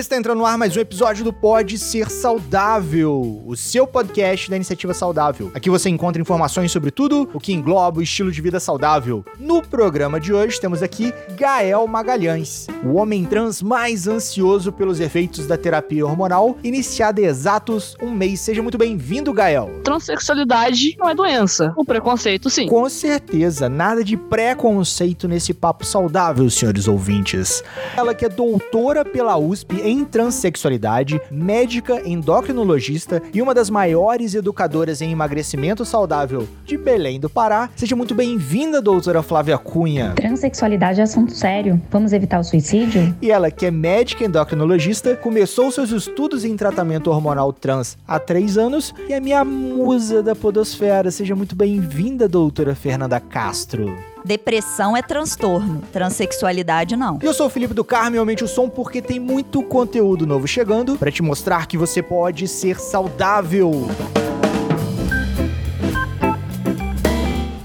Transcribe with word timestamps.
está 0.00 0.16
entrando 0.16 0.38
no 0.38 0.46
ar 0.46 0.56
mais 0.56 0.74
um 0.74 0.80
episódio 0.80 1.22
do 1.22 1.30
Pode 1.30 1.76
Ser 1.76 2.10
Saudável, 2.10 3.42
o 3.44 3.54
seu 3.54 3.86
podcast 3.86 4.48
da 4.48 4.56
iniciativa 4.56 4.94
saudável. 4.94 5.50
Aqui 5.52 5.68
você 5.68 5.90
encontra 5.90 6.22
informações 6.22 6.72
sobre 6.72 6.90
tudo 6.90 7.28
o 7.34 7.38
que 7.38 7.52
engloba 7.52 7.98
o 7.98 8.02
estilo 8.02 8.32
de 8.32 8.40
vida 8.40 8.58
saudável. 8.58 9.22
No 9.38 9.60
programa 9.60 10.18
de 10.18 10.32
hoje 10.32 10.58
temos 10.58 10.82
aqui 10.82 11.12
Gael 11.36 11.86
Magalhães, 11.86 12.66
o 12.82 12.94
homem 12.94 13.26
trans 13.26 13.60
mais 13.60 14.08
ansioso 14.08 14.72
pelos 14.72 15.00
efeitos 15.00 15.46
da 15.46 15.58
terapia 15.58 16.06
hormonal, 16.06 16.56
iniciada 16.64 17.20
exatos 17.20 17.94
um 18.00 18.10
mês. 18.10 18.40
Seja 18.40 18.62
muito 18.62 18.78
bem-vindo, 18.78 19.34
Gael. 19.34 19.80
Transsexualidade 19.84 20.96
não 20.98 21.10
é 21.10 21.14
doença. 21.14 21.74
O 21.76 21.84
preconceito, 21.84 22.48
sim. 22.48 22.66
Com 22.66 22.88
certeza, 22.88 23.68
nada 23.68 24.02
de 24.02 24.16
preconceito 24.16 25.28
nesse 25.28 25.52
papo 25.52 25.84
saudável, 25.84 26.48
senhores 26.48 26.88
ouvintes. 26.88 27.62
Ela 27.94 28.14
que 28.14 28.24
é 28.24 28.30
doutora 28.30 29.04
pela 29.04 29.36
USP 29.36 29.89
em 29.90 30.04
transexualidade, 30.04 31.20
médica 31.30 32.08
endocrinologista 32.08 33.20
e 33.34 33.42
uma 33.42 33.52
das 33.52 33.68
maiores 33.68 34.34
educadoras 34.34 35.02
em 35.02 35.10
emagrecimento 35.10 35.84
saudável 35.84 36.46
de 36.64 36.76
Belém 36.76 37.18
do 37.18 37.28
Pará. 37.28 37.68
Seja 37.74 37.96
muito 37.96 38.14
bem-vinda, 38.14 38.80
doutora 38.80 39.22
Flávia 39.22 39.58
Cunha. 39.58 40.12
Transexualidade 40.14 41.00
é 41.00 41.02
assunto 41.02 41.34
sério. 41.34 41.80
Vamos 41.90 42.12
evitar 42.12 42.38
o 42.38 42.44
suicídio? 42.44 43.14
E 43.20 43.30
ela, 43.32 43.50
que 43.50 43.66
é 43.66 43.70
médica 43.70 44.24
endocrinologista, 44.24 45.16
começou 45.16 45.72
seus 45.72 45.90
estudos 45.90 46.44
em 46.44 46.56
tratamento 46.56 47.10
hormonal 47.10 47.52
trans 47.52 47.98
há 48.06 48.18
três 48.20 48.56
anos 48.56 48.94
e 49.08 49.12
é 49.12 49.18
minha 49.18 49.44
musa 49.44 50.22
da 50.22 50.36
podosfera. 50.36 51.10
Seja 51.10 51.34
muito 51.34 51.56
bem-vinda, 51.56 52.28
doutora 52.28 52.76
Fernanda 52.76 53.18
Castro. 53.18 54.09
Depressão 54.24 54.96
é 54.96 55.02
transtorno, 55.02 55.82
transexualidade 55.92 56.96
não. 56.96 57.18
Eu 57.22 57.32
sou 57.32 57.46
o 57.46 57.50
Felipe 57.50 57.74
do 57.74 57.84
Carmo 57.84 58.16
e 58.16 58.18
aumente 58.18 58.44
o 58.44 58.48
som 58.48 58.68
porque 58.68 59.00
tem 59.00 59.18
muito 59.18 59.62
conteúdo 59.62 60.26
novo 60.26 60.46
chegando 60.46 60.96
para 60.96 61.10
te 61.10 61.22
mostrar 61.22 61.66
que 61.66 61.78
você 61.78 62.02
pode 62.02 62.46
ser 62.46 62.78
saudável. 62.78 63.88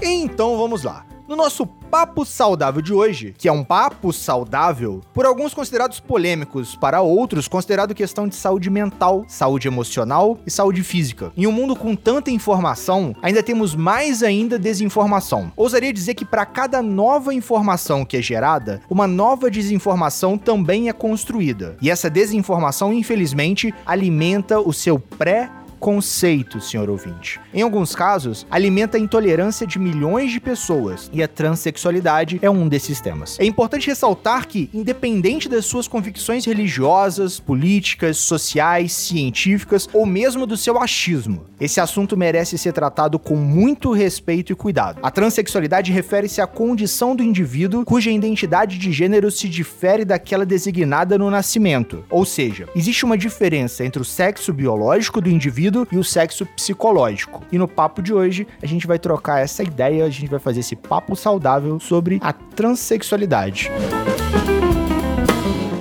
Então 0.02 0.56
vamos 0.56 0.82
lá. 0.82 1.04
No 1.28 1.34
nosso 1.34 1.66
papo 1.66 2.24
saudável 2.24 2.80
de 2.80 2.94
hoje, 2.94 3.34
que 3.36 3.48
é 3.48 3.52
um 3.52 3.64
papo 3.64 4.12
saudável, 4.12 5.00
por 5.12 5.26
alguns 5.26 5.52
considerados 5.52 5.98
polêmicos, 5.98 6.76
para 6.76 7.00
outros 7.00 7.48
considerado 7.48 7.96
questão 7.96 8.28
de 8.28 8.36
saúde 8.36 8.70
mental, 8.70 9.24
saúde 9.26 9.66
emocional 9.66 10.38
e 10.46 10.50
saúde 10.52 10.84
física. 10.84 11.32
Em 11.36 11.44
um 11.44 11.50
mundo 11.50 11.74
com 11.74 11.96
tanta 11.96 12.30
informação, 12.30 13.12
ainda 13.20 13.42
temos 13.42 13.74
mais 13.74 14.22
ainda 14.22 14.56
desinformação. 14.56 15.50
Ousaria 15.56 15.92
dizer 15.92 16.14
que 16.14 16.24
para 16.24 16.46
cada 16.46 16.80
nova 16.80 17.34
informação 17.34 18.04
que 18.04 18.16
é 18.16 18.22
gerada, 18.22 18.80
uma 18.88 19.08
nova 19.08 19.50
desinformação 19.50 20.38
também 20.38 20.88
é 20.88 20.92
construída. 20.92 21.76
E 21.82 21.90
essa 21.90 22.08
desinformação, 22.08 22.92
infelizmente, 22.92 23.74
alimenta 23.84 24.60
o 24.60 24.72
seu 24.72 24.96
pré 24.96 25.50
conceito, 25.78 26.60
senhor 26.60 26.88
ouvinte. 26.88 27.40
Em 27.52 27.62
alguns 27.62 27.94
casos, 27.94 28.46
alimenta 28.50 28.96
a 28.96 29.00
intolerância 29.00 29.66
de 29.66 29.78
milhões 29.78 30.30
de 30.32 30.40
pessoas 30.40 31.10
e 31.12 31.22
a 31.22 31.28
transexualidade 31.28 32.38
é 32.42 32.50
um 32.50 32.68
desses 32.68 33.00
temas. 33.00 33.38
É 33.38 33.44
importante 33.44 33.86
ressaltar 33.86 34.46
que, 34.46 34.70
independente 34.72 35.48
das 35.48 35.66
suas 35.66 35.86
convicções 35.86 36.44
religiosas, 36.44 37.38
políticas, 37.38 38.16
sociais, 38.16 38.92
científicas 38.92 39.88
ou 39.92 40.06
mesmo 40.06 40.46
do 40.46 40.56
seu 40.56 40.78
achismo, 40.78 41.46
esse 41.60 41.80
assunto 41.80 42.16
merece 42.16 42.58
ser 42.58 42.72
tratado 42.72 43.18
com 43.18 43.36
muito 43.36 43.92
respeito 43.92 44.52
e 44.52 44.56
cuidado. 44.56 44.98
A 45.02 45.10
transexualidade 45.10 45.92
refere-se 45.92 46.40
à 46.40 46.46
condição 46.46 47.16
do 47.16 47.22
indivíduo 47.22 47.84
cuja 47.84 48.10
identidade 48.10 48.78
de 48.78 48.92
gênero 48.92 49.30
se 49.30 49.48
difere 49.48 50.04
daquela 50.04 50.44
designada 50.44 51.18
no 51.18 51.30
nascimento. 51.30 52.04
Ou 52.10 52.24
seja, 52.24 52.68
existe 52.74 53.04
uma 53.04 53.16
diferença 53.16 53.84
entre 53.84 54.02
o 54.02 54.04
sexo 54.04 54.52
biológico 54.52 55.20
do 55.20 55.30
indivíduo 55.30 55.65
e 55.90 55.98
o 55.98 56.04
sexo 56.04 56.44
psicológico. 56.46 57.42
E 57.50 57.58
no 57.58 57.66
papo 57.68 58.02
de 58.02 58.12
hoje, 58.12 58.46
a 58.62 58.66
gente 58.66 58.86
vai 58.86 58.98
trocar 58.98 59.40
essa 59.40 59.62
ideia, 59.62 60.04
a 60.04 60.10
gente 60.10 60.28
vai 60.28 60.38
fazer 60.38 60.60
esse 60.60 60.76
papo 60.76 61.16
saudável 61.16 61.78
sobre 61.80 62.18
a 62.22 62.32
transexualidade. 62.32 63.70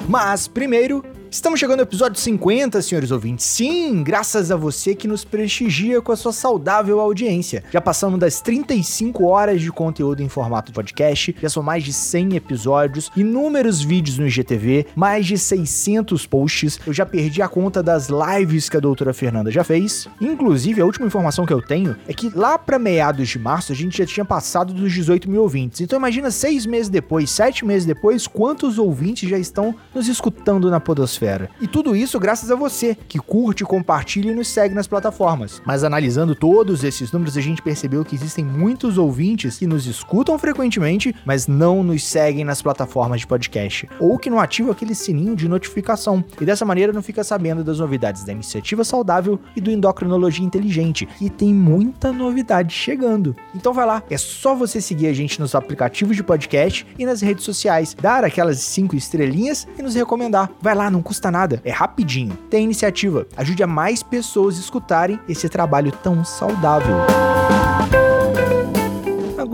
Mas 0.07 0.47
primeiro, 0.47 1.03
Estamos 1.35 1.59
chegando 1.59 1.81
ao 1.81 1.83
episódio 1.83 2.17
50, 2.17 2.81
senhores 2.81 3.11
ouvintes. 3.11 3.45
Sim, 3.45 4.01
graças 4.03 4.51
a 4.51 4.55
você 4.55 4.95
que 4.95 5.05
nos 5.05 5.25
prestigia 5.25 6.01
com 6.01 6.13
a 6.13 6.15
sua 6.15 6.31
saudável 6.31 6.97
audiência. 7.01 7.61
Já 7.73 7.81
passamos 7.81 8.17
das 8.17 8.39
35 8.39 9.25
horas 9.25 9.59
de 9.59 9.69
conteúdo 9.69 10.23
em 10.23 10.29
formato 10.29 10.71
podcast, 10.71 11.35
já 11.41 11.49
são 11.49 11.61
mais 11.61 11.83
de 11.83 11.91
100 11.91 12.37
episódios, 12.37 13.11
inúmeros 13.17 13.81
vídeos 13.81 14.17
no 14.17 14.25
IGTV, 14.25 14.87
mais 14.95 15.25
de 15.25 15.37
600 15.37 16.25
posts. 16.25 16.79
Eu 16.87 16.93
já 16.93 17.05
perdi 17.05 17.41
a 17.41 17.49
conta 17.49 17.83
das 17.83 18.07
lives 18.07 18.69
que 18.69 18.77
a 18.77 18.79
doutora 18.79 19.13
Fernanda 19.13 19.51
já 19.51 19.65
fez. 19.65 20.07
Inclusive, 20.21 20.79
a 20.79 20.85
última 20.85 21.05
informação 21.05 21.45
que 21.45 21.51
eu 21.51 21.61
tenho 21.61 21.97
é 22.07 22.13
que 22.13 22.31
lá 22.33 22.57
para 22.57 22.79
meados 22.79 23.27
de 23.27 23.37
março 23.37 23.73
a 23.73 23.75
gente 23.75 23.97
já 23.97 24.05
tinha 24.05 24.23
passado 24.23 24.73
dos 24.73 24.93
18 24.93 25.29
mil 25.29 25.41
ouvintes. 25.41 25.81
Então 25.81 25.99
imagina 25.99 26.31
seis 26.31 26.65
meses 26.65 26.87
depois, 26.87 27.29
sete 27.29 27.65
meses 27.65 27.85
depois, 27.85 28.25
quantos 28.25 28.79
ouvintes 28.79 29.29
já 29.29 29.37
estão 29.37 29.75
nos 29.93 30.07
escutando 30.07 30.71
na 30.71 30.79
podosfera 30.79 31.24
podosfera. 31.25 31.49
E 31.59 31.67
tudo 31.67 31.95
isso 31.95 32.19
graças 32.19 32.51
a 32.51 32.55
você, 32.55 32.95
que 33.07 33.17
curte, 33.19 33.63
compartilha 33.63 34.31
e 34.31 34.35
nos 34.35 34.47
segue 34.47 34.75
nas 34.75 34.87
plataformas. 34.87 35.61
Mas 35.65 35.83
analisando 35.83 36.35
todos 36.35 36.83
esses 36.83 37.11
números, 37.11 37.37
a 37.37 37.41
gente 37.41 37.61
percebeu 37.61 38.05
que 38.05 38.15
existem 38.15 38.45
muitos 38.45 38.97
ouvintes 38.97 39.57
que 39.57 39.67
nos 39.67 39.87
escutam 39.87 40.37
frequentemente, 40.37 41.15
mas 41.25 41.47
não 41.47 41.83
nos 41.83 42.03
seguem 42.03 42.45
nas 42.45 42.61
plataformas 42.61 43.21
de 43.21 43.27
podcast. 43.27 43.89
Ou 43.99 44.17
que 44.17 44.29
não 44.29 44.39
ativam 44.39 44.71
aquele 44.71 44.93
sininho 44.93 45.35
de 45.35 45.49
notificação. 45.49 46.23
E 46.39 46.45
dessa 46.45 46.65
maneira 46.65 46.93
não 46.93 47.01
fica 47.01 47.23
sabendo 47.23 47.63
das 47.63 47.79
novidades 47.79 48.23
da 48.23 48.31
iniciativa 48.31 48.83
saudável 48.83 49.39
e 49.55 49.61
do 49.61 49.71
endocrinologia 49.71 50.45
inteligente. 50.45 51.07
E 51.19 51.29
tem 51.29 51.53
muita 51.53 52.11
novidade 52.11 52.73
chegando. 52.73 53.35
Então 53.53 53.73
vai 53.73 53.85
lá, 53.85 54.03
é 54.09 54.17
só 54.17 54.53
você 54.53 54.79
seguir 54.79 55.07
a 55.07 55.13
gente 55.13 55.39
nos 55.39 55.55
aplicativos 55.55 56.15
de 56.15 56.23
podcast 56.23 56.85
e 56.97 57.05
nas 57.05 57.21
redes 57.21 57.43
sociais, 57.43 57.95
dar 57.99 58.23
aquelas 58.23 58.59
cinco 58.59 58.95
estrelinhas 58.95 59.67
e 59.77 59.81
nos 59.81 59.95
recomendar. 59.95 60.51
Vai 60.61 60.75
lá, 60.75 60.91
não 60.91 61.01
custa 61.01 61.14
nada, 61.31 61.61
é 61.63 61.71
rapidinho. 61.71 62.37
Tem 62.49 62.63
iniciativa, 62.63 63.25
ajude 63.35 63.63
a 63.63 63.67
mais 63.67 64.03
pessoas 64.03 64.57
escutarem 64.57 65.19
esse 65.27 65.49
trabalho 65.49 65.91
tão 65.91 66.23
saudável. 66.23 66.97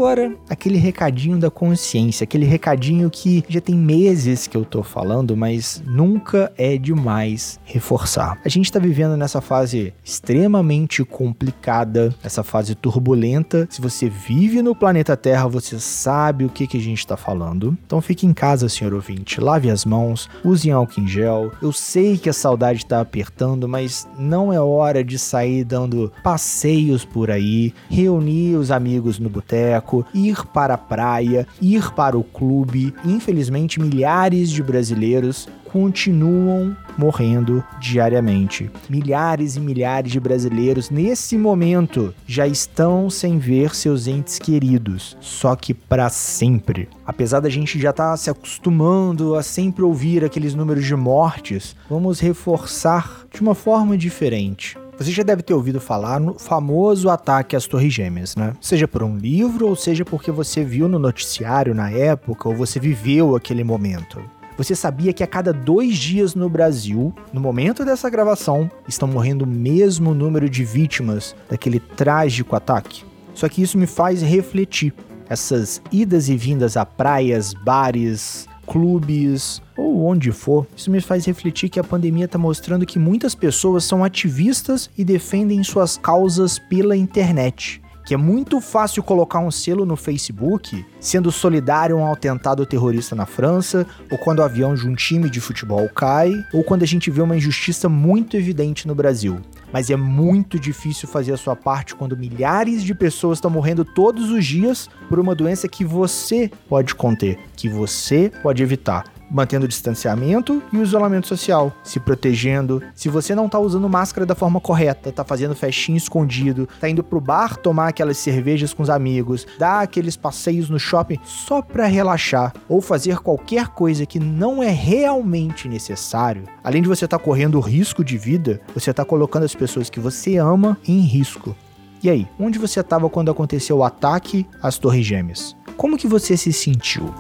Agora, 0.01 0.35
aquele 0.49 0.79
recadinho 0.79 1.37
da 1.37 1.51
consciência, 1.51 2.23
aquele 2.23 2.43
recadinho 2.43 3.07
que 3.07 3.45
já 3.47 3.61
tem 3.61 3.75
meses 3.75 4.47
que 4.47 4.57
eu 4.57 4.65
tô 4.65 4.81
falando, 4.81 5.37
mas 5.37 5.79
nunca 5.85 6.51
é 6.57 6.75
demais 6.75 7.59
reforçar. 7.63 8.39
A 8.43 8.49
gente 8.49 8.71
tá 8.71 8.79
vivendo 8.79 9.15
nessa 9.15 9.41
fase 9.41 9.93
extremamente 10.03 11.05
complicada, 11.05 12.15
essa 12.23 12.43
fase 12.43 12.73
turbulenta. 12.73 13.67
Se 13.69 13.79
você 13.79 14.09
vive 14.09 14.63
no 14.63 14.75
planeta 14.75 15.15
Terra, 15.15 15.47
você 15.47 15.79
sabe 15.79 16.45
o 16.45 16.49
que, 16.49 16.65
que 16.65 16.77
a 16.77 16.81
gente 16.81 17.05
tá 17.05 17.15
falando. 17.15 17.77
Então 17.85 18.01
fique 18.01 18.25
em 18.25 18.33
casa, 18.33 18.67
senhor 18.67 18.95
ouvinte, 18.95 19.39
lave 19.39 19.69
as 19.69 19.85
mãos, 19.85 20.27
use 20.43 20.71
álcool 20.71 21.01
em 21.01 21.07
gel. 21.07 21.51
Eu 21.61 21.71
sei 21.71 22.17
que 22.17 22.27
a 22.27 22.33
saudade 22.33 22.87
tá 22.87 23.01
apertando, 23.01 23.69
mas 23.69 24.07
não 24.17 24.51
é 24.51 24.59
hora 24.59 25.03
de 25.03 25.19
sair 25.19 25.63
dando 25.63 26.11
passeios 26.23 27.05
por 27.05 27.29
aí, 27.29 27.71
reunir 27.87 28.55
os 28.55 28.71
amigos 28.71 29.19
no 29.19 29.29
boteco 29.29 29.90
ir 30.13 30.45
para 30.47 30.75
a 30.75 30.77
praia, 30.77 31.47
ir 31.61 31.91
para 31.91 32.17
o 32.17 32.23
clube. 32.23 32.93
Infelizmente, 33.05 33.79
milhares 33.79 34.49
de 34.49 34.63
brasileiros 34.63 35.47
continuam 35.71 36.75
morrendo 36.97 37.63
diariamente. 37.79 38.69
Milhares 38.89 39.55
e 39.55 39.59
milhares 39.59 40.11
de 40.11 40.19
brasileiros 40.19 40.89
nesse 40.89 41.37
momento 41.37 42.13
já 42.27 42.45
estão 42.45 43.09
sem 43.09 43.37
ver 43.37 43.73
seus 43.73 44.05
entes 44.05 44.37
queridos, 44.37 45.15
só 45.21 45.55
que 45.55 45.73
para 45.73 46.09
sempre. 46.09 46.89
Apesar 47.05 47.39
da 47.39 47.49
gente 47.49 47.79
já 47.79 47.91
estar 47.91 48.11
tá 48.11 48.17
se 48.17 48.29
acostumando 48.29 49.35
a 49.35 49.43
sempre 49.43 49.83
ouvir 49.83 50.25
aqueles 50.25 50.53
números 50.53 50.85
de 50.85 50.95
mortes, 50.95 51.75
vamos 51.89 52.19
reforçar 52.19 53.25
de 53.33 53.41
uma 53.41 53.55
forma 53.55 53.97
diferente. 53.97 54.77
Você 55.01 55.09
já 55.09 55.23
deve 55.23 55.41
ter 55.41 55.55
ouvido 55.55 55.81
falar 55.81 56.19
no 56.19 56.37
famoso 56.37 57.09
ataque 57.09 57.55
às 57.55 57.65
Torres 57.65 57.91
Gêmeas, 57.91 58.35
né? 58.35 58.53
Seja 58.61 58.87
por 58.87 59.01
um 59.01 59.17
livro 59.17 59.67
ou 59.67 59.75
seja 59.75 60.05
porque 60.05 60.29
você 60.29 60.63
viu 60.63 60.87
no 60.87 60.99
noticiário 60.99 61.73
na 61.73 61.89
época 61.89 62.47
ou 62.47 62.55
você 62.55 62.79
viveu 62.79 63.35
aquele 63.35 63.63
momento. 63.63 64.21
Você 64.55 64.75
sabia 64.75 65.11
que 65.11 65.23
a 65.23 65.27
cada 65.27 65.51
dois 65.51 65.97
dias 65.97 66.35
no 66.35 66.47
Brasil, 66.47 67.11
no 67.33 67.41
momento 67.41 67.83
dessa 67.83 68.11
gravação, 68.11 68.69
estão 68.87 69.07
morrendo 69.07 69.43
o 69.43 69.47
mesmo 69.47 70.13
número 70.13 70.47
de 70.47 70.63
vítimas 70.63 71.35
daquele 71.49 71.79
trágico 71.79 72.55
ataque? 72.55 73.03
Só 73.33 73.49
que 73.49 73.63
isso 73.63 73.79
me 73.79 73.87
faz 73.87 74.21
refletir. 74.21 74.93
Essas 75.27 75.81
idas 75.91 76.29
e 76.29 76.37
vindas 76.37 76.77
a 76.77 76.85
praias, 76.85 77.55
bares, 77.55 78.47
clubes 78.71 79.61
ou 79.75 80.05
onde 80.05 80.31
for, 80.31 80.65
isso 80.77 80.89
me 80.89 81.01
faz 81.01 81.25
refletir 81.25 81.67
que 81.67 81.79
a 81.79 81.83
pandemia 81.83 82.23
está 82.23 82.37
mostrando 82.37 82.85
que 82.85 82.97
muitas 82.97 83.35
pessoas 83.35 83.83
são 83.83 84.01
ativistas 84.01 84.89
e 84.97 85.03
defendem 85.03 85.61
suas 85.61 85.97
causas 85.97 86.57
pela 86.57 86.95
internet 86.95 87.81
que 88.11 88.15
é 88.15 88.17
muito 88.17 88.59
fácil 88.59 89.01
colocar 89.01 89.39
um 89.39 89.49
selo 89.49 89.85
no 89.85 89.95
Facebook 89.95 90.85
sendo 90.99 91.31
solidário 91.31 91.97
a 91.97 92.01
um 92.01 92.11
atentado 92.11 92.65
terrorista 92.65 93.15
na 93.15 93.25
França, 93.25 93.87
ou 94.11 94.17
quando 94.17 94.39
o 94.39 94.43
avião 94.43 94.75
de 94.75 94.85
um 94.85 94.93
time 94.93 95.29
de 95.29 95.39
futebol 95.39 95.87
cai, 95.87 96.33
ou 96.53 96.61
quando 96.61 96.83
a 96.83 96.85
gente 96.85 97.09
vê 97.09 97.21
uma 97.21 97.37
injustiça 97.37 97.87
muito 97.87 98.35
evidente 98.35 98.85
no 98.85 98.93
Brasil. 98.93 99.39
Mas 99.71 99.89
é 99.89 99.95
muito 99.95 100.59
difícil 100.59 101.07
fazer 101.07 101.31
a 101.31 101.37
sua 101.37 101.55
parte 101.55 101.95
quando 101.95 102.17
milhares 102.17 102.83
de 102.83 102.93
pessoas 102.93 103.37
estão 103.37 103.49
morrendo 103.49 103.85
todos 103.85 104.29
os 104.29 104.45
dias 104.45 104.89
por 105.07 105.17
uma 105.17 105.33
doença 105.33 105.69
que 105.69 105.85
você 105.85 106.51
pode 106.67 106.93
conter, 106.93 107.39
que 107.55 107.69
você 107.69 108.29
pode 108.43 108.61
evitar 108.61 109.05
mantendo 109.31 109.65
o 109.65 109.67
distanciamento 109.67 110.61
e 110.73 110.77
o 110.77 110.83
isolamento 110.83 111.27
social, 111.27 111.73
se 111.83 111.99
protegendo. 111.99 112.83
Se 112.93 113.07
você 113.07 113.33
não 113.33 113.47
tá 113.47 113.57
usando 113.57 113.87
máscara 113.87 114.25
da 114.25 114.35
forma 114.35 114.59
correta, 114.59 115.11
tá 115.11 115.23
fazendo 115.23 115.55
festinha 115.55 115.97
escondido, 115.97 116.67
tá 116.79 116.89
indo 116.89 117.03
pro 117.03 117.21
bar 117.21 117.55
tomar 117.55 117.87
aquelas 117.87 118.17
cervejas 118.17 118.73
com 118.73 118.83
os 118.83 118.89
amigos, 118.89 119.47
dar 119.57 119.81
aqueles 119.81 120.17
passeios 120.17 120.69
no 120.69 120.77
shopping 120.79 121.17
só 121.23 121.61
para 121.61 121.87
relaxar 121.87 122.53
ou 122.67 122.81
fazer 122.81 123.19
qualquer 123.19 123.69
coisa 123.69 124.05
que 124.05 124.19
não 124.19 124.61
é 124.61 124.69
realmente 124.69 125.69
necessário, 125.69 126.43
além 126.63 126.81
de 126.81 126.89
você 126.89 127.05
estar 127.05 127.17
tá 127.17 127.23
correndo 127.23 127.59
risco 127.59 128.03
de 128.03 128.17
vida, 128.17 128.59
você 128.73 128.93
tá 128.93 129.05
colocando 129.05 129.45
as 129.45 129.55
pessoas 129.55 129.89
que 129.89 129.99
você 129.99 130.37
ama 130.37 130.77
em 130.85 130.99
risco. 130.99 131.55
E 132.03 132.09
aí, 132.09 132.27
onde 132.39 132.57
você 132.57 132.79
estava 132.79 133.07
quando 133.09 133.29
aconteceu 133.29 133.77
o 133.77 133.83
ataque 133.83 134.45
às 134.61 134.79
Torres 134.79 135.05
Gêmeas? 135.05 135.55
Como 135.77 135.97
que 135.97 136.07
você 136.07 136.35
se 136.35 136.51
sentiu? 136.51 137.13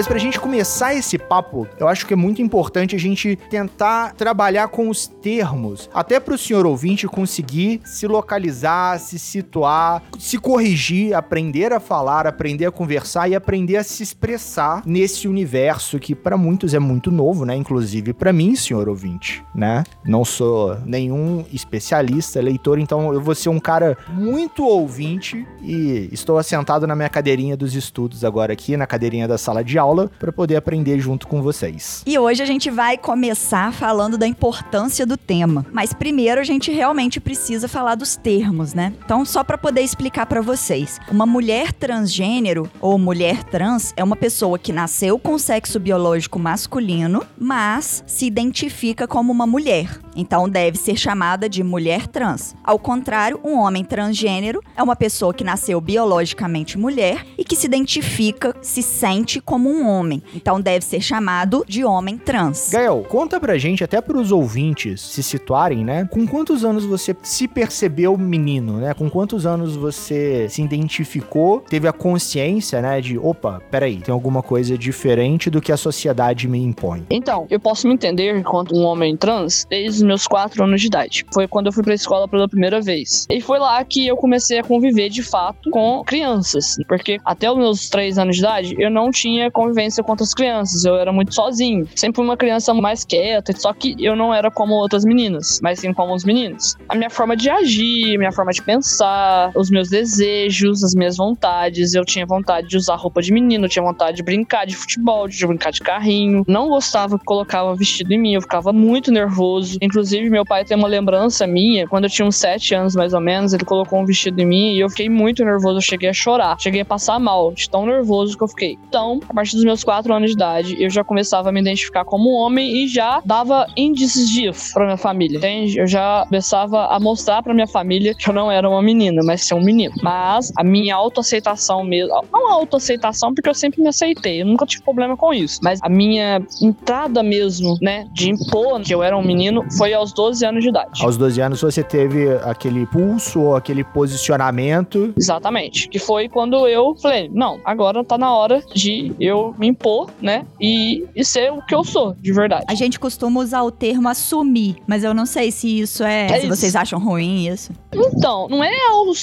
Mas 0.00 0.08
pra 0.08 0.16
gente 0.16 0.40
começar 0.40 0.94
esse 0.94 1.18
papo, 1.18 1.68
eu 1.78 1.86
acho 1.86 2.06
que 2.06 2.14
é 2.14 2.16
muito 2.16 2.40
importante 2.40 2.96
a 2.96 2.98
gente 2.98 3.36
tentar 3.50 4.14
trabalhar 4.14 4.68
com 4.68 4.88
os 4.88 5.06
termos, 5.06 5.90
até 5.92 6.18
pro 6.18 6.38
senhor 6.38 6.64
ouvinte 6.64 7.06
conseguir 7.06 7.82
se 7.84 8.06
localizar, 8.06 8.98
se 8.98 9.18
situar, 9.18 10.02
se 10.18 10.38
corrigir, 10.38 11.12
aprender 11.12 11.74
a 11.74 11.78
falar, 11.78 12.26
aprender 12.26 12.64
a 12.64 12.72
conversar 12.72 13.28
e 13.28 13.34
aprender 13.34 13.76
a 13.76 13.84
se 13.84 14.02
expressar 14.02 14.82
nesse 14.86 15.28
universo 15.28 15.98
que 15.98 16.14
para 16.14 16.38
muitos 16.38 16.72
é 16.72 16.78
muito 16.78 17.10
novo, 17.10 17.44
né? 17.44 17.54
Inclusive 17.54 18.14
para 18.14 18.32
mim, 18.32 18.56
senhor 18.56 18.88
ouvinte, 18.88 19.44
né? 19.54 19.84
Não 20.02 20.24
sou 20.24 20.78
nenhum 20.86 21.44
especialista, 21.52 22.40
leitor, 22.40 22.78
então 22.78 23.12
eu 23.12 23.20
vou 23.20 23.34
ser 23.34 23.50
um 23.50 23.60
cara 23.60 23.98
muito 24.08 24.64
ouvinte 24.64 25.46
e 25.60 26.08
estou 26.10 26.38
assentado 26.38 26.86
na 26.86 26.96
minha 26.96 27.10
cadeirinha 27.10 27.54
dos 27.54 27.74
estudos 27.74 28.24
agora 28.24 28.54
aqui, 28.54 28.78
na 28.78 28.86
cadeirinha 28.86 29.28
da 29.28 29.36
sala 29.36 29.62
de 29.62 29.78
aula 29.78 29.89
para 30.18 30.32
poder 30.32 30.56
aprender 30.56 30.98
junto 31.00 31.26
com 31.26 31.42
vocês. 31.42 32.02
E 32.06 32.18
hoje 32.18 32.42
a 32.42 32.46
gente 32.46 32.70
vai 32.70 32.96
começar 32.96 33.72
falando 33.72 34.16
da 34.16 34.26
importância 34.26 35.04
do 35.06 35.16
tema, 35.16 35.66
mas 35.72 35.92
primeiro 35.92 36.40
a 36.40 36.44
gente 36.44 36.70
realmente 36.70 37.20
precisa 37.20 37.68
falar 37.68 37.94
dos 37.94 38.16
termos, 38.16 38.74
né? 38.74 38.92
Então, 39.04 39.24
só 39.24 39.42
para 39.42 39.58
poder 39.58 39.82
explicar 39.82 40.26
para 40.26 40.40
vocês, 40.40 40.98
uma 41.10 41.26
mulher 41.26 41.72
transgênero 41.72 42.70
ou 42.80 42.98
mulher 42.98 43.42
trans 43.44 43.92
é 43.96 44.04
uma 44.04 44.16
pessoa 44.16 44.58
que 44.58 44.72
nasceu 44.72 45.18
com 45.18 45.38
sexo 45.38 45.80
biológico 45.80 46.38
masculino, 46.38 47.24
mas 47.38 48.04
se 48.06 48.26
identifica 48.26 49.06
como 49.06 49.32
uma 49.32 49.46
mulher. 49.46 50.00
Então 50.16 50.48
deve 50.48 50.76
ser 50.76 50.96
chamada 50.96 51.48
de 51.48 51.62
mulher 51.62 52.06
trans. 52.06 52.54
Ao 52.64 52.78
contrário, 52.78 53.40
um 53.44 53.58
homem 53.58 53.84
transgênero 53.84 54.62
é 54.76 54.82
uma 54.82 54.96
pessoa 54.96 55.32
que 55.32 55.44
nasceu 55.44 55.80
biologicamente 55.80 56.78
mulher 56.78 57.24
e 57.38 57.44
que 57.44 57.56
se 57.56 57.66
identifica, 57.66 58.54
se 58.60 58.82
sente 58.82 59.40
como 59.40 59.70
um 59.70 59.88
homem. 59.88 60.22
Então 60.34 60.60
deve 60.60 60.84
ser 60.84 61.00
chamado 61.00 61.64
de 61.66 61.84
homem 61.84 62.16
trans. 62.16 62.70
Gael, 62.72 63.04
conta 63.08 63.38
pra 63.38 63.58
gente, 63.58 63.84
até 63.84 64.00
pros 64.00 64.32
ouvintes 64.32 65.00
se 65.00 65.22
situarem, 65.22 65.84
né? 65.84 66.08
Com 66.10 66.26
quantos 66.26 66.64
anos 66.64 66.84
você 66.84 67.16
se 67.22 67.46
percebeu 67.46 68.16
menino, 68.16 68.78
né? 68.78 68.94
Com 68.94 69.08
quantos 69.08 69.46
anos 69.46 69.76
você 69.76 70.48
se 70.48 70.62
identificou, 70.62 71.60
teve 71.60 71.88
a 71.88 71.92
consciência, 71.92 72.80
né? 72.80 73.00
De, 73.00 73.18
opa, 73.18 73.60
peraí, 73.70 73.96
tem 73.96 74.12
alguma 74.12 74.42
coisa 74.42 74.76
diferente 74.76 75.50
do 75.50 75.60
que 75.60 75.72
a 75.72 75.76
sociedade 75.76 76.48
me 76.48 76.62
impõe. 76.62 77.06
Então, 77.10 77.46
eu 77.50 77.60
posso 77.60 77.86
me 77.86 77.94
entender 77.94 78.36
enquanto 78.36 78.74
um 78.74 78.82
homem 78.82 79.16
trans 79.16 79.66
desde 79.68 79.99
os 80.00 80.06
meus 80.06 80.26
quatro 80.26 80.64
anos 80.64 80.80
de 80.80 80.86
idade. 80.86 81.24
Foi 81.32 81.46
quando 81.46 81.66
eu 81.66 81.72
fui 81.72 81.82
pra 81.82 81.94
escola 81.94 82.26
pela 82.26 82.48
primeira 82.48 82.80
vez. 82.80 83.26
E 83.30 83.40
foi 83.40 83.58
lá 83.58 83.82
que 83.84 84.06
eu 84.06 84.16
comecei 84.16 84.58
a 84.58 84.64
conviver 84.64 85.08
de 85.08 85.22
fato 85.22 85.70
com 85.70 86.02
crianças. 86.04 86.76
Porque 86.88 87.18
até 87.24 87.50
os 87.50 87.56
meus 87.56 87.88
três 87.88 88.18
anos 88.18 88.36
de 88.36 88.42
idade, 88.42 88.74
eu 88.78 88.90
não 88.90 89.10
tinha 89.10 89.50
convivência 89.50 90.02
com 90.02 90.12
outras 90.12 90.34
crianças. 90.34 90.84
Eu 90.84 90.96
era 90.96 91.12
muito 91.12 91.34
sozinho. 91.34 91.86
Sempre 91.94 92.22
uma 92.22 92.36
criança 92.36 92.72
mais 92.74 93.04
quieta. 93.04 93.52
Só 93.56 93.72
que 93.72 93.94
eu 93.98 94.16
não 94.16 94.34
era 94.34 94.50
como 94.50 94.74
outras 94.74 95.04
meninas, 95.04 95.60
mas 95.62 95.80
sim 95.80 95.92
como 95.92 96.14
os 96.14 96.24
meninos. 96.24 96.76
A 96.88 96.94
minha 96.94 97.10
forma 97.10 97.36
de 97.36 97.50
agir, 97.50 98.18
minha 98.18 98.32
forma 98.32 98.52
de 98.52 98.62
pensar, 98.62 99.52
os 99.54 99.70
meus 99.70 99.88
desejos, 99.88 100.82
as 100.82 100.94
minhas 100.94 101.16
vontades. 101.16 101.94
Eu 101.94 102.04
tinha 102.04 102.24
vontade 102.24 102.68
de 102.68 102.76
usar 102.76 102.96
roupa 102.96 103.20
de 103.20 103.32
menino, 103.32 103.66
eu 103.66 103.68
tinha 103.68 103.82
vontade 103.82 104.18
de 104.18 104.22
brincar 104.22 104.66
de 104.66 104.76
futebol, 104.76 105.28
de 105.28 105.46
brincar 105.46 105.70
de 105.70 105.80
carrinho. 105.80 106.44
Não 106.46 106.68
gostava 106.68 107.18
que 107.18 107.24
colocava 107.24 107.74
vestido 107.74 108.12
em 108.12 108.18
mim, 108.18 108.34
eu 108.34 108.40
ficava 108.40 108.72
muito 108.72 109.10
nervoso. 109.10 109.78
Inclusive, 109.90 110.30
meu 110.30 110.44
pai 110.44 110.64
tem 110.64 110.76
uma 110.76 110.86
lembrança 110.86 111.48
minha, 111.48 111.86
quando 111.88 112.04
eu 112.04 112.10
tinha 112.10 112.26
uns 112.26 112.36
7 112.36 112.76
anos 112.76 112.94
mais 112.94 113.12
ou 113.12 113.20
menos, 113.20 113.52
ele 113.52 113.64
colocou 113.64 113.98
um 113.98 114.04
vestido 114.04 114.40
em 114.40 114.46
mim 114.46 114.74
e 114.74 114.80
eu 114.80 114.88
fiquei 114.88 115.08
muito 115.08 115.44
nervoso. 115.44 115.78
Eu 115.78 115.82
cheguei 115.82 116.08
a 116.08 116.12
chorar, 116.12 116.56
cheguei 116.60 116.82
a 116.82 116.84
passar 116.84 117.18
mal, 117.18 117.52
de 117.52 117.68
tão 117.68 117.84
nervoso 117.84 118.38
que 118.38 118.44
eu 118.44 118.48
fiquei. 118.48 118.78
Então, 118.88 119.18
a 119.28 119.34
partir 119.34 119.56
dos 119.56 119.64
meus 119.64 119.82
4 119.82 120.14
anos 120.14 120.30
de 120.30 120.36
idade, 120.36 120.76
eu 120.80 120.88
já 120.88 121.02
começava 121.02 121.48
a 121.48 121.52
me 121.52 121.60
identificar 121.60 122.04
como 122.04 122.30
homem 122.30 122.84
e 122.84 122.86
já 122.86 123.20
dava 123.24 123.66
índices 123.76 124.30
disso 124.30 124.72
pra 124.72 124.84
minha 124.84 124.96
família, 124.96 125.38
entende? 125.38 125.78
Eu 125.78 125.88
já 125.88 126.24
começava 126.28 126.86
a 126.86 127.00
mostrar 127.00 127.42
pra 127.42 127.52
minha 127.52 127.66
família 127.66 128.14
que 128.14 128.30
eu 128.30 128.32
não 128.32 128.50
era 128.50 128.68
uma 128.70 128.80
menina, 128.80 129.22
mas 129.24 129.44
ser 129.44 129.54
um 129.54 129.62
menino. 129.62 129.94
Mas 130.02 130.52
a 130.56 130.62
minha 130.62 130.94
autoaceitação 130.94 131.82
mesmo, 131.82 132.14
não 132.32 132.52
autoaceitação, 132.52 133.34
porque 133.34 133.48
eu 133.48 133.54
sempre 133.54 133.82
me 133.82 133.88
aceitei, 133.88 134.42
eu 134.42 134.46
nunca 134.46 134.64
tive 134.66 134.84
problema 134.84 135.16
com 135.16 135.34
isso, 135.34 135.58
mas 135.64 135.80
a 135.82 135.88
minha 135.88 136.40
entrada 136.62 137.22
mesmo, 137.22 137.76
né, 137.82 138.06
de 138.12 138.30
impor 138.30 138.80
que 138.80 138.94
eu 138.94 139.02
era 139.02 139.16
um 139.16 139.22
menino, 139.22 139.64
foi 139.80 139.94
aos 139.94 140.12
12 140.12 140.44
anos 140.44 140.62
de 140.62 140.68
idade. 140.68 141.02
Aos 141.02 141.16
12 141.16 141.40
anos 141.40 141.62
você 141.62 141.82
teve 141.82 142.28
aquele 142.44 142.84
pulso 142.84 143.40
ou 143.40 143.56
aquele 143.56 143.82
posicionamento. 143.82 145.14
Exatamente. 145.16 145.88
Que 145.88 145.98
foi 145.98 146.28
quando 146.28 146.68
eu 146.68 146.94
falei, 147.00 147.30
não, 147.32 147.58
agora 147.64 148.04
tá 148.04 148.18
na 148.18 148.30
hora 148.30 148.62
de 148.74 149.14
eu 149.18 149.54
me 149.58 149.68
impor, 149.68 150.10
né? 150.20 150.44
E, 150.60 151.06
e 151.16 151.24
ser 151.24 151.50
o 151.50 151.62
que 151.62 151.74
eu 151.74 151.82
sou, 151.82 152.14
de 152.20 152.30
verdade. 152.30 152.66
A 152.68 152.74
gente 152.74 153.00
costuma 153.00 153.40
usar 153.40 153.62
o 153.62 153.70
termo 153.70 154.06
assumir, 154.06 154.76
mas 154.86 155.02
eu 155.02 155.14
não 155.14 155.24
sei 155.24 155.50
se 155.50 155.80
isso 155.80 156.04
é. 156.04 156.26
é 156.26 156.28
se 156.28 156.38
isso. 156.40 156.48
vocês 156.48 156.76
acham 156.76 156.98
ruim 156.98 157.48
isso. 157.48 157.72
Então, 157.90 158.48
não 158.48 158.62
é 158.62 158.70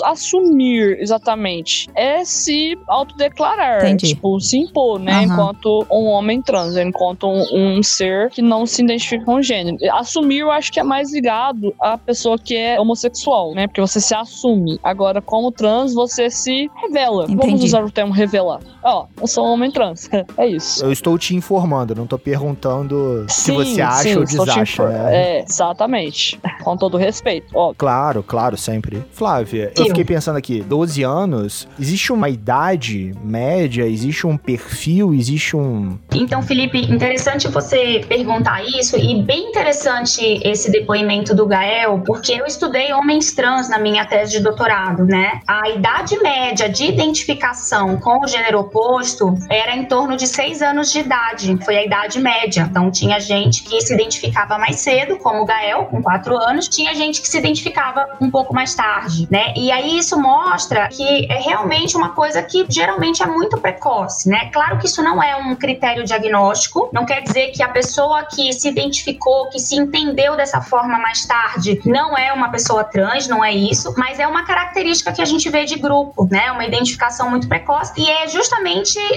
assumir 0.05 0.97
exatamente. 0.99 1.87
É 1.93 2.25
se 2.25 2.75
autodeclarar. 2.87 3.85
Entendi. 3.85 4.15
Tipo, 4.15 4.39
se 4.39 4.57
impor, 4.57 4.99
né? 4.99 5.17
Uhum. 5.17 5.23
Enquanto 5.23 5.85
um 5.91 6.05
homem 6.05 6.41
trans, 6.41 6.75
enquanto 6.77 7.27
um, 7.27 7.77
um 7.77 7.83
ser 7.83 8.31
que 8.31 8.41
não 8.41 8.65
se 8.65 8.81
identifica 8.81 9.23
com 9.23 9.39
gênero. 9.39 9.77
Assumir 9.91 10.46
eu 10.47 10.51
acho 10.51 10.71
que 10.71 10.79
é 10.79 10.83
mais 10.83 11.13
ligado 11.13 11.73
à 11.79 11.97
pessoa 11.97 12.37
que 12.37 12.55
é 12.55 12.79
homossexual, 12.79 13.53
né? 13.53 13.67
Porque 13.67 13.81
você 13.81 13.99
se 13.99 14.15
assume. 14.15 14.79
Agora, 14.83 15.21
como 15.21 15.51
trans, 15.51 15.93
você 15.93 16.29
se 16.29 16.69
revela. 16.81 17.25
Entendi. 17.25 17.45
Vamos 17.45 17.63
usar 17.63 17.83
o 17.83 17.91
termo 17.91 18.13
revelar. 18.13 18.59
Ó, 18.89 19.05
eu 19.19 19.27
sou 19.27 19.45
um 19.45 19.49
homem 19.49 19.69
trans. 19.69 20.09
é 20.37 20.47
isso. 20.47 20.81
Eu 20.85 20.93
estou 20.93 21.17
te 21.17 21.35
informando, 21.35 21.93
não 21.93 22.07
tô 22.07 22.17
perguntando 22.17 23.25
sim, 23.27 23.41
se 23.41 23.51
você 23.51 23.81
acha 23.81 24.03
sim, 24.03 24.15
ou 24.15 24.23
desacha, 24.23 24.87
né? 24.87 25.15
É, 25.15 25.43
exatamente. 25.43 26.39
Com 26.63 26.77
todo 26.77 26.95
respeito, 26.95 27.47
ó. 27.53 27.73
Claro, 27.77 28.23
claro, 28.23 28.55
sempre. 28.55 29.03
Flávia, 29.11 29.73
eu 29.75 29.87
fiquei 29.87 30.05
pensando 30.05 30.37
aqui, 30.37 30.61
12 30.61 31.03
anos, 31.03 31.67
existe 31.77 32.13
uma 32.13 32.29
idade 32.29 33.13
média, 33.21 33.85
existe 33.85 34.25
um 34.25 34.37
perfil, 34.37 35.13
existe 35.13 35.57
um... 35.57 35.97
Então, 36.13 36.41
Felipe, 36.41 36.79
interessante 36.79 37.49
você 37.49 38.05
perguntar 38.07 38.63
isso 38.63 38.97
e 38.97 39.21
bem 39.21 39.49
interessante 39.49 40.39
esse 40.45 40.71
depoimento 40.71 41.35
do 41.35 41.45
Gael, 41.45 42.01
porque 42.05 42.31
eu 42.31 42.45
estudei 42.45 42.93
homens 42.93 43.33
trans 43.33 43.69
na 43.69 43.79
minha 43.79 44.05
tese 44.05 44.31
de 44.31 44.39
doutorado, 44.39 45.03
né? 45.03 45.41
A 45.45 45.69
idade 45.69 46.17
média 46.21 46.69
de 46.69 46.85
identificação 46.85 47.97
com 47.97 48.23
o 48.23 48.27
gênero 48.27 48.63
oposto 48.77 49.33
era 49.49 49.75
em 49.75 49.85
torno 49.85 50.15
de 50.15 50.27
seis 50.27 50.61
anos 50.61 50.91
de 50.91 50.99
idade, 50.99 51.57
foi 51.65 51.77
a 51.77 51.83
idade 51.83 52.19
média. 52.19 52.67
Então 52.69 52.91
tinha 52.91 53.19
gente 53.19 53.63
que 53.63 53.81
se 53.81 53.93
identificava 53.93 54.57
mais 54.57 54.79
cedo, 54.79 55.17
como 55.17 55.41
o 55.41 55.45
Gael, 55.45 55.85
com 55.85 56.01
quatro 56.01 56.37
anos, 56.37 56.67
tinha 56.67 56.93
gente 56.93 57.21
que 57.21 57.27
se 57.27 57.37
identificava 57.37 58.05
um 58.21 58.29
pouco 58.29 58.53
mais 58.53 58.75
tarde, 58.75 59.27
né? 59.31 59.53
E 59.55 59.71
aí 59.71 59.97
isso 59.97 60.19
mostra 60.19 60.87
que 60.89 61.25
é 61.29 61.39
realmente 61.39 61.97
uma 61.97 62.09
coisa 62.09 62.41
que 62.43 62.65
geralmente 62.69 63.23
é 63.23 63.25
muito 63.25 63.57
precoce, 63.57 64.29
né? 64.29 64.49
Claro 64.53 64.77
que 64.77 64.85
isso 64.85 65.01
não 65.01 65.21
é 65.21 65.35
um 65.35 65.55
critério 65.55 66.03
diagnóstico, 66.03 66.89
não 66.93 67.05
quer 67.05 67.21
dizer 67.21 67.51
que 67.51 67.63
a 67.63 67.69
pessoa 67.69 68.23
que 68.23 68.53
se 68.53 68.67
identificou, 68.67 69.49
que 69.49 69.59
se 69.59 69.75
entendeu 69.75 70.35
dessa 70.35 70.61
forma 70.61 70.99
mais 70.99 71.25
tarde 71.25 71.81
não 71.85 72.15
é 72.17 72.31
uma 72.31 72.49
pessoa 72.49 72.83
trans, 72.83 73.27
não 73.27 73.43
é 73.43 73.51
isso, 73.51 73.93
mas 73.97 74.19
é 74.19 74.27
uma 74.27 74.43
característica 74.45 75.11
que 75.11 75.21
a 75.21 75.25
gente 75.25 75.49
vê 75.49 75.65
de 75.65 75.77
grupo, 75.79 76.27
né? 76.29 76.51
Uma 76.51 76.65
identificação 76.65 77.29
muito 77.29 77.47
precoce 77.47 77.93
e 77.97 78.09
é 78.09 78.27
justamente 78.27 78.66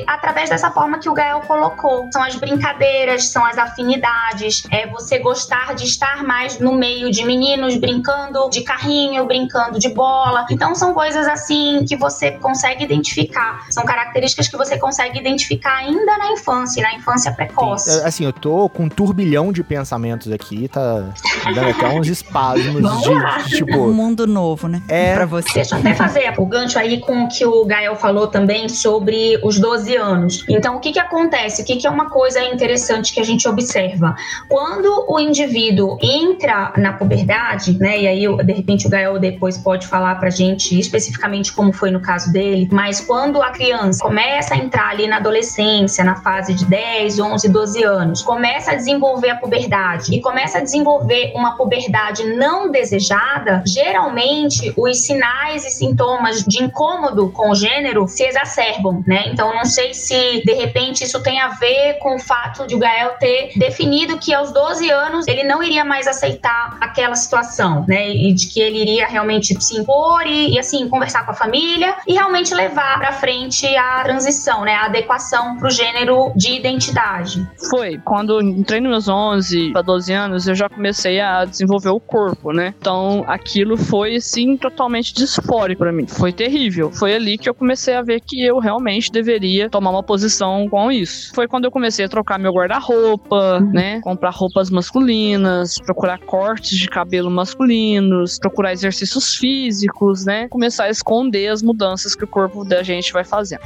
através 0.06 0.50
dessa 0.50 0.70
forma 0.70 0.98
que 0.98 1.08
o 1.08 1.14
Gael 1.14 1.40
colocou. 1.40 2.08
São 2.12 2.22
as 2.22 2.36
brincadeiras, 2.36 3.28
são 3.28 3.44
as 3.44 3.58
afinidades, 3.58 4.64
é 4.70 4.86
você 4.86 5.18
gostar 5.18 5.74
de 5.74 5.84
estar 5.84 6.22
mais 6.22 6.58
no 6.58 6.72
meio 6.72 7.10
de 7.10 7.24
meninos 7.24 7.76
brincando 7.76 8.48
de 8.50 8.62
carrinho, 8.62 9.24
brincando 9.26 9.78
de 9.78 9.88
bola. 9.88 10.46
Então 10.50 10.74
são 10.74 10.94
coisas 10.94 11.26
assim 11.26 11.84
que 11.86 11.96
você 11.96 12.32
consegue 12.32 12.84
identificar. 12.84 13.66
São 13.70 13.84
características 13.84 14.48
que 14.48 14.56
você 14.56 14.78
consegue 14.78 15.18
identificar 15.18 15.76
ainda 15.76 16.18
na 16.18 16.32
infância, 16.32 16.82
na 16.82 16.94
infância 16.94 17.32
precoce. 17.32 17.90
Sim, 17.90 18.04
assim, 18.04 18.24
eu 18.24 18.32
tô 18.32 18.68
com 18.68 18.84
um 18.84 18.88
turbilhão 18.88 19.52
de 19.52 19.62
pensamentos 19.62 20.30
aqui, 20.32 20.68
tá 20.68 21.12
dando 21.54 21.70
até 21.70 21.88
uns 21.88 22.08
espasmos 22.08 23.02
de, 23.02 23.44
de, 23.44 23.56
tipo. 23.56 23.78
Um 23.78 23.92
mundo 23.92 24.26
novo, 24.26 24.68
né? 24.68 24.82
É. 24.88 25.14
Pra 25.14 25.26
você. 25.26 25.52
Deixa 25.54 25.74
eu 25.74 25.80
até 25.80 25.94
fazer 25.94 26.32
o 26.38 26.46
gancho 26.46 26.78
aí 26.78 27.00
com 27.00 27.24
o 27.24 27.28
que 27.28 27.44
o 27.44 27.64
Gael 27.64 27.96
falou 27.96 28.26
também 28.26 28.68
sobre 28.68 29.39
os 29.42 29.58
12 29.58 29.96
anos. 29.96 30.44
Então, 30.48 30.76
o 30.76 30.80
que 30.80 30.92
que 30.92 30.98
acontece? 30.98 31.62
O 31.62 31.64
que 31.64 31.76
que 31.76 31.86
é 31.86 31.90
uma 31.90 32.10
coisa 32.10 32.42
interessante 32.42 33.12
que 33.12 33.20
a 33.20 33.24
gente 33.24 33.48
observa? 33.48 34.14
Quando 34.48 35.06
o 35.08 35.18
indivíduo 35.18 35.98
entra 36.00 36.72
na 36.76 36.92
puberdade, 36.92 37.78
né? 37.78 38.00
E 38.00 38.06
aí, 38.06 38.36
de 38.44 38.52
repente, 38.52 38.86
o 38.86 38.90
Gael 38.90 39.18
depois 39.18 39.58
pode 39.58 39.86
falar 39.86 40.16
pra 40.16 40.30
gente 40.30 40.78
especificamente 40.78 41.52
como 41.52 41.72
foi 41.72 41.90
no 41.90 42.00
caso 42.00 42.32
dele, 42.32 42.68
mas 42.70 43.00
quando 43.00 43.42
a 43.42 43.50
criança 43.50 44.02
começa 44.02 44.54
a 44.54 44.56
entrar 44.56 44.90
ali 44.90 45.06
na 45.06 45.16
adolescência, 45.16 46.04
na 46.04 46.16
fase 46.16 46.54
de 46.54 46.64
10, 46.64 47.18
11, 47.18 47.48
12 47.48 47.84
anos, 47.84 48.22
começa 48.22 48.72
a 48.72 48.74
desenvolver 48.74 49.30
a 49.30 49.36
puberdade 49.36 50.14
e 50.14 50.20
começa 50.20 50.58
a 50.58 50.60
desenvolver 50.60 51.32
uma 51.34 51.56
puberdade 51.56 52.24
não 52.34 52.70
desejada, 52.70 53.62
geralmente 53.66 54.72
os 54.76 54.98
sinais 54.98 55.64
e 55.64 55.70
sintomas 55.70 56.42
de 56.44 56.62
incômodo 56.62 57.30
com 57.30 57.50
o 57.50 57.54
gênero 57.54 58.06
se 58.08 58.24
exacerbam, 58.24 59.02
né? 59.06 59.19
Então, 59.28 59.54
não 59.54 59.64
sei 59.64 59.94
se 59.94 60.42
de 60.44 60.52
repente 60.54 61.04
isso 61.04 61.22
tem 61.22 61.40
a 61.40 61.48
ver 61.48 61.94
com 61.98 62.16
o 62.16 62.18
fato 62.18 62.66
de 62.66 62.74
o 62.74 62.78
Gael 62.78 63.10
ter 63.18 63.52
definido 63.56 64.18
que 64.18 64.32
aos 64.32 64.52
12 64.52 64.90
anos 64.90 65.26
ele 65.26 65.44
não 65.44 65.62
iria 65.62 65.84
mais 65.84 66.06
aceitar 66.06 66.78
aquela 66.80 67.14
situação, 67.14 67.84
né? 67.88 68.10
E 68.10 68.32
de 68.32 68.48
que 68.48 68.60
ele 68.60 68.80
iria 68.80 69.06
realmente 69.06 69.60
se 69.62 69.76
impor 69.78 70.26
e, 70.26 70.54
e 70.54 70.58
assim 70.58 70.88
conversar 70.88 71.24
com 71.24 71.32
a 71.32 71.34
família 71.34 71.94
e 72.06 72.14
realmente 72.14 72.54
levar 72.54 72.98
para 72.98 73.12
frente 73.12 73.66
a 73.76 74.02
transição, 74.02 74.64
né? 74.64 74.74
A 74.74 74.86
adequação 74.86 75.56
para 75.56 75.68
o 75.68 75.70
gênero 75.70 76.32
de 76.36 76.52
identidade. 76.52 77.46
Foi. 77.68 77.98
Quando 77.98 78.40
entrei 78.40 78.80
nos 78.80 78.90
meus 78.90 79.08
11 79.08 79.72
para 79.72 79.82
12 79.82 80.12
anos, 80.12 80.48
eu 80.48 80.54
já 80.54 80.68
comecei 80.68 81.20
a 81.20 81.44
desenvolver 81.44 81.90
o 81.90 82.00
corpo, 82.00 82.52
né? 82.52 82.74
Então 82.78 83.24
aquilo 83.26 83.76
foi, 83.76 84.16
assim, 84.16 84.56
totalmente 84.56 85.14
disfórico 85.14 85.80
para 85.80 85.92
mim. 85.92 86.06
Foi 86.06 86.32
terrível. 86.32 86.90
Foi 86.90 87.14
ali 87.14 87.38
que 87.38 87.48
eu 87.48 87.54
comecei 87.54 87.94
a 87.94 88.02
ver 88.02 88.20
que 88.20 88.42
eu 88.44 88.58
realmente 88.58 89.09
deveria 89.10 89.68
tomar 89.68 89.90
uma 89.90 90.02
posição 90.02 90.68
com 90.68 90.90
isso. 90.90 91.32
Foi 91.34 91.46
quando 91.46 91.64
eu 91.64 91.70
comecei 91.70 92.04
a 92.04 92.08
trocar 92.08 92.38
meu 92.38 92.52
guarda-roupa, 92.52 93.60
né? 93.60 94.00
Comprar 94.02 94.30
roupas 94.30 94.70
masculinas, 94.70 95.78
procurar 95.78 96.18
cortes 96.18 96.78
de 96.78 96.88
cabelo 96.88 97.30
masculinos, 97.30 98.38
procurar 98.38 98.72
exercícios 98.72 99.36
físicos, 99.36 100.24
né? 100.24 100.48
Começar 100.48 100.84
a 100.84 100.90
esconder 100.90 101.48
as 101.48 101.62
mudanças 101.62 102.14
que 102.14 102.24
o 102.24 102.28
corpo 102.28 102.64
da 102.64 102.82
gente 102.82 103.12
vai 103.12 103.24
fazendo. 103.24 103.62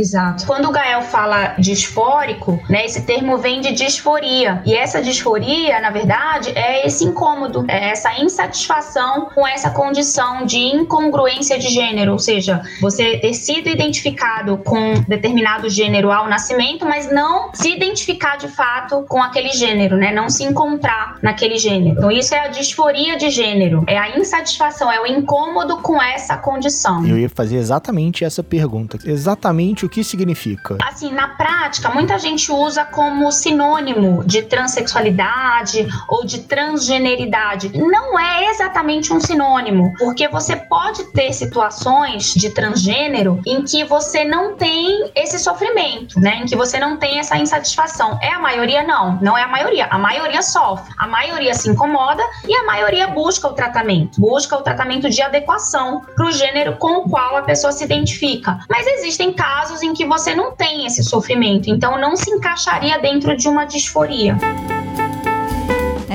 Exato. 0.00 0.46
Quando 0.46 0.66
o 0.68 0.72
Gael 0.72 1.02
fala 1.02 1.54
disfórico, 1.58 2.58
né, 2.68 2.86
esse 2.86 3.02
termo 3.02 3.36
vem 3.36 3.60
de 3.60 3.72
disforia. 3.72 4.62
E 4.64 4.74
essa 4.74 5.02
disforia, 5.02 5.78
na 5.80 5.90
verdade, 5.90 6.50
é 6.54 6.86
esse 6.86 7.04
incômodo, 7.04 7.64
é 7.68 7.90
essa 7.90 8.18
insatisfação 8.20 9.28
com 9.34 9.46
essa 9.46 9.70
condição 9.70 10.46
de 10.46 10.58
incongruência 10.58 11.58
de 11.58 11.68
gênero, 11.68 12.12
ou 12.12 12.18
seja, 12.18 12.62
você 12.80 13.18
ter 13.18 13.34
sido 13.34 13.68
identificado 13.68 14.56
com 14.58 14.94
determinado 15.06 15.68
gênero 15.68 16.10
ao 16.10 16.28
nascimento, 16.28 16.86
mas 16.86 17.12
não 17.12 17.50
se 17.52 17.70
identificar 17.70 18.36
de 18.36 18.48
fato 18.48 19.04
com 19.08 19.22
aquele 19.22 19.52
gênero, 19.52 19.96
né? 19.96 20.12
Não 20.12 20.30
se 20.30 20.44
encontrar 20.44 21.18
naquele 21.22 21.58
gênero. 21.58 21.98
Então 21.98 22.10
isso 22.10 22.34
é 22.34 22.40
a 22.40 22.48
disforia 22.48 23.18
de 23.18 23.28
gênero, 23.30 23.84
é 23.86 23.98
a 23.98 24.16
insatisfação, 24.16 24.90
é 24.90 25.00
o 25.00 25.06
incômodo 25.06 25.78
com 25.78 26.00
essa 26.00 26.36
condição. 26.38 27.06
Eu 27.06 27.18
ia 27.18 27.28
fazer 27.28 27.56
exatamente 27.56 28.24
essa 28.24 28.42
pergunta. 28.42 28.98
Exatamente 29.04 29.84
o 29.84 29.88
que 29.90 30.04
significa? 30.04 30.78
Assim, 30.82 31.12
na 31.12 31.28
prática, 31.28 31.90
muita 31.90 32.18
gente 32.18 32.50
usa 32.50 32.84
como 32.84 33.30
sinônimo 33.32 34.24
de 34.24 34.42
transexualidade 34.42 35.86
ou 36.08 36.24
de 36.24 36.40
transgeneridade. 36.42 37.76
Não 37.76 38.18
é 38.18 38.46
exatamente 38.50 39.12
um 39.12 39.20
sinônimo, 39.20 39.92
porque 39.98 40.28
você 40.28 40.56
pode 40.56 41.04
ter 41.12 41.32
situações 41.32 42.32
de 42.34 42.50
transgênero 42.50 43.40
em 43.46 43.64
que 43.64 43.84
você 43.84 44.24
não 44.24 44.56
tem 44.56 45.10
esse 45.14 45.38
sofrimento, 45.38 46.20
né? 46.20 46.36
Em 46.42 46.46
que 46.46 46.56
você 46.56 46.78
não 46.78 46.96
tem 46.96 47.18
essa 47.18 47.36
insatisfação. 47.36 48.18
É 48.22 48.32
a 48.32 48.38
maioria? 48.38 48.82
Não, 48.82 49.18
não 49.20 49.36
é 49.36 49.42
a 49.42 49.48
maioria. 49.48 49.86
A 49.90 49.98
maioria 49.98 50.42
sofre, 50.42 50.92
a 50.98 51.06
maioria 51.06 51.54
se 51.54 51.68
incomoda 51.68 52.22
e 52.46 52.54
a 52.54 52.64
maioria 52.64 53.08
busca 53.08 53.48
o 53.48 53.52
tratamento, 53.52 54.20
busca 54.20 54.56
o 54.56 54.62
tratamento 54.62 55.10
de 55.10 55.20
adequação 55.20 56.02
para 56.14 56.26
o 56.26 56.30
gênero 56.30 56.76
com 56.76 56.98
o 56.98 57.08
qual 57.08 57.36
a 57.36 57.42
pessoa 57.42 57.72
se 57.72 57.84
identifica. 57.84 58.58
Mas 58.68 58.86
existem 58.86 59.32
casos 59.32 59.69
em 59.82 59.92
que 59.92 60.04
você 60.04 60.34
não 60.34 60.52
tem 60.52 60.86
esse 60.86 61.02
sofrimento, 61.02 61.70
então 61.70 61.98
não 62.00 62.16
se 62.16 62.30
encaixaria 62.30 62.98
dentro 62.98 63.36
de 63.36 63.48
uma 63.48 63.64
disforia. 63.64 64.36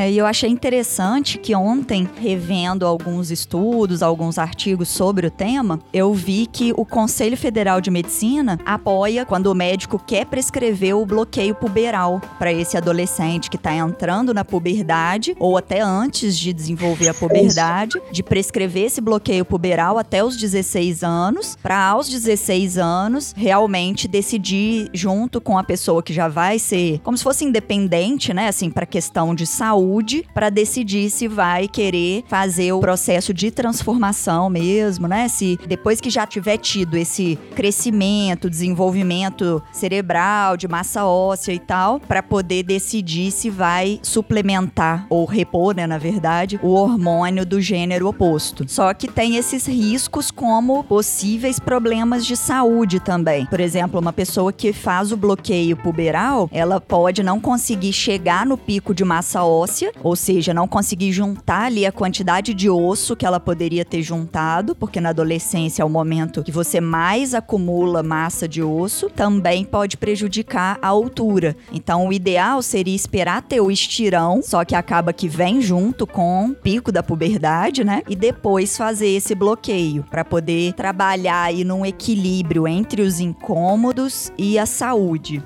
É, 0.06 0.12
e 0.12 0.20
eu 0.20 0.26
achei 0.28 0.50
interessante 0.50 1.40
que 1.40 1.56
ontem, 1.56 2.08
revendo 2.22 2.86
alguns 2.86 3.32
estudos, 3.32 4.04
alguns 4.04 4.38
artigos 4.38 4.88
sobre 4.88 5.26
o 5.26 5.32
tema, 5.32 5.80
eu 5.92 6.14
vi 6.14 6.46
que 6.46 6.72
o 6.78 6.86
Conselho 6.86 7.36
Federal 7.36 7.82
de 7.82 7.90
Medicina 7.90 8.60
apoia 8.64 9.26
quando 9.26 9.48
o 9.48 9.56
médico 9.56 9.98
quer 9.98 10.28
prescrever 10.28 10.96
o 10.96 11.08
bloqueio 11.08 11.56
puberal 11.56 12.22
para 12.38 12.54
esse 12.54 12.78
adolescente 12.78 13.50
que 13.50 13.56
está 13.56 13.74
entrando 13.74 14.32
na 14.32 14.46
puberdade 14.46 15.36
ou 15.40 15.58
até 15.58 15.82
antes 15.82 16.38
de 16.38 16.54
desenvolver 16.54 17.10
a 17.10 17.14
puberdade, 17.14 18.00
de 18.12 18.22
prescrever 18.22 18.86
esse 18.86 19.02
bloqueio 19.02 19.44
puberal 19.44 19.98
até 19.98 20.24
os 20.24 20.38
16 20.38 21.04
anos, 21.04 21.58
para 21.64 21.84
aos 21.84 22.08
16 22.08 22.78
anos 22.78 23.34
realmente 23.36 24.08
decidir 24.08 24.88
junto 24.94 25.42
com 25.42 25.58
a 25.58 25.64
pessoa 25.64 26.04
que 26.04 26.14
já 26.14 26.28
vai 26.28 26.60
ser 26.60 27.00
como 27.04 27.18
se 27.18 27.24
fosse 27.24 27.44
independente, 27.44 28.36
né, 28.36 28.48
assim, 28.48 28.70
para 28.70 28.86
questão 28.86 29.34
de 29.34 29.48
saúde 29.48 29.95
saúde 29.96 30.26
para 30.34 30.50
decidir 30.50 31.10
se 31.10 31.28
vai 31.28 31.68
querer 31.68 32.24
fazer 32.28 32.74
o 32.74 32.80
processo 32.80 33.34
de 33.34 33.50
transformação 33.50 34.50
mesmo, 34.50 35.08
né? 35.08 35.28
Se 35.28 35.58
depois 35.68 36.02
que 36.02 36.10
já 36.10 36.26
tiver 36.26 36.58
tido 36.58 36.98
esse 36.98 37.38
crescimento, 37.56 38.50
desenvolvimento 38.50 39.64
cerebral, 39.72 40.58
de 40.58 40.68
massa 40.68 41.06
óssea 41.06 41.54
e 41.54 41.60
tal, 41.60 42.00
para 42.00 42.22
poder 42.22 42.64
decidir 42.64 43.32
se 43.32 43.50
vai 43.50 44.00
suplementar 44.04 45.06
ou 45.10 45.26
repor, 45.26 45.76
né, 45.76 45.88
na 45.88 45.98
verdade, 45.98 46.60
o 46.62 46.70
hormônio 46.70 47.46
do 47.46 47.62
gênero 47.62 48.08
oposto. 48.08 48.66
Só 48.68 48.94
que 48.94 49.08
tem 49.08 49.38
esses 49.38 49.66
riscos 49.66 50.30
como 50.32 50.84
possíveis 50.84 51.60
problemas 51.60 52.26
de 52.26 52.36
saúde 52.36 53.00
também. 53.00 53.46
Por 53.46 53.60
exemplo, 53.60 54.00
uma 54.00 54.14
pessoa 54.14 54.52
que 54.52 54.74
faz 54.74 55.12
o 55.12 55.18
bloqueio 55.18 55.78
puberal, 55.78 56.50
ela 56.52 56.82
pode 56.82 57.24
não 57.24 57.40
conseguir 57.40 57.94
chegar 57.94 58.46
no 58.46 58.58
pico 58.58 58.94
de 58.94 59.06
massa 59.06 59.44
óssea 59.44 59.85
ou 60.04 60.16
seja, 60.16 60.54
não 60.54 60.68
conseguir 60.68 61.12
juntar 61.12 61.66
ali 61.66 61.86
a 61.86 61.92
quantidade 61.92 62.54
de 62.54 62.70
osso 62.70 63.16
que 63.16 63.26
ela 63.26 63.40
poderia 63.40 63.86
ter 63.86 64.02
juntado, 64.02 64.76
porque 64.76 65.02
na 65.02 65.10
adolescência 65.10 65.82
é 65.82 65.86
o 65.86 65.90
momento 65.90 66.44
que 66.44 66.52
você 66.52 66.80
mais 66.80 67.34
acumula 67.34 68.04
massa 68.04 68.48
de 68.48 68.62
osso, 68.62 69.10
também 69.10 69.64
pode 69.66 69.98
prejudicar 69.98 70.78
a 70.82 70.88
altura. 70.88 71.56
Então, 71.72 72.08
o 72.08 72.14
ideal 72.14 72.62
seria 72.62 72.96
esperar 72.96 73.42
ter 73.42 73.62
o 73.62 73.72
estirão, 73.72 74.42
só 74.44 74.64
que 74.64 74.76
acaba 74.76 75.14
que 75.14 75.28
vem 75.28 75.62
junto 75.62 76.06
com 76.06 76.48
o 76.48 76.56
pico 76.56 76.92
da 76.92 77.04
puberdade, 77.04 77.84
né? 77.84 78.02
E 78.08 78.16
depois 78.16 78.78
fazer 78.78 79.08
esse 79.08 79.36
bloqueio 79.36 80.04
para 80.10 80.26
poder 80.26 80.74
trabalhar 80.74 81.44
aí 81.44 81.64
num 81.64 81.86
equilíbrio 81.86 82.68
entre 82.68 83.02
os 83.02 83.20
incômodos 83.20 84.32
e 84.38 84.58
a 84.60 84.66
saúde. 84.66 85.44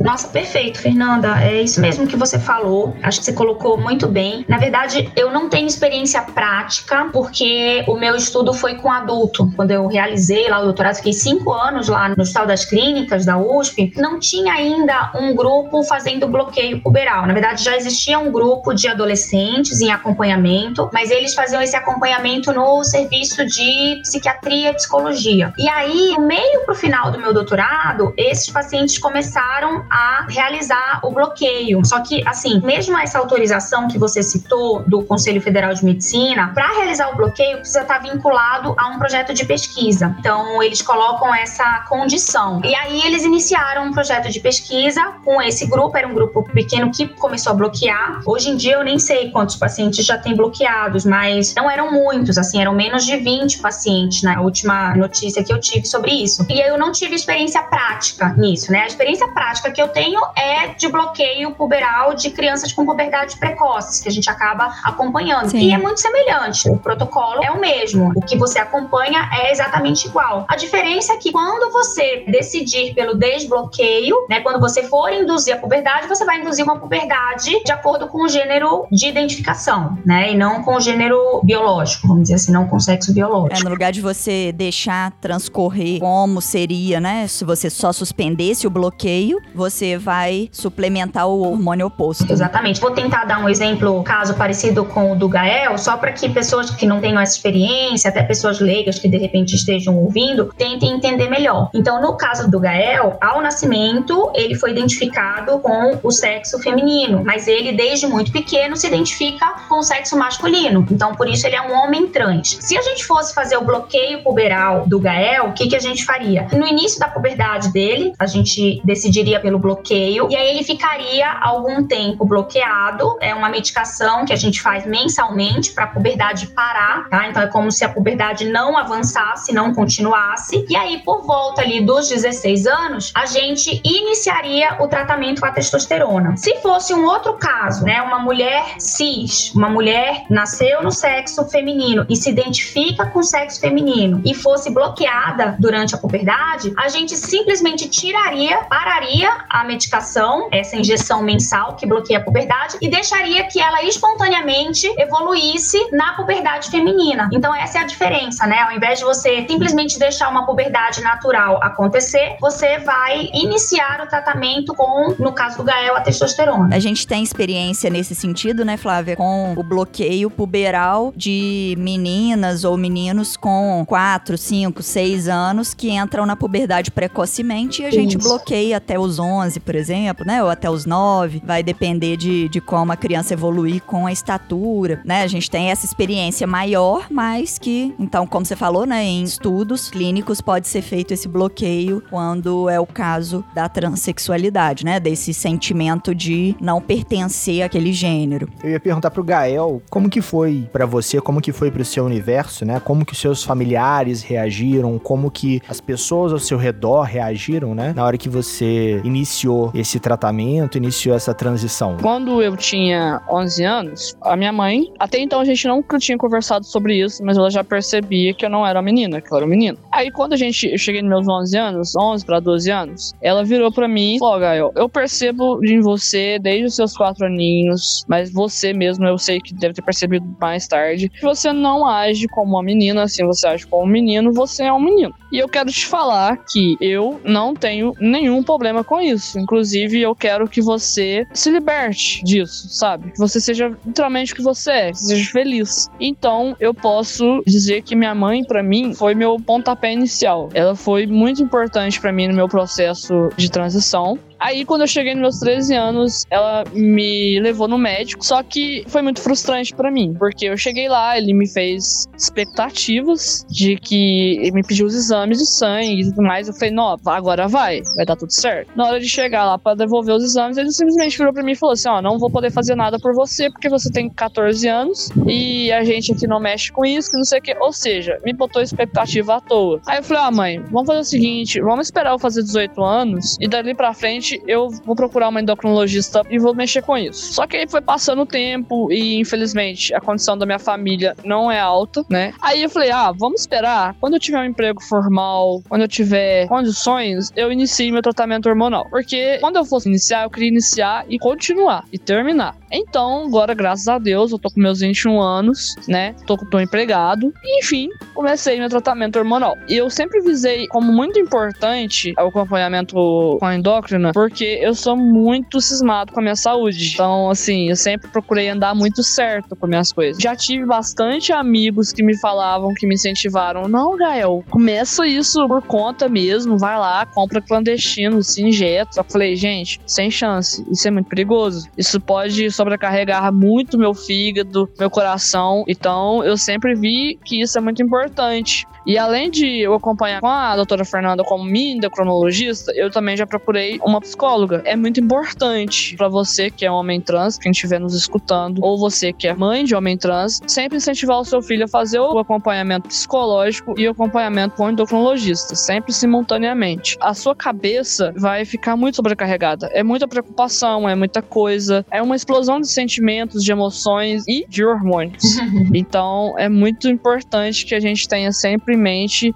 Nossa, 0.00 0.28
perfeito, 0.28 0.80
Fernanda. 0.80 1.42
É 1.42 1.62
isso 1.62 1.80
mesmo 1.80 2.06
que 2.06 2.16
você 2.16 2.38
falou. 2.38 2.96
Acho 3.02 3.18
que 3.18 3.24
você 3.24 3.32
colocou 3.32 3.78
muito 3.78 4.06
bem. 4.08 4.44
Na 4.48 4.58
verdade, 4.58 5.10
eu 5.16 5.30
não 5.30 5.48
tenho 5.48 5.66
experiência 5.66 6.22
prática, 6.22 7.08
porque 7.12 7.84
o 7.86 7.96
meu 7.96 8.14
estudo 8.14 8.52
foi 8.52 8.76
com 8.76 8.90
adulto. 8.90 9.50
Quando 9.56 9.70
eu 9.70 9.86
realizei 9.86 10.48
lá 10.48 10.60
o 10.60 10.64
doutorado, 10.64 10.96
fiquei 10.96 11.12
cinco 11.12 11.52
anos 11.52 11.88
lá 11.88 12.08
no 12.08 12.22
Hospital 12.22 12.46
das 12.46 12.64
Clínicas 12.64 13.24
da 13.24 13.38
USP. 13.38 13.92
Não 13.96 14.18
tinha 14.18 14.52
ainda 14.52 15.12
um 15.14 15.34
grupo 15.34 15.82
fazendo 15.84 16.28
bloqueio 16.28 16.80
puberal. 16.80 17.26
Na 17.26 17.32
verdade, 17.32 17.64
já 17.64 17.76
existia 17.76 18.18
um 18.18 18.30
grupo 18.30 18.72
de 18.72 18.88
adolescentes 18.88 19.80
em 19.80 19.90
acompanhamento, 19.90 20.88
mas 20.92 21.10
eles 21.10 21.34
faziam 21.34 21.60
esse 21.60 21.76
acompanhamento 21.76 22.52
no 22.52 22.82
serviço 22.84 23.44
de 23.46 24.00
psiquiatria 24.02 24.70
e 24.70 24.74
psicologia. 24.74 25.52
E 25.58 25.68
aí, 25.68 26.14
no 26.16 26.26
meio 26.26 26.64
pro 26.64 26.74
final 26.74 27.10
do 27.10 27.18
meu 27.18 27.32
doutorado, 27.32 28.12
esses 28.16 28.50
pacientes 28.50 28.98
começaram 28.98 29.67
começaram 29.68 29.84
a 29.90 30.26
realizar 30.28 31.00
o 31.02 31.10
bloqueio. 31.10 31.84
Só 31.84 32.00
que, 32.00 32.26
assim, 32.26 32.60
mesmo 32.64 32.98
essa 32.98 33.18
autorização 33.18 33.88
que 33.88 33.98
você 33.98 34.22
citou 34.22 34.82
do 34.86 35.02
Conselho 35.02 35.40
Federal 35.40 35.74
de 35.74 35.84
Medicina, 35.84 36.52
para 36.54 36.68
realizar 36.74 37.10
o 37.10 37.16
bloqueio 37.16 37.58
precisa 37.58 37.82
estar 37.82 37.98
vinculado 37.98 38.74
a 38.78 38.88
um 38.88 38.98
projeto 38.98 39.34
de 39.34 39.44
pesquisa. 39.44 40.16
Então, 40.18 40.62
eles 40.62 40.80
colocam 40.82 41.34
essa 41.34 41.84
condição. 41.88 42.60
E 42.64 42.74
aí 42.74 43.02
eles 43.04 43.24
iniciaram 43.24 43.86
um 43.86 43.92
projeto 43.92 44.30
de 44.30 44.40
pesquisa 44.40 45.14
com 45.24 45.40
esse 45.42 45.66
grupo, 45.66 45.96
era 45.96 46.08
um 46.08 46.14
grupo 46.14 46.42
pequeno 46.44 46.90
que 46.90 47.06
começou 47.08 47.52
a 47.52 47.56
bloquear. 47.56 48.20
Hoje 48.26 48.50
em 48.50 48.56
dia 48.56 48.74
eu 48.74 48.84
nem 48.84 48.98
sei 48.98 49.30
quantos 49.30 49.56
pacientes 49.56 50.04
já 50.04 50.16
têm 50.16 50.34
bloqueados, 50.34 51.04
mas 51.04 51.54
não 51.54 51.70
eram 51.70 51.92
muitos, 51.92 52.38
assim, 52.38 52.60
eram 52.60 52.74
menos 52.74 53.04
de 53.04 53.16
20 53.16 53.58
pacientes 53.58 54.22
na 54.22 54.40
última 54.40 54.94
notícia 54.94 55.42
que 55.42 55.52
eu 55.52 55.60
tive 55.60 55.86
sobre 55.86 56.12
isso. 56.12 56.46
E 56.48 56.60
eu 56.60 56.78
não 56.78 56.92
tive 56.92 57.14
experiência 57.14 57.62
prática 57.62 58.34
nisso, 58.36 58.70
né? 58.72 58.82
A 58.82 58.86
experiência 58.86 59.28
prática 59.28 59.57
que 59.60 59.80
eu 59.80 59.88
tenho 59.88 60.20
é 60.36 60.68
de 60.68 60.88
bloqueio 60.88 61.52
puberal 61.52 62.14
de 62.14 62.30
crianças 62.30 62.72
com 62.72 62.84
puberdade 62.84 63.36
precoce, 63.36 64.02
que 64.02 64.08
a 64.08 64.12
gente 64.12 64.28
acaba 64.30 64.74
acompanhando. 64.84 65.50
Sim. 65.50 65.58
E 65.58 65.72
é 65.72 65.78
muito 65.78 66.00
semelhante. 66.00 66.68
O 66.68 66.78
protocolo 66.78 67.42
é 67.42 67.50
o 67.50 67.60
mesmo. 67.60 68.12
O 68.16 68.22
que 68.22 68.36
você 68.36 68.58
acompanha 68.58 69.28
é 69.32 69.52
exatamente 69.52 70.06
igual. 70.06 70.46
A 70.48 70.56
diferença 70.56 71.14
é 71.14 71.16
que 71.16 71.32
quando 71.32 71.72
você 71.72 72.24
decidir 72.28 72.94
pelo 72.94 73.14
desbloqueio, 73.14 74.26
né, 74.28 74.40
quando 74.40 74.60
você 74.60 74.82
for 74.84 75.12
induzir 75.12 75.54
a 75.54 75.58
puberdade, 75.58 76.06
você 76.06 76.24
vai 76.24 76.40
induzir 76.40 76.64
uma 76.64 76.78
puberdade 76.78 77.62
de 77.64 77.72
acordo 77.72 78.08
com 78.08 78.24
o 78.24 78.28
gênero 78.28 78.86
de 78.90 79.08
identificação, 79.08 79.98
né, 80.04 80.32
e 80.32 80.36
não 80.36 80.62
com 80.62 80.76
o 80.76 80.80
gênero 80.80 81.40
biológico, 81.42 82.06
vamos 82.06 82.22
dizer 82.22 82.34
assim, 82.34 82.52
não 82.52 82.66
com 82.66 82.76
o 82.76 82.80
sexo 82.80 83.12
biológico. 83.12 83.60
É, 83.60 83.64
no 83.64 83.70
lugar 83.70 83.92
de 83.92 84.00
você 84.00 84.52
deixar 84.52 85.12
transcorrer 85.20 85.98
como 86.00 86.40
seria, 86.40 87.00
né, 87.00 87.26
se 87.26 87.44
você 87.44 87.70
só 87.70 87.92
suspendesse 87.92 88.66
o 88.66 88.70
bloqueio, 88.70 89.40
você 89.54 89.96
vai 89.96 90.48
suplementar 90.52 91.26
o 91.26 91.40
hormônio 91.40 91.86
oposto. 91.86 92.30
Exatamente. 92.30 92.80
Vou 92.80 92.90
tentar 92.90 93.24
dar 93.24 93.42
um 93.42 93.48
exemplo, 93.48 94.02
caso 94.02 94.34
parecido 94.34 94.84
com 94.84 95.12
o 95.12 95.16
do 95.16 95.28
Gael, 95.28 95.76
só 95.78 95.96
para 95.96 96.12
que 96.12 96.28
pessoas 96.28 96.70
que 96.70 96.86
não 96.86 97.00
tenham 97.00 97.20
essa 97.20 97.36
experiência, 97.36 98.10
até 98.10 98.22
pessoas 98.22 98.60
leigas 98.60 98.98
que 98.98 99.08
de 99.08 99.16
repente 99.16 99.54
estejam 99.54 99.96
ouvindo, 99.96 100.52
tentem 100.56 100.92
entender 100.92 101.28
melhor. 101.28 101.70
Então, 101.74 102.00
no 102.00 102.16
caso 102.16 102.50
do 102.50 102.60
Gael, 102.60 103.16
ao 103.20 103.40
nascimento, 103.40 104.30
ele 104.34 104.54
foi 104.54 104.70
identificado 104.70 105.58
com 105.58 105.98
o 106.02 106.10
sexo 106.10 106.58
feminino, 106.58 107.22
mas 107.24 107.48
ele 107.48 107.72
desde 107.72 108.06
muito 108.06 108.32
pequeno 108.32 108.76
se 108.76 108.86
identifica 108.86 109.46
com 109.68 109.78
o 109.78 109.82
sexo 109.82 110.16
masculino. 110.16 110.86
Então, 110.90 111.14
por 111.14 111.28
isso 111.28 111.46
ele 111.46 111.56
é 111.56 111.62
um 111.62 111.72
homem 111.72 112.08
trans. 112.08 112.58
Se 112.60 112.76
a 112.76 112.82
gente 112.82 113.04
fosse 113.04 113.34
fazer 113.34 113.56
o 113.56 113.64
bloqueio 113.64 114.22
puberal 114.22 114.84
do 114.86 114.98
Gael, 114.98 115.46
o 115.46 115.52
que, 115.52 115.68
que 115.68 115.76
a 115.76 115.80
gente 115.80 116.04
faria? 116.04 116.46
No 116.52 116.66
início 116.66 116.98
da 116.98 117.08
puberdade 117.08 117.72
dele, 117.72 118.12
a 118.18 118.26
gente 118.26 118.80
decidiria 118.84 119.37
pelo 119.38 119.58
bloqueio 119.58 120.28
e 120.30 120.36
aí 120.36 120.50
ele 120.50 120.64
ficaria 120.64 121.30
algum 121.40 121.86
tempo 121.86 122.24
bloqueado. 122.24 123.16
É 123.20 123.34
uma 123.34 123.48
medicação 123.48 124.24
que 124.24 124.32
a 124.32 124.36
gente 124.36 124.60
faz 124.60 124.86
mensalmente 124.86 125.72
para 125.72 125.84
a 125.84 125.86
puberdade 125.86 126.46
parar, 126.48 127.08
tá? 127.08 127.28
Então 127.28 127.42
é 127.42 127.46
como 127.46 127.70
se 127.70 127.84
a 127.84 127.88
puberdade 127.88 128.48
não 128.48 128.76
avançasse, 128.76 129.52
não 129.52 129.74
continuasse. 129.74 130.66
E 130.68 130.76
aí, 130.76 130.98
por 131.04 131.22
volta 131.22 131.62
ali 131.62 131.80
dos 131.80 132.08
16 132.08 132.66
anos, 132.66 133.12
a 133.14 133.26
gente 133.26 133.80
iniciaria 133.84 134.76
o 134.80 134.88
tratamento 134.88 135.40
com 135.40 135.46
a 135.46 135.52
testosterona. 135.52 136.36
Se 136.36 136.56
fosse 136.56 136.94
um 136.94 137.04
outro 137.04 137.34
caso, 137.34 137.84
né, 137.84 138.00
uma 138.02 138.18
mulher 138.18 138.74
cis, 138.78 139.52
uma 139.54 139.68
mulher 139.68 140.24
nasceu 140.30 140.82
no 140.82 140.90
sexo 140.90 141.44
feminino 141.46 142.06
e 142.08 142.16
se 142.16 142.30
identifica 142.30 143.06
com 143.06 143.20
o 143.20 143.24
sexo 143.24 143.60
feminino 143.60 144.20
e 144.24 144.34
fosse 144.34 144.70
bloqueada 144.70 145.56
durante 145.58 145.94
a 145.94 145.98
puberdade, 145.98 146.72
a 146.76 146.88
gente 146.88 147.16
simplesmente 147.16 147.88
tiraria, 147.88 148.58
pararia 148.64 149.17
a 149.24 149.64
medicação, 149.64 150.48
essa 150.52 150.76
injeção 150.76 151.22
mensal 151.22 151.76
que 151.76 151.86
bloqueia 151.86 152.18
a 152.18 152.22
puberdade 152.22 152.76
e 152.80 152.88
deixaria 152.88 153.44
que 153.44 153.60
ela 153.60 153.82
espontaneamente 153.82 154.86
evoluísse 154.98 155.78
na 155.92 156.14
puberdade 156.14 156.70
feminina. 156.70 157.28
Então 157.32 157.54
essa 157.54 157.78
é 157.78 157.82
a 157.82 157.84
diferença, 157.86 158.46
né? 158.46 158.58
Ao 158.60 158.72
invés 158.72 158.98
de 158.98 159.04
você 159.04 159.46
simplesmente 159.48 159.98
deixar 159.98 160.28
uma 160.28 160.44
puberdade 160.44 161.00
natural 161.00 161.62
acontecer, 161.62 162.36
você 162.40 162.78
vai 162.78 163.30
iniciar 163.32 164.00
o 164.02 164.06
tratamento 164.06 164.74
com, 164.74 165.14
no 165.18 165.32
caso 165.32 165.58
do 165.58 165.64
Gael, 165.64 165.96
a 165.96 166.00
testosterona. 166.00 166.74
A 166.74 166.78
gente 166.78 167.06
tem 167.06 167.22
experiência 167.22 167.88
nesse 167.88 168.14
sentido, 168.14 168.64
né, 168.64 168.76
Flávia, 168.76 169.16
com 169.16 169.54
o 169.56 169.62
bloqueio 169.62 170.30
puberal 170.30 171.12
de 171.16 171.74
meninas 171.78 172.64
ou 172.64 172.76
meninos 172.76 173.36
com 173.36 173.84
4, 173.86 174.36
5, 174.36 174.82
6 174.82 175.28
anos 175.28 175.74
que 175.74 175.90
entram 175.90 176.26
na 176.26 176.36
puberdade 176.36 176.90
precocemente 176.90 177.82
e 177.82 177.86
a 177.86 177.90
gente 177.90 178.18
Isso. 178.18 178.28
bloqueia 178.28 178.76
até 178.76 178.98
os 178.98 179.07
11, 179.16 179.60
por 179.60 179.76
exemplo, 179.76 180.26
né, 180.26 180.42
ou 180.42 180.50
até 180.50 180.68
os 180.68 180.84
9, 180.84 181.40
vai 181.44 181.62
depender 181.62 182.16
de, 182.16 182.48
de 182.48 182.60
como 182.60 182.90
a 182.90 182.96
criança 182.96 183.34
evoluir 183.34 183.80
com 183.82 184.06
a 184.06 184.12
estatura, 184.12 185.00
né? 185.04 185.22
A 185.22 185.26
gente 185.28 185.48
tem 185.48 185.70
essa 185.70 185.86
experiência 185.86 186.46
maior, 186.46 187.06
mas 187.10 187.58
que, 187.58 187.94
então, 187.98 188.26
como 188.26 188.44
você 188.44 188.56
falou, 188.56 188.84
né, 188.84 189.04
em 189.04 189.22
estudos 189.22 189.88
clínicos 189.88 190.40
pode 190.40 190.66
ser 190.66 190.82
feito 190.82 191.14
esse 191.14 191.28
bloqueio 191.28 192.02
quando 192.10 192.68
é 192.68 192.80
o 192.80 192.86
caso 192.86 193.44
da 193.54 193.68
transexualidade, 193.68 194.84
né? 194.84 194.98
Desse 194.98 195.32
sentimento 195.32 196.14
de 196.14 196.56
não 196.60 196.80
pertencer 196.80 197.62
àquele 197.62 197.92
gênero. 197.92 198.48
Eu 198.62 198.70
ia 198.70 198.80
perguntar 198.80 199.10
pro 199.10 199.22
Gael, 199.22 199.82
como 199.90 200.08
que 200.08 200.20
foi 200.20 200.68
para 200.72 200.86
você, 200.86 201.20
como 201.20 201.40
que 201.40 201.52
foi 201.52 201.70
pro 201.70 201.84
seu 201.84 202.04
universo, 202.04 202.64
né? 202.64 202.80
Como 202.80 203.04
que 203.04 203.12
os 203.12 203.20
seus 203.20 203.44
familiares 203.44 204.22
reagiram, 204.22 204.98
como 204.98 205.30
que 205.30 205.60
as 205.68 205.80
pessoas 205.80 206.32
ao 206.32 206.38
seu 206.38 206.58
redor 206.58 207.02
reagiram, 207.02 207.74
né? 207.74 207.92
Na 207.94 208.04
hora 208.04 208.18
que 208.18 208.28
você 208.28 208.97
iniciou 209.04 209.70
esse 209.74 209.98
tratamento, 210.00 210.76
iniciou 210.76 211.16
essa 211.16 211.34
transição. 211.34 211.96
Quando 212.00 212.42
eu 212.42 212.56
tinha 212.56 213.20
11 213.30 213.64
anos, 213.64 214.16
a 214.22 214.36
minha 214.36 214.52
mãe, 214.52 214.92
até 214.98 215.18
então 215.18 215.40
a 215.40 215.44
gente 215.44 215.66
nunca 215.66 215.98
tinha 215.98 216.18
conversado 216.18 216.64
sobre 216.66 217.02
isso, 217.02 217.24
mas 217.24 217.36
ela 217.36 217.50
já 217.50 217.62
percebia 217.64 218.34
que 218.34 218.44
eu 218.44 218.50
não 218.50 218.66
era 218.66 218.80
menina, 218.82 219.20
que 219.20 219.32
eu 219.32 219.36
era 219.36 219.46
um 219.46 219.48
menino. 219.48 219.78
Aí 219.92 220.10
quando 220.10 220.32
a 220.32 220.36
gente, 220.36 220.66
eu 220.66 220.78
cheguei 220.78 221.02
nos 221.02 221.10
meus 221.10 221.28
11 221.28 221.56
anos, 221.56 221.96
11 221.96 222.24
para 222.24 222.40
12 222.40 222.70
anos, 222.70 223.14
ela 223.20 223.44
virou 223.44 223.72
para 223.72 223.88
mim 223.88 224.16
e 224.16 224.18
falou, 224.18 224.40
Gael, 224.40 224.72
eu 224.76 224.88
percebo 224.88 225.64
em 225.64 225.80
você 225.80 226.38
desde 226.38 226.66
os 226.66 226.76
seus 226.76 226.96
quatro 226.96 227.26
aninhos, 227.26 228.04
mas 228.08 228.32
você 228.32 228.72
mesmo 228.72 229.06
eu 229.06 229.18
sei 229.18 229.40
que 229.40 229.54
deve 229.54 229.74
ter 229.74 229.82
percebido 229.82 230.26
mais 230.40 230.66
tarde, 230.66 231.08
que 231.08 231.22
você 231.22 231.52
não 231.52 231.86
age 231.86 232.26
como 232.28 232.54
uma 232.56 232.62
menina, 232.62 233.02
assim, 233.02 233.24
você 233.24 233.46
age 233.46 233.66
como 233.66 233.84
um 233.84 233.86
menino, 233.86 234.32
você 234.32 234.64
é 234.64 234.72
um 234.72 234.80
menino. 234.80 235.14
E 235.30 235.38
eu 235.38 235.48
quero 235.48 235.70
te 235.70 235.86
falar 235.86 236.38
que 236.50 236.76
eu 236.80 237.20
não 237.24 237.54
tenho 237.54 237.92
nenhum 238.00 238.42
problema 238.42 238.82
com 238.88 239.00
isso. 239.00 239.38
Inclusive, 239.38 240.00
eu 240.00 240.14
quero 240.14 240.48
que 240.48 240.62
você 240.62 241.26
se 241.34 241.50
liberte 241.50 242.24
disso, 242.24 242.68
sabe? 242.70 243.12
Que 243.12 243.18
você 243.18 243.40
seja 243.40 243.76
literalmente 243.86 244.32
o 244.32 244.36
que 244.36 244.42
você 244.42 244.70
é, 244.70 244.90
que 244.90 244.98
seja 244.98 245.30
feliz. 245.30 245.90
Então, 246.00 246.56
eu 246.58 246.72
posso 246.72 247.42
dizer 247.46 247.82
que 247.82 247.94
minha 247.94 248.14
mãe, 248.14 248.42
para 248.42 248.62
mim, 248.62 248.94
foi 248.94 249.14
meu 249.14 249.36
pontapé 249.38 249.92
inicial. 249.92 250.48
Ela 250.54 250.74
foi 250.74 251.06
muito 251.06 251.42
importante 251.42 252.00
para 252.00 252.12
mim 252.12 252.28
no 252.28 252.34
meu 252.34 252.48
processo 252.48 253.28
de 253.36 253.50
transição. 253.50 254.18
Aí, 254.38 254.64
quando 254.64 254.82
eu 254.82 254.86
cheguei 254.86 255.14
nos 255.14 255.20
meus 255.20 255.38
13 255.40 255.74
anos, 255.74 256.24
ela 256.30 256.64
me 256.72 257.40
levou 257.40 257.66
no 257.66 257.78
médico. 257.78 258.24
Só 258.24 258.42
que 258.42 258.84
foi 258.86 259.02
muito 259.02 259.20
frustrante 259.20 259.74
para 259.74 259.90
mim, 259.90 260.14
porque 260.18 260.46
eu 260.46 260.56
cheguei 260.56 260.88
lá, 260.88 261.18
ele 261.18 261.32
me 261.32 261.48
fez 261.48 262.06
expectativas 262.16 263.44
de 263.48 263.76
que 263.76 264.38
ele 264.40 264.52
me 264.52 264.62
pediu 264.62 264.86
os 264.86 264.94
exames 264.94 265.38
de 265.38 265.46
sangue 265.46 266.02
e 266.02 266.04
tudo 266.10 266.22
mais. 266.22 266.48
Eu 266.48 266.54
falei, 266.54 266.70
não, 266.70 266.96
agora 267.06 267.48
vai, 267.48 267.82
vai 267.96 268.06
dar 268.06 268.16
tudo 268.16 268.32
certo. 268.32 268.70
Na 268.76 268.86
hora 268.86 269.00
de 269.00 269.08
chegar 269.08 269.44
lá 269.44 269.58
para 269.58 269.74
devolver 269.74 270.14
os 270.14 270.22
exames, 270.22 270.56
ele 270.56 270.70
simplesmente 270.70 271.16
virou 271.18 271.32
para 271.32 271.42
mim 271.42 271.52
e 271.52 271.56
falou 271.56 271.72
assim: 271.72 271.88
ó, 271.88 272.00
não 272.00 272.18
vou 272.18 272.30
poder 272.30 272.50
fazer 272.50 272.74
nada 272.74 272.98
por 272.98 273.14
você 273.14 273.50
porque 273.50 273.68
você 273.68 273.90
tem 273.90 274.08
14 274.08 274.68
anos 274.68 275.10
e 275.26 275.72
a 275.72 275.82
gente 275.84 276.12
aqui 276.12 276.26
não 276.26 276.40
mexe 276.40 276.72
com 276.72 276.84
isso, 276.84 277.10
que 277.10 277.16
não 277.16 277.24
sei 277.24 277.38
o 277.38 277.42
que. 277.42 277.56
Ou 277.58 277.72
seja, 277.72 278.18
me 278.24 278.32
botou 278.32 278.62
expectativa 278.62 279.36
à 279.36 279.40
toa. 279.40 279.80
Aí 279.86 279.98
eu 279.98 280.02
falei, 280.02 280.22
ah, 280.22 280.30
mãe, 280.30 280.62
vamos 280.70 280.86
fazer 280.86 281.00
o 281.00 281.04
seguinte, 281.04 281.60
vamos 281.60 281.86
esperar 281.86 282.12
eu 282.12 282.18
fazer 282.18 282.42
18 282.42 282.82
anos 282.82 283.36
e 283.40 283.48
dali 283.48 283.74
pra 283.74 283.92
frente 283.92 284.27
eu 284.46 284.68
vou 284.84 284.94
procurar 284.94 285.28
uma 285.28 285.40
endocrinologista 285.40 286.22
e 286.30 286.38
vou 286.38 286.54
mexer 286.54 286.82
com 286.82 286.96
isso. 286.96 287.32
Só 287.32 287.46
que 287.46 287.56
aí 287.56 287.68
foi 287.68 287.80
passando 287.80 288.22
o 288.22 288.26
tempo 288.26 288.90
e, 288.90 289.18
infelizmente, 289.18 289.94
a 289.94 290.00
condição 290.00 290.36
da 290.36 290.44
minha 290.46 290.58
família 290.58 291.14
não 291.24 291.50
é 291.50 291.58
alta, 291.58 292.04
né? 292.08 292.32
Aí 292.40 292.62
eu 292.62 292.70
falei, 292.70 292.90
ah, 292.90 293.12
vamos 293.12 293.40
esperar. 293.40 293.94
Quando 294.00 294.14
eu 294.14 294.20
tiver 294.20 294.38
um 294.38 294.44
emprego 294.44 294.82
formal, 294.82 295.62
quando 295.68 295.82
eu 295.82 295.88
tiver 295.88 296.46
condições, 296.48 297.32
eu 297.36 297.52
inicio 297.52 297.92
meu 297.92 298.02
tratamento 298.02 298.48
hormonal. 298.48 298.86
Porque 298.90 299.38
quando 299.40 299.56
eu 299.56 299.64
fosse 299.64 299.88
iniciar, 299.88 300.24
eu 300.24 300.30
queria 300.30 300.48
iniciar 300.48 301.04
e 301.08 301.18
continuar 301.18 301.84
e 301.92 301.98
terminar. 301.98 302.56
Então, 302.70 303.26
agora, 303.26 303.54
graças 303.54 303.88
a 303.88 303.98
Deus, 303.98 304.32
eu 304.32 304.38
tô 304.38 304.50
com 304.50 304.60
meus 304.60 304.80
21 304.80 305.20
anos, 305.20 305.74
né? 305.86 306.14
Tô, 306.26 306.36
tô 306.36 306.60
empregado. 306.60 307.32
E, 307.42 307.60
enfim, 307.60 307.88
comecei 308.14 308.58
meu 308.58 308.68
tratamento 308.68 309.18
hormonal. 309.18 309.56
E 309.68 309.76
eu 309.76 309.88
sempre 309.90 310.20
visei 310.20 310.66
como 310.68 310.92
muito 310.92 311.18
importante 311.18 312.14
o 312.18 312.28
acompanhamento 312.28 312.94
com 313.38 313.46
a 313.46 313.54
endócrina, 313.54 314.12
porque 314.12 314.58
eu 314.60 314.74
sou 314.74 314.96
muito 314.96 315.60
cismado 315.60 316.12
com 316.12 316.20
a 316.20 316.22
minha 316.22 316.36
saúde. 316.36 316.92
Então, 316.94 317.30
assim, 317.30 317.68
eu 317.68 317.76
sempre 317.76 318.08
procurei 318.08 318.48
andar 318.48 318.74
muito 318.74 319.02
certo 319.02 319.56
com 319.56 319.66
minhas 319.66 319.92
coisas. 319.92 320.22
Já 320.22 320.36
tive 320.36 320.64
bastante 320.66 321.32
amigos 321.32 321.92
que 321.92 322.02
me 322.02 322.16
falavam, 322.18 322.74
que 322.74 322.86
me 322.86 322.94
incentivaram. 322.94 323.68
Não, 323.68 323.96
Gael, 323.96 324.44
começa 324.50 325.06
isso 325.06 325.46
por 325.48 325.62
conta 325.62 326.08
mesmo, 326.08 326.58
vai 326.58 326.78
lá, 326.78 327.06
compra 327.06 327.40
clandestino, 327.40 328.22
se 328.22 328.42
injeta. 328.42 329.02
Que 329.02 329.12
falei, 329.12 329.36
gente, 329.36 329.80
sem 329.86 330.10
chance. 330.10 330.64
Isso 330.70 330.86
é 330.86 330.90
muito 330.90 331.08
perigoso. 331.08 331.68
Isso 331.76 332.00
pode 332.00 332.50
sobrecarregar 332.58 333.32
muito 333.32 333.78
meu 333.78 333.94
fígado, 333.94 334.68
meu 334.78 334.90
coração. 334.90 335.64
Então, 335.68 336.24
eu 336.24 336.36
sempre 336.36 336.74
vi 336.74 337.18
que 337.24 337.40
isso 337.40 337.56
é 337.56 337.60
muito 337.60 337.82
importante. 337.82 338.66
E 338.88 338.96
além 338.96 339.30
de 339.30 339.58
eu 339.58 339.74
acompanhar 339.74 340.18
com 340.22 340.28
a 340.28 340.56
doutora 340.56 340.82
Fernanda 340.82 341.22
como 341.22 341.44
minha 341.44 341.74
endocrinologista, 341.74 342.72
eu 342.74 342.90
também 342.90 343.18
já 343.18 343.26
procurei 343.26 343.78
uma 343.84 344.00
psicóloga. 344.00 344.62
É 344.64 344.74
muito 344.74 344.98
importante 344.98 345.94
para 345.94 346.08
você 346.08 346.50
que 346.50 346.64
é 346.64 346.70
homem 346.70 346.98
trans, 346.98 347.36
quem 347.36 347.52
estiver 347.52 347.78
nos 347.78 347.94
escutando, 347.94 348.64
ou 348.64 348.78
você 348.78 349.12
que 349.12 349.28
é 349.28 349.34
mãe 349.34 349.62
de 349.62 349.74
homem 349.74 349.94
trans, 349.98 350.40
sempre 350.46 350.78
incentivar 350.78 351.20
o 351.20 351.24
seu 351.24 351.42
filho 351.42 351.66
a 351.66 351.68
fazer 351.68 352.00
o 352.00 352.18
acompanhamento 352.18 352.88
psicológico 352.88 353.74
e 353.78 353.86
o 353.86 353.90
acompanhamento 353.90 354.56
com 354.56 354.64
o 354.64 354.70
endocrinologista, 354.70 355.54
sempre 355.54 355.92
simultaneamente. 355.92 356.96
A 356.98 357.12
sua 357.12 357.36
cabeça 357.36 358.14
vai 358.16 358.46
ficar 358.46 358.74
muito 358.74 358.96
sobrecarregada. 358.96 359.68
É 359.74 359.82
muita 359.82 360.08
preocupação, 360.08 360.88
é 360.88 360.94
muita 360.94 361.20
coisa, 361.20 361.84
é 361.90 362.00
uma 362.00 362.16
explosão 362.16 362.58
de 362.58 362.68
sentimentos, 362.68 363.44
de 363.44 363.52
emoções 363.52 364.24
e 364.26 364.46
de 364.48 364.64
hormônios. 364.64 365.36
então, 365.74 366.34
é 366.38 366.48
muito 366.48 366.88
importante 366.88 367.66
que 367.66 367.74
a 367.74 367.80
gente 367.80 368.08
tenha 368.08 368.32
sempre 368.32 368.77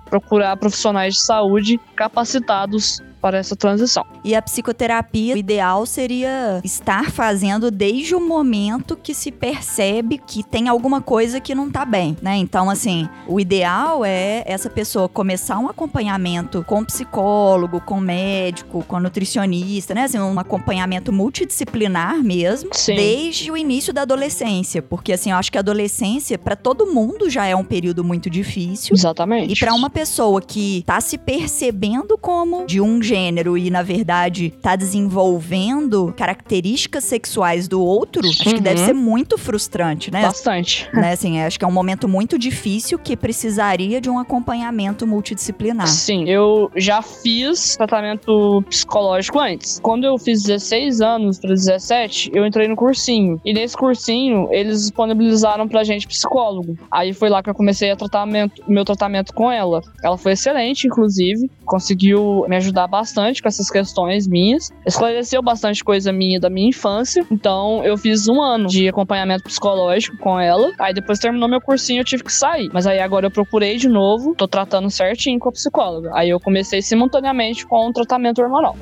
procurar 0.09 0.57
profissionais 0.57 1.14
de 1.14 1.20
saúde 1.24 1.81
capacitados 2.03 3.01
para 3.23 3.38
essa 3.38 3.55
transição. 3.55 4.05
E 4.25 4.35
a 4.35 4.43
psicoterapia, 4.43 5.35
o 5.37 5.38
ideal 5.38 5.87
seria 5.87 6.61
estar 6.65 7.12
fazendo 7.12 7.71
desde 7.71 8.17
o 8.17 8.21
momento 8.21 8.97
que 8.97 9.15
se 9.15 9.31
percebe 9.31 10.19
que 10.19 10.43
tem 10.43 10.69
alguma 10.69 11.01
coisa 11.01 11.41
que 11.41 11.55
não 11.55 11.71
tá 11.71 11.85
bem, 11.85 12.17
né? 12.21 12.37
Então, 12.37 12.69
assim, 12.69 13.09
o 13.29 13.38
ideal 13.38 14.05
é 14.05 14.43
essa 14.45 14.69
pessoa 14.69 15.09
começar 15.09 15.59
um 15.59 15.69
acompanhamento 15.69 16.65
com 16.67 16.85
psicólogo, 16.85 17.81
com 17.81 18.01
médico, 18.01 18.85
com 18.88 18.99
nutricionista, 18.99 19.95
né? 19.95 20.05
Assim, 20.05 20.19
um 20.19 20.38
acompanhamento 20.41 21.12
multidisciplinar 21.12 22.19
mesmo, 22.19 22.71
Sim. 22.73 22.97
desde 22.97 23.53
o 23.53 23.57
início 23.57 23.93
da 23.93 24.03
adolescência, 24.03 24.83
porque 24.83 25.12
assim, 25.12 25.31
eu 25.31 25.37
acho 25.37 25.53
que 25.53 25.59
a 25.59 25.61
adolescência 25.61 26.37
para 26.37 26.57
todo 26.57 26.87
mundo 26.87 27.31
já 27.31 27.47
é 27.47 27.55
um 27.55 27.65
período 27.65 28.03
muito 28.03 28.29
difícil. 28.29 28.97
Exatamente. 28.97 29.53
E 29.53 29.57
para 29.57 29.73
uma 29.75 29.88
pessoa 29.88 30.41
que 30.41 30.83
tá 30.85 31.01
se 31.01 31.17
percebendo 31.17 31.91
como 32.20 32.66
de 32.66 32.81
um 32.81 33.02
gênero 33.02 33.57
e 33.59 33.70
na 33.70 33.83
verdade 33.83 34.50
tá 34.62 34.76
desenvolvendo 34.76 36.12
características 36.16 37.05
sexuais 37.05 37.68
do 37.68 37.83
outro, 37.83 38.26
acho 38.28 38.42
que 38.44 38.55
Uhum. 38.57 38.61
deve 38.61 38.81
ser 38.81 38.92
muito 38.92 39.37
frustrante, 39.38 40.11
né? 40.11 40.22
Bastante. 40.22 40.88
né? 40.92 41.12
Assim, 41.12 41.40
acho 41.40 41.59
que 41.59 41.64
é 41.64 41.68
um 41.68 41.72
momento 41.72 42.09
muito 42.09 42.38
difícil 42.38 42.98
que 42.98 43.16
precisaria 43.16 44.00
de 44.00 44.09
um 44.11 44.18
acompanhamento 44.18 45.07
multidisciplinar. 45.07 45.87
Sim, 45.87 46.28
eu 46.28 46.70
já 46.76 47.02
fiz 47.02 47.76
tratamento 47.76 48.62
psicológico 48.68 49.38
antes. 49.38 49.81
Quando 49.81 50.05
eu 50.05 50.18
fiz 50.18 50.42
16 50.42 51.00
anos 51.00 51.38
para 51.38 51.50
17, 51.50 52.31
eu 52.35 52.46
entrei 52.46 52.68
no 52.68 52.76
cursinho. 52.76 53.40
E 53.44 53.52
nesse 53.52 53.76
cursinho, 53.76 54.48
eles 54.50 54.83
disponibilizaram 54.83 55.66
pra 55.68 55.85
gente 55.85 56.07
psicólogo. 56.07 56.76
Aí 56.90 57.12
foi 57.12 57.28
lá 57.28 57.42
que 57.42 57.50
eu 57.50 57.55
comecei 57.55 57.90
a 57.90 57.96
tratamento, 57.96 58.62
meu 58.68 58.85
tratamento 58.85 59.33
com 59.35 59.50
ela. 59.50 59.83
Ela 60.02 60.16
foi 60.18 60.33
excelente, 60.33 60.87
inclusive, 60.87 61.50
conseguiu 61.83 62.47
me 62.49 62.57
ajudar 62.57 62.87
bastante 62.87 63.42
com 63.42 63.49
essas 63.49 63.68
questões 63.68 64.29
minhas. 64.29 64.71
Esclareceu 64.87 65.42
bastante 65.42 65.83
coisa 65.83 66.12
minha 66.12 66.38
da 66.38 66.49
minha 66.49 66.68
infância. 66.68 67.27
Então, 67.31 67.85
eu 67.85 67.99
fiz 67.99 68.29
um 68.29 68.40
ano 68.40 68.68
de 68.68 68.88
acompanhamento 68.88 69.42
psicológico 69.45 70.16
com 70.16 70.38
ela. 70.38 70.71
Aí 70.79 70.95
depois 70.95 71.18
terminou 71.18 71.49
meu 71.49 71.61
cursinho, 71.61 72.01
eu 72.01 72.05
tive 72.05 72.23
que 72.23 72.33
sair. 72.33 72.71
Mas 72.73 72.87
aí 72.87 73.01
agora 73.01 73.27
eu 73.27 73.31
procurei 73.31 73.77
de 73.77 73.88
novo, 73.88 74.35
tô 74.37 74.47
tratando 74.47 74.88
certinho 74.90 75.40
com 75.40 75.49
a 75.49 75.53
psicóloga. 75.53 76.12
Aí 76.14 76.31
eu 76.31 76.38
comecei 76.38 76.81
simultaneamente 76.81 77.66
com 77.66 77.88
o 77.88 77.92
tratamento 77.92 78.40
hormonal. 78.40 78.77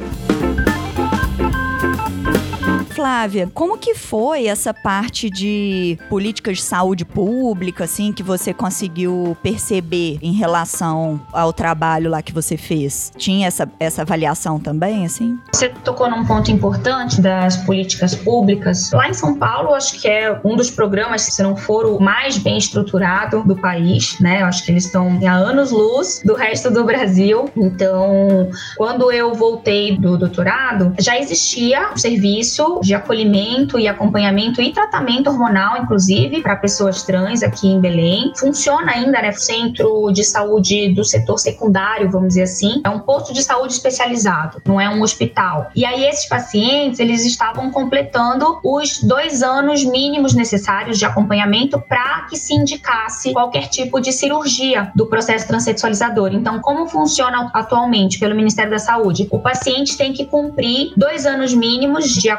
Flávia, 3.01 3.51
como 3.55 3.79
que 3.79 3.95
foi 3.95 4.47
essa 4.47 4.75
parte 4.75 5.31
de 5.31 5.99
políticas 6.11 6.59
de 6.59 6.65
saúde 6.65 7.03
pública, 7.03 7.85
assim, 7.85 8.13
que 8.13 8.23
você 8.23 8.53
conseguiu 8.53 9.35
perceber 9.43 10.19
em 10.21 10.35
relação 10.35 11.19
ao 11.33 11.51
trabalho 11.51 12.11
lá 12.11 12.21
que 12.21 12.31
você 12.31 12.59
fez? 12.59 13.11
Tinha 13.17 13.47
essa, 13.47 13.67
essa 13.81 14.03
avaliação 14.03 14.61
também, 14.61 15.07
assim? 15.07 15.39
Você 15.51 15.71
tocou 15.71 16.11
num 16.11 16.27
ponto 16.27 16.51
importante 16.51 17.23
das 17.23 17.57
políticas 17.57 18.15
públicas. 18.15 18.93
Lá 18.93 19.09
em 19.09 19.15
São 19.15 19.35
Paulo, 19.35 19.75
acho 19.75 19.99
que 19.99 20.07
é 20.07 20.39
um 20.45 20.55
dos 20.55 20.71
programas, 20.71 21.23
se 21.23 21.43
não 21.43 21.57
for 21.57 21.87
o 21.87 21.99
mais 21.99 22.37
bem 22.37 22.59
estruturado 22.59 23.43
do 23.45 23.57
país, 23.57 24.21
né? 24.21 24.43
Acho 24.43 24.63
que 24.63 24.73
eles 24.73 24.85
estão 24.85 25.19
há 25.27 25.33
anos-luz 25.33 26.21
do 26.23 26.35
resto 26.35 26.71
do 26.71 26.85
Brasil. 26.85 27.49
Então, 27.57 28.51
quando 28.77 29.11
eu 29.11 29.33
voltei 29.33 29.97
do 29.97 30.19
doutorado, 30.19 30.95
já 30.99 31.19
existia 31.19 31.93
um 31.95 31.97
serviço 31.97 32.79
de 32.83 32.90
acolhimento 32.95 33.79
e 33.79 33.89
acompanhamento 33.89 34.61
e 34.61 34.73
tratamento 34.73 35.29
hormonal, 35.29 35.83
inclusive, 35.83 36.41
para 36.43 36.57
pessoas 36.57 37.03
trans 37.03 37.43
aqui 37.43 37.69
em 37.69 37.81
Belém. 37.81 38.33
Funciona 38.37 38.93
ainda, 38.93 39.21
né? 39.23 39.33
Centro 39.33 40.11
de 40.13 40.25
saúde 40.25 40.93
do 40.95 41.05
setor 41.05 41.39
secundário, 41.39 42.11
vamos 42.11 42.29
dizer 42.29 42.43
assim. 42.43 42.81
É 42.85 42.89
um 42.89 43.01
posto 43.01 43.33
de 43.33 43.43
saúde 43.43 43.73
especializado, 43.73 44.61
não 44.67 44.81
é 44.81 44.89
um 44.89 45.03
hospital. 45.03 45.71
E 45.75 45.85
aí, 45.85 46.05
esses 46.05 46.29
pacientes, 46.29 47.01
eles 47.01 47.25
estavam 47.25 47.71
completando 47.71 48.59
os 48.65 49.03
dois 49.03 49.43
anos 49.43 49.85
mínimos 49.85 50.35
necessários 50.35 50.99
de 50.99 51.05
acompanhamento 51.05 51.81
para 51.81 52.27
que 52.29 52.37
se 52.37 52.55
indicasse 52.55 53.33
qualquer 53.33 53.69
tipo 53.69 54.01
de 54.01 54.13
cirurgia 54.13 54.93
do 54.95 55.07
processo 55.07 55.47
transexualizador. 55.47 56.33
Então, 56.33 56.61
como 56.61 56.89
funciona 56.89 57.51
atualmente 57.55 58.19
pelo 58.19 58.35
Ministério 58.35 58.71
da 58.71 58.79
Saúde? 58.79 59.27
O 59.31 59.39
paciente 59.39 59.97
tem 59.97 60.13
que 60.13 60.25
cumprir 60.25 60.93
dois 60.97 61.27
anos 61.27 61.55
mínimos 61.55 62.09
de 62.09 62.31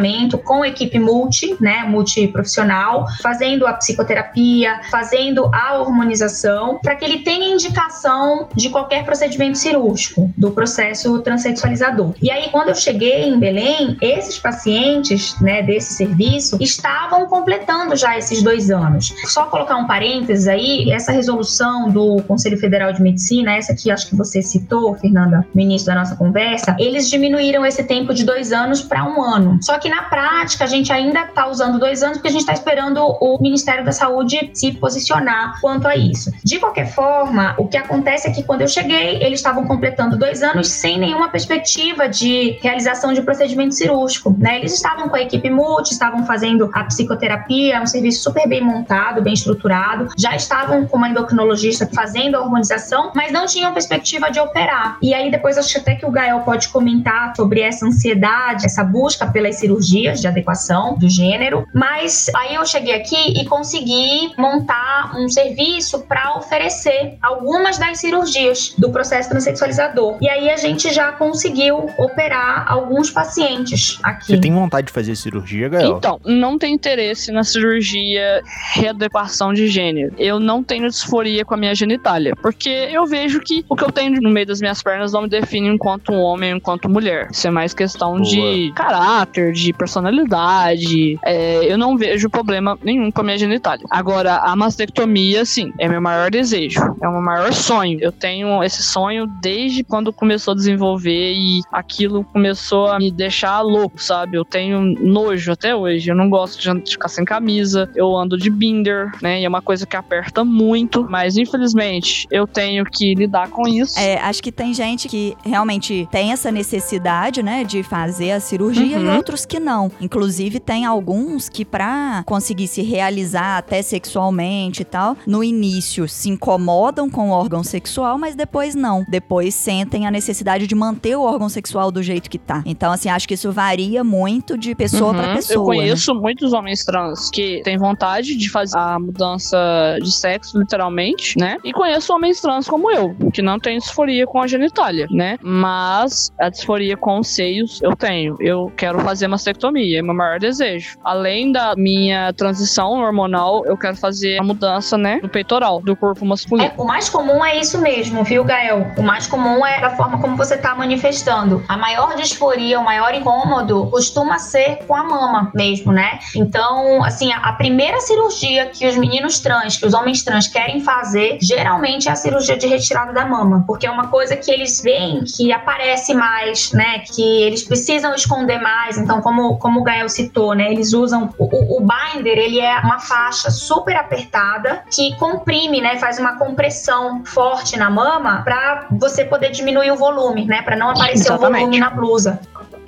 acompanhamento 0.00 0.38
com 0.38 0.64
equipe 0.64 0.98
multi, 0.98 1.56
né, 1.60 1.84
multiprofissional, 1.84 3.06
fazendo 3.22 3.66
a 3.66 3.74
psicoterapia, 3.74 4.80
fazendo 4.90 5.50
a 5.52 5.78
hormonização, 5.78 6.78
para 6.82 6.96
que 6.96 7.04
ele 7.04 7.18
tenha 7.18 7.52
indicação 7.52 8.48
de 8.54 8.70
qualquer 8.70 9.04
procedimento 9.04 9.58
cirúrgico 9.58 10.32
do 10.36 10.50
processo 10.50 11.18
transexualizador. 11.20 12.14
E 12.22 12.30
aí, 12.30 12.48
quando 12.50 12.68
eu 12.68 12.74
cheguei 12.74 13.24
em 13.24 13.38
Belém, 13.38 13.96
esses 14.00 14.38
pacientes, 14.38 15.38
né, 15.40 15.62
desse 15.62 15.94
serviço 15.94 16.56
estavam 16.60 17.26
completando 17.26 17.94
já 17.96 18.16
esses 18.16 18.42
dois 18.42 18.70
anos. 18.70 19.12
Só 19.26 19.46
colocar 19.46 19.76
um 19.76 19.86
parênteses 19.86 20.48
aí, 20.48 20.90
essa 20.90 21.12
resolução 21.12 21.90
do 21.90 22.22
Conselho 22.22 22.58
Federal 22.58 22.92
de 22.92 23.02
Medicina, 23.02 23.52
essa 23.56 23.74
que 23.74 23.90
acho 23.90 24.08
que 24.08 24.16
você 24.16 24.40
citou, 24.40 24.94
Fernanda, 24.94 25.46
no 25.54 25.60
início 25.60 25.86
da 25.86 25.94
nossa 25.94 26.16
conversa, 26.16 26.76
eles 26.78 27.08
diminuíram 27.10 27.64
esse 27.66 27.82
tempo 27.84 28.14
de 28.14 28.24
dois 28.24 28.52
anos 28.52 28.82
para 28.82 29.04
um 29.04 29.22
ano. 29.22 29.58
Só 29.62 29.78
que 29.78 29.89
na 29.90 30.02
prática, 30.04 30.64
a 30.64 30.66
gente 30.66 30.92
ainda 30.92 31.24
está 31.24 31.48
usando 31.48 31.78
dois 31.78 32.02
anos 32.02 32.16
porque 32.18 32.28
a 32.28 32.32
gente 32.32 32.42
está 32.42 32.52
esperando 32.52 33.04
o 33.04 33.38
Ministério 33.40 33.84
da 33.84 33.92
Saúde 33.92 34.50
se 34.54 34.72
posicionar 34.72 35.60
quanto 35.60 35.86
a 35.86 35.96
isso. 35.96 36.30
De 36.42 36.58
qualquer 36.58 36.86
forma, 36.86 37.54
o 37.58 37.66
que 37.66 37.76
acontece 37.76 38.28
é 38.28 38.32
que 38.32 38.42
quando 38.42 38.62
eu 38.62 38.68
cheguei, 38.68 39.22
eles 39.22 39.40
estavam 39.40 39.66
completando 39.66 40.16
dois 40.16 40.42
anos 40.42 40.68
sem 40.68 40.98
nenhuma 40.98 41.28
perspectiva 41.28 42.08
de 42.08 42.58
realização 42.62 43.12
de 43.12 43.20
procedimento 43.22 43.74
cirúrgico. 43.74 44.34
Né? 44.38 44.58
Eles 44.58 44.74
estavam 44.74 45.08
com 45.08 45.16
a 45.16 45.20
equipe 45.20 45.50
multi, 45.50 45.92
estavam 45.92 46.24
fazendo 46.24 46.70
a 46.72 46.84
psicoterapia, 46.84 47.82
um 47.82 47.86
serviço 47.86 48.22
super 48.22 48.48
bem 48.48 48.60
montado, 48.62 49.20
bem 49.20 49.34
estruturado, 49.34 50.08
já 50.16 50.34
estavam 50.36 50.86
com 50.86 50.96
uma 50.96 51.08
endocrinologista 51.08 51.88
fazendo 51.92 52.36
a 52.36 52.40
hormonização, 52.40 53.12
mas 53.14 53.32
não 53.32 53.46
tinham 53.46 53.72
perspectiva 53.72 54.30
de 54.30 54.38
operar. 54.38 54.98
E 55.02 55.12
aí 55.12 55.30
depois 55.30 55.58
acho 55.58 55.78
até 55.78 55.94
que 55.94 56.06
o 56.06 56.10
Gael 56.10 56.40
pode 56.40 56.68
comentar 56.68 57.34
sobre 57.34 57.60
essa 57.60 57.86
ansiedade, 57.86 58.66
essa 58.66 58.84
busca 58.84 59.26
pelas 59.26 59.56
cirurgias 59.56 59.79
de 59.86 60.26
adequação 60.26 60.96
do 60.96 61.08
gênero. 61.08 61.66
Mas 61.74 62.30
aí 62.34 62.54
eu 62.54 62.64
cheguei 62.64 62.94
aqui 62.94 63.40
e 63.40 63.44
consegui 63.44 64.32
montar 64.36 65.12
um 65.16 65.28
serviço 65.28 66.00
para 66.06 66.36
oferecer 66.36 67.16
algumas 67.22 67.78
das 67.78 67.98
cirurgias 67.98 68.74
do 68.78 68.90
processo 68.90 69.28
transexualizador. 69.28 70.18
E 70.20 70.28
aí 70.28 70.50
a 70.50 70.56
gente 70.56 70.92
já 70.92 71.12
conseguiu 71.12 71.88
operar 71.98 72.70
alguns 72.70 73.10
pacientes 73.10 73.98
aqui. 74.02 74.26
Você 74.26 74.38
tem 74.38 74.52
vontade 74.52 74.88
de 74.88 74.92
fazer 74.92 75.16
cirurgia, 75.16 75.68
Gael? 75.68 75.96
Então, 75.96 76.20
não 76.24 76.58
tenho 76.58 76.74
interesse 76.74 77.32
na 77.32 77.44
cirurgia 77.44 78.42
readequação 78.74 79.52
de 79.52 79.68
gênero. 79.68 80.14
Eu 80.18 80.38
não 80.38 80.62
tenho 80.62 80.88
disforia 80.88 81.44
com 81.44 81.54
a 81.54 81.56
minha 81.56 81.74
genitália, 81.74 82.34
porque 82.36 82.68
eu 82.68 83.06
vejo 83.06 83.40
que 83.40 83.64
o 83.68 83.76
que 83.76 83.84
eu 83.84 83.92
tenho 83.92 84.20
no 84.20 84.30
meio 84.30 84.46
das 84.46 84.60
minhas 84.60 84.82
pernas 84.82 85.12
não 85.12 85.22
me 85.22 85.28
define 85.28 85.68
enquanto 85.68 86.12
homem, 86.12 86.56
enquanto 86.56 86.88
mulher. 86.88 87.28
Isso 87.30 87.46
é 87.46 87.50
mais 87.50 87.72
questão 87.72 88.12
Boa. 88.16 88.24
de 88.24 88.72
caráter, 88.74 89.52
de 89.52 89.69
de 89.70 89.72
personalidade. 89.72 91.18
É, 91.24 91.72
eu 91.72 91.78
não 91.78 91.96
vejo 91.96 92.28
problema 92.28 92.78
nenhum 92.82 93.10
com 93.10 93.20
a 93.20 93.24
minha 93.24 93.38
genitália. 93.38 93.86
Agora, 93.90 94.36
a 94.36 94.54
mastectomia, 94.56 95.44
sim, 95.44 95.72
é 95.78 95.88
meu 95.88 96.00
maior 96.00 96.30
desejo. 96.30 96.80
É 97.00 97.08
o 97.08 97.12
meu 97.12 97.22
maior 97.22 97.52
sonho. 97.52 97.98
Eu 98.00 98.12
tenho 98.12 98.62
esse 98.62 98.82
sonho 98.82 99.26
desde 99.40 99.84
quando 99.84 100.12
começou 100.12 100.52
a 100.52 100.54
desenvolver 100.54 101.32
e 101.32 101.60
aquilo 101.72 102.24
começou 102.24 102.88
a 102.88 102.98
me 102.98 103.10
deixar 103.10 103.60
louco, 103.60 104.02
sabe? 104.02 104.36
Eu 104.36 104.44
tenho 104.44 104.80
nojo 104.80 105.52
até 105.52 105.74
hoje. 105.74 106.10
Eu 106.10 106.16
não 106.16 106.28
gosto 106.28 106.60
de 106.60 106.92
ficar 106.92 107.08
sem 107.08 107.24
camisa. 107.24 107.90
Eu 107.94 108.16
ando 108.16 108.36
de 108.36 108.50
binder, 108.50 109.10
né? 109.22 109.40
E 109.40 109.44
é 109.44 109.48
uma 109.48 109.62
coisa 109.62 109.86
que 109.86 109.96
aperta 109.96 110.44
muito. 110.44 111.06
Mas, 111.08 111.36
infelizmente, 111.36 112.26
eu 112.30 112.46
tenho 112.46 112.84
que 112.84 113.14
lidar 113.14 113.48
com 113.50 113.68
isso. 113.68 113.98
É, 113.98 114.18
acho 114.18 114.42
que 114.42 114.50
tem 114.50 114.74
gente 114.74 115.08
que 115.08 115.36
realmente 115.44 116.08
tem 116.10 116.32
essa 116.32 116.50
necessidade, 116.50 117.42
né, 117.42 117.64
de 117.64 117.82
fazer 117.82 118.32
a 118.32 118.40
cirurgia 118.40 118.98
uhum. 118.98 119.04
e 119.04 119.16
outros 119.16 119.44
que 119.44 119.59
não. 119.60 119.90
Inclusive, 120.00 120.58
tem 120.58 120.84
alguns 120.84 121.48
que, 121.48 121.64
para 121.64 122.22
conseguir 122.26 122.66
se 122.66 122.82
realizar 122.82 123.58
até 123.58 123.82
sexualmente 123.82 124.82
e 124.82 124.84
tal, 124.84 125.16
no 125.26 125.44
início 125.44 126.08
se 126.08 126.28
incomodam 126.28 127.08
com 127.08 127.30
o 127.30 127.32
órgão 127.32 127.62
sexual, 127.62 128.18
mas 128.18 128.34
depois 128.34 128.74
não. 128.74 129.04
Depois 129.08 129.54
sentem 129.54 130.06
a 130.06 130.10
necessidade 130.10 130.66
de 130.66 130.74
manter 130.74 131.16
o 131.16 131.22
órgão 131.22 131.48
sexual 131.48 131.90
do 131.90 132.02
jeito 132.02 132.30
que 132.30 132.38
tá. 132.38 132.62
Então, 132.66 132.92
assim, 132.92 133.08
acho 133.08 133.28
que 133.28 133.34
isso 133.34 133.52
varia 133.52 134.02
muito 134.02 134.56
de 134.56 134.74
pessoa 134.74 135.12
uhum. 135.12 135.18
para 135.18 135.34
pessoa. 135.34 135.58
Eu 135.58 135.64
conheço 135.64 136.14
né? 136.14 136.20
muitos 136.20 136.52
homens 136.52 136.84
trans 136.84 137.30
que 137.30 137.60
têm 137.62 137.78
vontade 137.78 138.36
de 138.36 138.50
fazer 138.50 138.78
a 138.78 138.98
mudança 138.98 139.98
de 140.02 140.12
sexo, 140.12 140.58
literalmente, 140.58 141.38
né? 141.38 141.58
E 141.64 141.72
conheço 141.72 142.12
homens 142.12 142.40
trans 142.40 142.66
como 142.66 142.90
eu, 142.90 143.14
que 143.32 143.42
não 143.42 143.58
tem 143.58 143.78
disforia 143.78 144.26
com 144.26 144.40
a 144.40 144.46
genitália, 144.46 145.06
né? 145.10 145.36
Mas 145.42 146.32
a 146.38 146.48
disforia 146.48 146.96
com 146.96 147.18
os 147.18 147.28
seios 147.28 147.80
eu 147.82 147.94
tenho. 147.96 148.36
Eu 148.40 148.72
quero 148.76 149.00
fazer 149.00 149.28
mastectomia, 149.40 149.98
é 149.98 150.02
meu 150.02 150.14
maior 150.14 150.38
desejo. 150.38 150.98
Além 151.02 151.50
da 151.50 151.74
minha 151.74 152.32
transição 152.34 152.92
hormonal, 152.92 153.64
eu 153.64 153.76
quero 153.76 153.96
fazer 153.96 154.38
a 154.38 154.42
mudança, 154.42 154.98
né, 154.98 155.18
do 155.20 155.28
peitoral, 155.28 155.80
do 155.80 155.96
corpo 155.96 156.24
masculino. 156.26 156.68
É, 156.68 156.74
o 156.76 156.84
mais 156.84 157.08
comum 157.08 157.44
é 157.44 157.58
isso 157.58 157.80
mesmo, 157.80 158.22
viu, 158.22 158.44
Gael? 158.44 158.86
O 158.98 159.02
mais 159.02 159.26
comum 159.26 159.64
é 159.64 159.82
a 159.82 159.90
forma 159.96 160.20
como 160.20 160.36
você 160.36 160.58
tá 160.58 160.74
manifestando. 160.74 161.64
A 161.68 161.76
maior 161.76 162.14
disforia, 162.16 162.78
o 162.78 162.84
maior 162.84 163.14
incômodo 163.14 163.86
costuma 163.86 164.38
ser 164.38 164.80
com 164.86 164.94
a 164.94 165.02
mama 165.02 165.50
mesmo, 165.54 165.90
né? 165.92 166.18
Então, 166.36 167.02
assim, 167.02 167.32
a 167.32 167.52
primeira 167.54 168.00
cirurgia 168.00 168.66
que 168.66 168.86
os 168.86 168.96
meninos 168.96 169.40
trans, 169.40 169.78
que 169.78 169.86
os 169.86 169.94
homens 169.94 170.22
trans 170.22 170.46
querem 170.46 170.80
fazer, 170.80 171.38
geralmente 171.40 172.08
é 172.08 172.12
a 172.12 172.16
cirurgia 172.16 172.56
de 172.56 172.66
retirada 172.66 173.12
da 173.12 173.24
mama, 173.24 173.64
porque 173.66 173.86
é 173.86 173.90
uma 173.90 174.08
coisa 174.08 174.36
que 174.36 174.50
eles 174.50 174.82
veem 174.82 175.24
que 175.24 175.52
aparece 175.52 176.12
mais, 176.12 176.72
né? 176.72 177.00
Que 177.00 177.22
eles 177.42 177.62
precisam 177.62 178.14
esconder 178.14 178.60
mais. 178.60 178.98
Então, 178.98 179.22
como, 179.30 179.56
como 179.58 179.80
o 179.80 179.82
Gael 179.84 180.08
citou, 180.08 180.54
né? 180.54 180.72
Eles 180.72 180.92
usam 180.92 181.32
o, 181.38 181.76
o 181.76 181.80
binder, 181.80 182.36
ele 182.36 182.60
é 182.60 182.80
uma 182.80 182.98
faixa 182.98 183.48
super 183.48 183.94
apertada 183.94 184.82
que 184.90 185.16
comprime, 185.16 185.80
né? 185.80 185.98
Faz 185.98 186.18
uma 186.18 186.36
compressão 186.36 187.24
forte 187.24 187.78
na 187.78 187.88
mama 187.88 188.42
para 188.42 188.86
você 188.90 189.24
poder 189.24 189.50
diminuir 189.50 189.92
o 189.92 189.96
volume, 189.96 190.46
né? 190.46 190.62
Para 190.62 190.74
não 190.74 190.90
aparecer 190.90 191.28
Exatamente. 191.28 191.54
o 191.54 191.58
volume 191.60 191.78
na 191.78 191.90
blusa. 191.90 192.40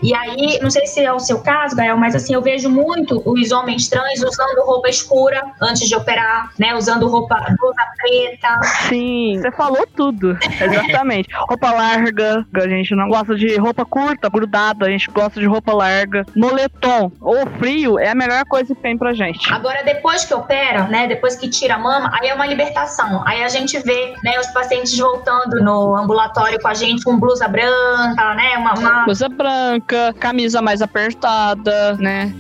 E 0.03 0.15
aí, 0.15 0.59
não 0.61 0.71
sei 0.71 0.87
se 0.87 1.01
é 1.01 1.13
o 1.13 1.21
seu 1.21 1.41
caso, 1.41 1.77
Gael, 1.77 1.97
mas 1.97 2.15
assim, 2.15 2.35
eu 2.35 2.43
vejo 2.43 2.69
muito 2.69 3.23
os 3.25 3.53
homens 3.53 3.89
trans 3.89 4.23
usando 4.23 4.65
roupa 4.65 4.89
escura 4.89 5.43
antes 5.61 5.89
de 5.89 5.95
operar, 5.95 6.51
né? 6.59 6.75
Usando 6.75 7.09
roupa 7.09 7.37
blusa 7.59 7.83
preta. 7.97 8.61
Sim, 8.89 9.39
você 9.41 9.51
falou 9.53 9.87
tudo. 9.95 10.37
Exatamente. 10.61 11.29
roupa 11.49 11.71
larga, 11.71 12.47
a 12.55 12.69
gente 12.69 12.95
não 12.95 13.09
gosta 13.09 13.35
de 13.35 13.57
roupa 13.57 13.85
curta, 13.85 14.29
grudada, 14.29 14.87
a 14.87 14.91
gente 14.91 15.11
gosta 15.11 15.39
de 15.39 15.47
roupa 15.47 15.73
larga. 15.73 16.25
Moletom 16.35 17.13
ou 17.21 17.47
frio 17.59 17.99
é 17.99 18.09
a 18.09 18.15
melhor 18.15 18.45
coisa 18.47 18.75
que 18.75 18.81
tem 18.81 18.97
pra 18.97 19.13
gente. 19.13 19.53
Agora, 19.53 19.83
depois 19.85 20.25
que 20.25 20.35
opera, 20.35 20.85
né? 20.89 21.07
Depois 21.07 21.37
que 21.37 21.49
tira 21.49 21.75
a 21.75 21.79
mama, 21.79 22.11
aí 22.13 22.29
é 22.29 22.35
uma 22.35 22.47
libertação. 22.47 23.23
Aí 23.27 23.43
a 23.43 23.49
gente 23.49 23.79
vê, 23.81 24.15
né, 24.23 24.39
os 24.41 24.49
pacientes 24.49 24.97
voltando 24.99 25.63
no 25.63 25.97
ambulatório 25.97 26.61
com 26.61 26.69
a 26.69 26.75
gente 26.75 27.05
com 27.05 27.19
blusa 27.19 27.47
branca, 27.49 28.35
né? 28.35 28.57
Uma, 28.57 28.75
uma... 28.75 29.05
Blusa 29.05 29.29
branca, 29.29 29.92
camisa 30.19 30.61
mais 30.63 30.83
apertada, 30.83 31.95
né? 31.97 32.33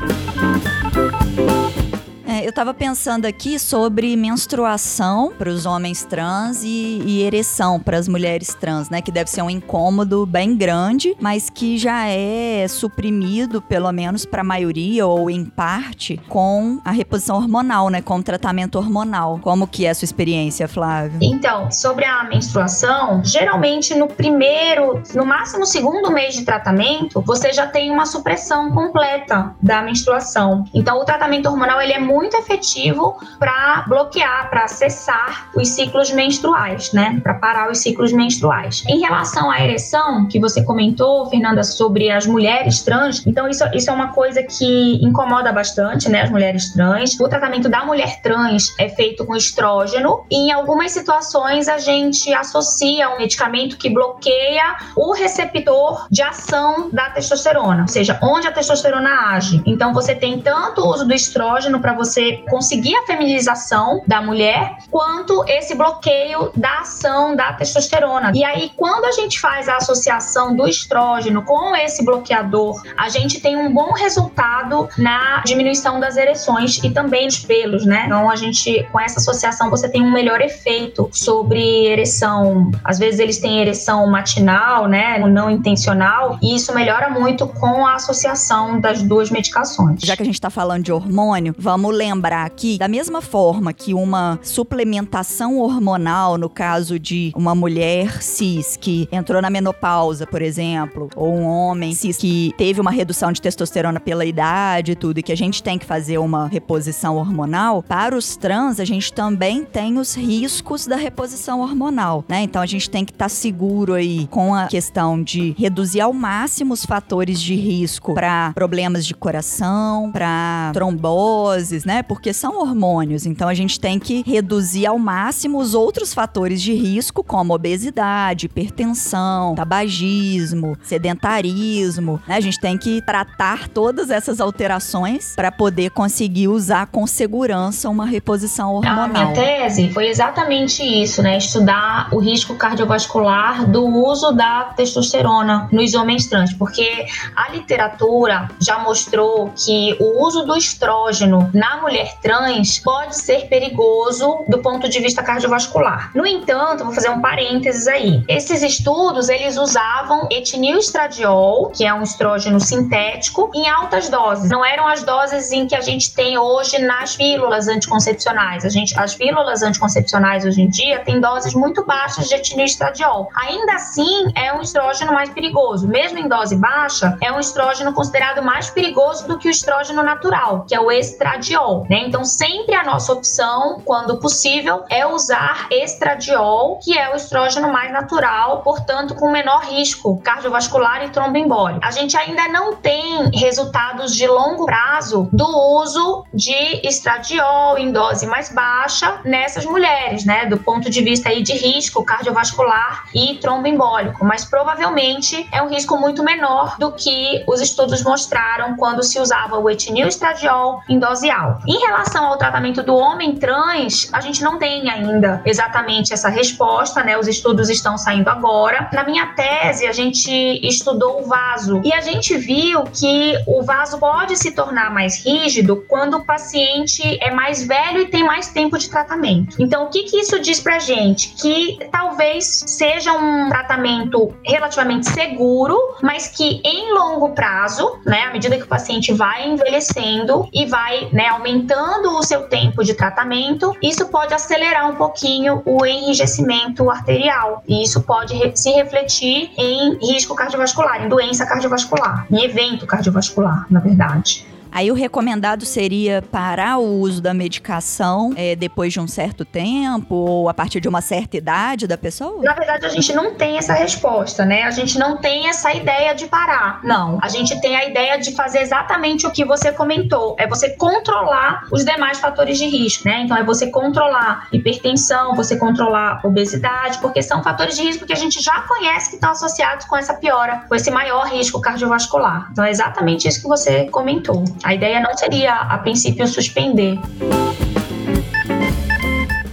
É, 2.32 2.48
eu 2.48 2.52
tava 2.52 2.72
pensando 2.72 3.26
aqui 3.26 3.58
sobre 3.58 4.16
menstruação 4.16 5.34
para 5.36 5.50
os 5.50 5.66
homens 5.66 6.02
trans 6.02 6.64
e, 6.64 7.02
e 7.04 7.22
ereção 7.22 7.78
para 7.78 7.98
as 7.98 8.08
mulheres 8.08 8.54
trans, 8.54 8.88
né? 8.88 9.02
Que 9.02 9.12
deve 9.12 9.28
ser 9.28 9.42
um 9.42 9.50
incômodo 9.50 10.24
bem 10.24 10.56
grande, 10.56 11.14
mas 11.20 11.50
que 11.50 11.76
já 11.76 12.08
é 12.08 12.66
suprimido, 12.66 13.60
pelo 13.60 13.92
menos 13.92 14.24
para 14.24 14.40
a 14.40 14.44
maioria 14.44 15.06
ou 15.06 15.28
em 15.28 15.44
parte, 15.44 16.18
com 16.26 16.80
a 16.86 16.90
reposição 16.90 17.36
hormonal, 17.36 17.90
né? 17.90 18.00
Com 18.00 18.16
o 18.16 18.22
tratamento 18.22 18.76
hormonal. 18.76 19.38
Como 19.42 19.66
que 19.66 19.84
é 19.84 19.90
a 19.90 19.94
sua 19.94 20.06
experiência, 20.06 20.66
Flávio? 20.66 21.18
Então, 21.20 21.70
sobre 21.70 22.06
a 22.06 22.24
menstruação, 22.24 23.22
geralmente 23.22 23.94
no 23.94 24.08
primeiro, 24.08 25.02
no 25.14 25.26
máximo 25.26 25.66
segundo 25.66 26.10
mês 26.10 26.34
de 26.34 26.46
tratamento, 26.46 27.20
você 27.20 27.52
já 27.52 27.66
tem 27.66 27.90
uma 27.90 28.06
supressão 28.06 28.70
completa 28.70 29.54
da 29.60 29.82
menstruação. 29.82 30.64
Então, 30.72 30.98
o 30.98 31.04
tratamento 31.04 31.44
hormonal 31.44 31.78
ele 31.78 31.92
é 31.92 32.00
muito 32.00 32.21
muito 32.22 32.36
efetivo 32.36 33.18
para 33.36 33.84
bloquear, 33.88 34.48
para 34.48 34.68
cessar 34.68 35.50
os 35.56 35.68
ciclos 35.70 36.12
menstruais, 36.12 36.92
né? 36.92 37.18
Para 37.20 37.34
parar 37.34 37.70
os 37.70 37.78
ciclos 37.78 38.12
menstruais. 38.12 38.84
Em 38.88 39.00
relação 39.00 39.50
à 39.50 39.60
ereção, 39.60 40.28
que 40.28 40.38
você 40.38 40.62
comentou, 40.62 41.28
Fernanda, 41.28 41.64
sobre 41.64 42.10
as 42.10 42.24
mulheres 42.24 42.80
trans, 42.82 43.26
então 43.26 43.48
isso, 43.48 43.64
isso 43.74 43.90
é 43.90 43.92
uma 43.92 44.12
coisa 44.12 44.40
que 44.42 45.04
incomoda 45.04 45.52
bastante, 45.52 46.08
né? 46.08 46.22
As 46.22 46.30
mulheres 46.30 46.72
trans. 46.72 47.18
O 47.18 47.28
tratamento 47.28 47.68
da 47.68 47.84
mulher 47.84 48.20
trans 48.22 48.72
é 48.78 48.88
feito 48.88 49.26
com 49.26 49.34
estrógeno 49.34 50.24
e 50.30 50.36
em 50.36 50.52
algumas 50.52 50.92
situações 50.92 51.68
a 51.68 51.78
gente 51.78 52.32
associa 52.32 53.10
um 53.10 53.18
medicamento 53.18 53.76
que 53.76 53.90
bloqueia 53.90 54.76
o 54.96 55.12
receptor 55.12 56.06
de 56.08 56.22
ação 56.22 56.88
da 56.92 57.10
testosterona, 57.10 57.82
ou 57.82 57.88
seja, 57.88 58.16
onde 58.22 58.46
a 58.46 58.52
testosterona 58.52 59.10
age. 59.32 59.60
Então 59.66 59.92
você 59.92 60.14
tem 60.14 60.40
tanto 60.40 60.82
o 60.82 60.88
uso 60.88 61.04
do 61.04 61.12
estrógeno 61.12 61.80
para 61.80 61.92
você 61.94 62.11
você 62.12 62.42
conseguir 62.50 62.94
a 62.94 63.06
feminização 63.06 64.02
da 64.06 64.20
mulher, 64.20 64.76
quanto 64.90 65.44
esse 65.48 65.74
bloqueio 65.74 66.50
da 66.54 66.80
ação 66.80 67.34
da 67.34 67.52
testosterona. 67.54 68.32
E 68.34 68.44
aí, 68.44 68.70
quando 68.76 69.04
a 69.06 69.12
gente 69.12 69.40
faz 69.40 69.68
a 69.68 69.76
associação 69.76 70.54
do 70.54 70.66
estrógeno 70.68 71.42
com 71.42 71.74
esse 71.74 72.04
bloqueador, 72.04 72.80
a 72.96 73.08
gente 73.08 73.40
tem 73.40 73.56
um 73.56 73.72
bom 73.72 73.92
resultado 73.92 74.88
na 74.98 75.42
diminuição 75.44 75.98
das 75.98 76.16
ereções 76.16 76.78
e 76.82 76.90
também 76.90 77.26
dos 77.26 77.38
pelos, 77.38 77.86
né? 77.86 78.04
Então, 78.06 78.30
a 78.30 78.36
gente, 78.36 78.86
com 78.92 79.00
essa 79.00 79.18
associação, 79.18 79.70
você 79.70 79.88
tem 79.88 80.02
um 80.02 80.12
melhor 80.12 80.40
efeito 80.40 81.08
sobre 81.12 81.86
ereção. 81.86 82.70
Às 82.84 82.98
vezes, 82.98 83.20
eles 83.20 83.38
têm 83.38 83.60
ereção 83.60 84.06
matinal, 84.10 84.86
né? 84.86 85.18
Não 85.18 85.50
intencional, 85.50 86.38
e 86.42 86.54
isso 86.56 86.74
melhora 86.74 87.08
muito 87.08 87.46
com 87.46 87.86
a 87.86 87.94
associação 87.94 88.80
das 88.80 89.02
duas 89.02 89.30
medicações. 89.30 90.00
Já 90.02 90.16
que 90.16 90.22
a 90.22 90.26
gente 90.26 90.40
tá 90.40 90.50
falando 90.50 90.84
de 90.84 90.92
hormônio, 90.92 91.54
vamos 91.58 91.94
lembrar 92.02 92.50
que, 92.50 92.78
da 92.78 92.88
mesma 92.88 93.22
forma 93.22 93.72
que 93.72 93.94
uma 93.94 94.38
suplementação 94.42 95.58
hormonal, 95.58 96.36
no 96.36 96.48
caso 96.48 96.98
de 96.98 97.32
uma 97.36 97.54
mulher 97.54 98.20
cis 98.20 98.76
que 98.76 99.08
entrou 99.12 99.40
na 99.40 99.48
menopausa, 99.48 100.26
por 100.26 100.42
exemplo, 100.42 101.08
ou 101.14 101.32
um 101.32 101.44
homem 101.44 101.94
cis 101.94 102.16
que 102.16 102.52
teve 102.58 102.80
uma 102.80 102.90
redução 102.90 103.30
de 103.30 103.40
testosterona 103.40 104.00
pela 104.00 104.24
idade 104.24 104.92
e 104.92 104.94
tudo, 104.96 105.18
e 105.18 105.22
que 105.22 105.30
a 105.30 105.36
gente 105.36 105.62
tem 105.62 105.78
que 105.78 105.86
fazer 105.86 106.18
uma 106.18 106.48
reposição 106.48 107.16
hormonal, 107.16 107.82
para 107.82 108.16
os 108.16 108.36
trans, 108.36 108.80
a 108.80 108.84
gente 108.84 109.12
também 109.12 109.64
tem 109.64 109.98
os 109.98 110.16
riscos 110.16 110.86
da 110.86 110.96
reposição 110.96 111.60
hormonal, 111.60 112.24
né? 112.28 112.42
Então 112.42 112.60
a 112.60 112.66
gente 112.66 112.90
tem 112.90 113.04
que 113.04 113.12
estar 113.12 113.26
tá 113.26 113.28
seguro 113.28 113.94
aí 113.94 114.26
com 114.26 114.54
a 114.54 114.66
questão 114.66 115.22
de 115.22 115.54
reduzir 115.56 116.00
ao 116.00 116.12
máximo 116.12 116.74
os 116.74 116.84
fatores 116.84 117.40
de 117.40 117.54
risco 117.54 118.14
para 118.14 118.52
problemas 118.54 119.06
de 119.06 119.14
coração, 119.14 120.10
para 120.10 120.70
tromboses, 120.72 121.84
né? 121.84 121.91
Né? 121.92 122.02
Porque 122.02 122.32
são 122.32 122.58
hormônios, 122.58 123.26
então 123.26 123.48
a 123.48 123.54
gente 123.54 123.78
tem 123.78 123.98
que 123.98 124.22
reduzir 124.26 124.86
ao 124.86 124.98
máximo 124.98 125.58
os 125.58 125.74
outros 125.74 126.14
fatores 126.14 126.62
de 126.62 126.72
risco, 126.72 127.22
como 127.22 127.54
obesidade, 127.54 128.46
hipertensão, 128.46 129.54
tabagismo, 129.54 130.76
sedentarismo. 130.82 132.18
Né? 132.26 132.36
A 132.36 132.40
gente 132.40 132.58
tem 132.58 132.78
que 132.78 133.02
tratar 133.02 133.68
todas 133.68 134.10
essas 134.10 134.40
alterações 134.40 135.34
para 135.36 135.52
poder 135.52 135.90
conseguir 135.90 136.48
usar 136.48 136.86
com 136.86 137.06
segurança 137.06 137.90
uma 137.90 138.06
reposição 138.06 138.72
hormonal. 138.74 139.04
A 139.04 139.08
minha 139.08 139.32
tese 139.32 139.90
foi 139.90 140.06
exatamente 140.08 140.82
isso, 140.82 141.22
né? 141.22 141.36
Estudar 141.36 142.08
o 142.10 142.18
risco 142.18 142.54
cardiovascular 142.54 143.66
do 143.66 143.84
uso 143.84 144.32
da 144.32 144.72
testosterona 144.76 145.68
nos 145.70 145.94
homens 145.94 146.26
trans, 146.26 146.54
porque 146.54 147.06
a 147.36 147.50
literatura 147.50 148.48
já 148.58 148.78
mostrou 148.78 149.52
que 149.54 149.94
o 150.00 150.24
uso 150.24 150.44
do 150.46 150.56
estrógeno 150.56 151.50
na 151.52 151.81
mulher 151.82 152.16
trans 152.22 152.78
pode 152.78 153.16
ser 153.16 153.48
perigoso 153.48 154.44
do 154.48 154.58
ponto 154.58 154.88
de 154.88 155.00
vista 155.00 155.22
cardiovascular. 155.22 156.10
No 156.14 156.24
entanto, 156.24 156.84
vou 156.84 156.94
fazer 156.94 157.10
um 157.10 157.20
parênteses 157.20 157.88
aí. 157.88 158.24
Esses 158.28 158.62
estudos, 158.62 159.28
eles 159.28 159.56
usavam 159.56 160.28
etinil 160.30 160.78
estradiol, 160.78 161.70
que 161.70 161.84
é 161.84 161.92
um 161.92 162.02
estrógeno 162.02 162.60
sintético, 162.60 163.50
em 163.52 163.68
altas 163.68 164.08
doses. 164.08 164.48
Não 164.48 164.64
eram 164.64 164.86
as 164.86 165.02
doses 165.02 165.50
em 165.50 165.66
que 165.66 165.74
a 165.74 165.80
gente 165.80 166.14
tem 166.14 166.38
hoje 166.38 166.78
nas 166.78 167.16
pílulas 167.16 167.66
anticoncepcionais. 167.66 168.64
A 168.64 168.68
gente, 168.68 168.98
as 168.98 169.14
pílulas 169.14 169.62
anticoncepcionais 169.62 170.44
hoje 170.44 170.62
em 170.62 170.68
dia 170.68 171.00
têm 171.00 171.20
doses 171.20 171.52
muito 171.54 171.84
baixas 171.84 172.28
de 172.28 172.36
etinil 172.36 172.64
estradiol. 172.64 173.28
Ainda 173.34 173.74
assim, 173.74 174.32
é 174.36 174.52
um 174.52 174.60
estrógeno 174.60 175.12
mais 175.12 175.30
perigoso. 175.30 175.88
Mesmo 175.88 176.18
em 176.18 176.28
dose 176.28 176.54
baixa, 176.54 177.16
é 177.20 177.32
um 177.32 177.40
estrógeno 177.40 177.92
considerado 177.92 178.42
mais 178.42 178.70
perigoso 178.70 179.26
do 179.26 179.36
que 179.36 179.48
o 179.48 179.50
estrógeno 179.50 180.02
natural, 180.02 180.64
que 180.68 180.74
é 180.74 180.80
o 180.80 180.90
estradiol. 180.90 181.61
Né? 181.88 182.04
Então, 182.06 182.24
sempre 182.24 182.74
a 182.74 182.84
nossa 182.84 183.12
opção, 183.12 183.80
quando 183.84 184.18
possível, 184.18 184.84
é 184.90 185.06
usar 185.06 185.68
estradiol, 185.70 186.78
que 186.82 186.96
é 186.96 187.12
o 187.12 187.16
estrógeno 187.16 187.72
mais 187.72 187.92
natural, 187.92 188.62
portanto, 188.62 189.14
com 189.14 189.30
menor 189.30 189.62
risco 189.64 190.20
cardiovascular 190.22 191.04
e 191.04 191.10
tromboembólico. 191.10 191.80
A 191.84 191.90
gente 191.90 192.16
ainda 192.16 192.48
não 192.48 192.74
tem 192.76 193.30
resultados 193.34 194.14
de 194.14 194.26
longo 194.26 194.66
prazo 194.66 195.28
do 195.32 195.46
uso 195.80 196.24
de 196.32 196.86
estradiol 196.86 197.78
em 197.78 197.92
dose 197.92 198.26
mais 198.26 198.52
baixa 198.52 199.20
nessas 199.24 199.64
mulheres, 199.64 200.24
né? 200.24 200.46
Do 200.46 200.58
ponto 200.58 200.90
de 200.90 201.02
vista 201.02 201.28
aí 201.28 201.42
de 201.42 201.52
risco 201.52 202.04
cardiovascular 202.04 203.04
e 203.14 203.36
tromboembólico, 203.36 204.24
mas 204.24 204.44
provavelmente 204.44 205.48
é 205.52 205.62
um 205.62 205.68
risco 205.68 205.96
muito 205.96 206.22
menor 206.22 206.76
do 206.78 206.92
que 206.92 207.44
os 207.46 207.60
estudos 207.60 208.02
mostraram 208.02 208.76
quando 208.76 209.02
se 209.02 209.18
usava 209.18 209.58
o 209.58 209.70
etinil 209.70 210.08
estradiol 210.08 210.80
em 210.88 210.98
dose 210.98 211.30
alta. 211.30 211.51
Em 211.66 211.78
relação 211.78 212.26
ao 212.26 212.36
tratamento 212.36 212.82
do 212.82 212.94
homem 212.94 213.36
trans, 213.36 214.08
a 214.12 214.20
gente 214.20 214.42
não 214.42 214.58
tem 214.58 214.88
ainda 214.88 215.42
exatamente 215.44 216.12
essa 216.12 216.28
resposta, 216.28 217.02
né? 217.02 217.18
Os 217.18 217.26
estudos 217.26 217.68
estão 217.68 217.96
saindo 217.96 218.28
agora. 218.28 218.88
Na 218.92 219.04
minha 219.04 219.26
tese, 219.34 219.86
a 219.86 219.92
gente 219.92 220.30
estudou 220.66 221.22
o 221.22 221.26
vaso 221.26 221.80
e 221.84 221.92
a 221.92 222.00
gente 222.00 222.36
viu 222.36 222.84
que 222.84 223.34
o 223.46 223.62
vaso 223.62 223.98
pode 223.98 224.36
se 224.36 224.52
tornar 224.52 224.92
mais 224.92 225.24
rígido 225.24 225.84
quando 225.88 226.18
o 226.18 226.24
paciente 226.24 227.02
é 227.20 227.30
mais 227.30 227.66
velho 227.66 228.00
e 228.00 228.06
tem 228.06 228.24
mais 228.24 228.48
tempo 228.48 228.78
de 228.78 228.88
tratamento. 228.88 229.56
Então, 229.60 229.84
o 229.84 229.88
que, 229.88 230.04
que 230.04 230.18
isso 230.18 230.40
diz 230.40 230.60
pra 230.60 230.78
gente? 230.78 231.34
Que 231.40 231.78
talvez 231.90 232.62
seja 232.66 233.12
um 233.12 233.48
tratamento 233.48 234.34
relativamente 234.44 235.08
seguro, 235.08 235.76
mas 236.02 236.28
que 236.28 236.60
em 236.64 236.92
longo 236.92 237.30
prazo, 237.30 237.98
né, 238.04 238.22
à 238.24 238.32
medida 238.32 238.56
que 238.56 238.64
o 238.64 238.68
paciente 238.68 239.12
vai 239.12 239.48
envelhecendo 239.48 240.48
e 240.52 240.66
vai 240.66 241.08
né, 241.12 241.28
aumentando 241.42 242.16
o 242.16 242.22
seu 242.22 242.42
tempo 242.42 242.84
de 242.84 242.94
tratamento, 242.94 243.76
isso 243.82 244.06
pode 244.06 244.32
acelerar 244.32 244.88
um 244.88 244.94
pouquinho 244.94 245.60
o 245.66 245.84
enrijecimento 245.84 246.88
arterial. 246.88 247.64
E 247.66 247.82
isso 247.82 248.00
pode 248.02 248.56
se 248.56 248.70
refletir 248.70 249.50
em 249.58 249.98
risco 250.12 250.36
cardiovascular, 250.36 251.04
em 251.04 251.08
doença 251.08 251.44
cardiovascular, 251.44 252.26
em 252.30 252.44
evento 252.44 252.86
cardiovascular, 252.86 253.66
na 253.68 253.80
verdade. 253.80 254.46
Aí 254.72 254.90
o 254.90 254.94
recomendado 254.94 255.66
seria 255.66 256.22
parar 256.22 256.78
o 256.78 257.00
uso 257.00 257.20
da 257.20 257.34
medicação 257.34 258.32
é, 258.36 258.56
depois 258.56 258.90
de 258.90 258.98
um 258.98 259.06
certo 259.06 259.44
tempo 259.44 260.14
ou 260.14 260.48
a 260.48 260.54
partir 260.54 260.80
de 260.80 260.88
uma 260.88 261.02
certa 261.02 261.36
idade 261.36 261.86
da 261.86 261.98
pessoa? 261.98 262.42
Na 262.42 262.54
verdade, 262.54 262.86
a 262.86 262.88
gente 262.88 263.12
não 263.12 263.34
tem 263.34 263.58
essa 263.58 263.74
resposta, 263.74 264.46
né? 264.46 264.62
A 264.62 264.70
gente 264.70 264.98
não 264.98 265.18
tem 265.18 265.46
essa 265.46 265.74
ideia 265.74 266.14
de 266.14 266.26
parar. 266.26 266.80
Não. 266.82 267.18
A 267.20 267.28
gente 267.28 267.60
tem 267.60 267.76
a 267.76 267.84
ideia 267.84 268.18
de 268.18 268.34
fazer 268.34 268.60
exatamente 268.60 269.26
o 269.26 269.30
que 269.30 269.44
você 269.44 269.70
comentou. 269.70 270.36
É 270.38 270.46
você 270.46 270.70
controlar 270.70 271.66
os 271.70 271.84
demais 271.84 272.18
fatores 272.18 272.56
de 272.56 272.64
risco, 272.64 273.06
né? 273.06 273.20
Então 273.24 273.36
é 273.36 273.44
você 273.44 273.66
controlar 273.66 274.48
hipertensão, 274.50 275.34
você 275.34 275.54
controlar 275.54 276.22
obesidade, 276.24 276.98
porque 276.98 277.20
são 277.22 277.42
fatores 277.42 277.76
de 277.76 277.82
risco 277.82 278.06
que 278.06 278.12
a 278.14 278.16
gente 278.16 278.40
já 278.40 278.62
conhece 278.62 279.10
que 279.10 279.16
estão 279.16 279.32
associados 279.32 279.84
com 279.84 279.98
essa 279.98 280.14
piora, 280.14 280.64
com 280.66 280.74
esse 280.74 280.90
maior 280.90 281.26
risco 281.26 281.60
cardiovascular. 281.60 282.48
Então 282.50 282.64
é 282.64 282.70
exatamente 282.70 283.28
isso 283.28 283.42
que 283.42 283.48
você 283.48 283.84
comentou. 283.90 284.42
A 284.62 284.74
ideia 284.74 285.00
não 285.00 285.16
seria, 285.16 285.54
a 285.54 285.78
princípio, 285.78 286.26
suspender. 286.26 286.98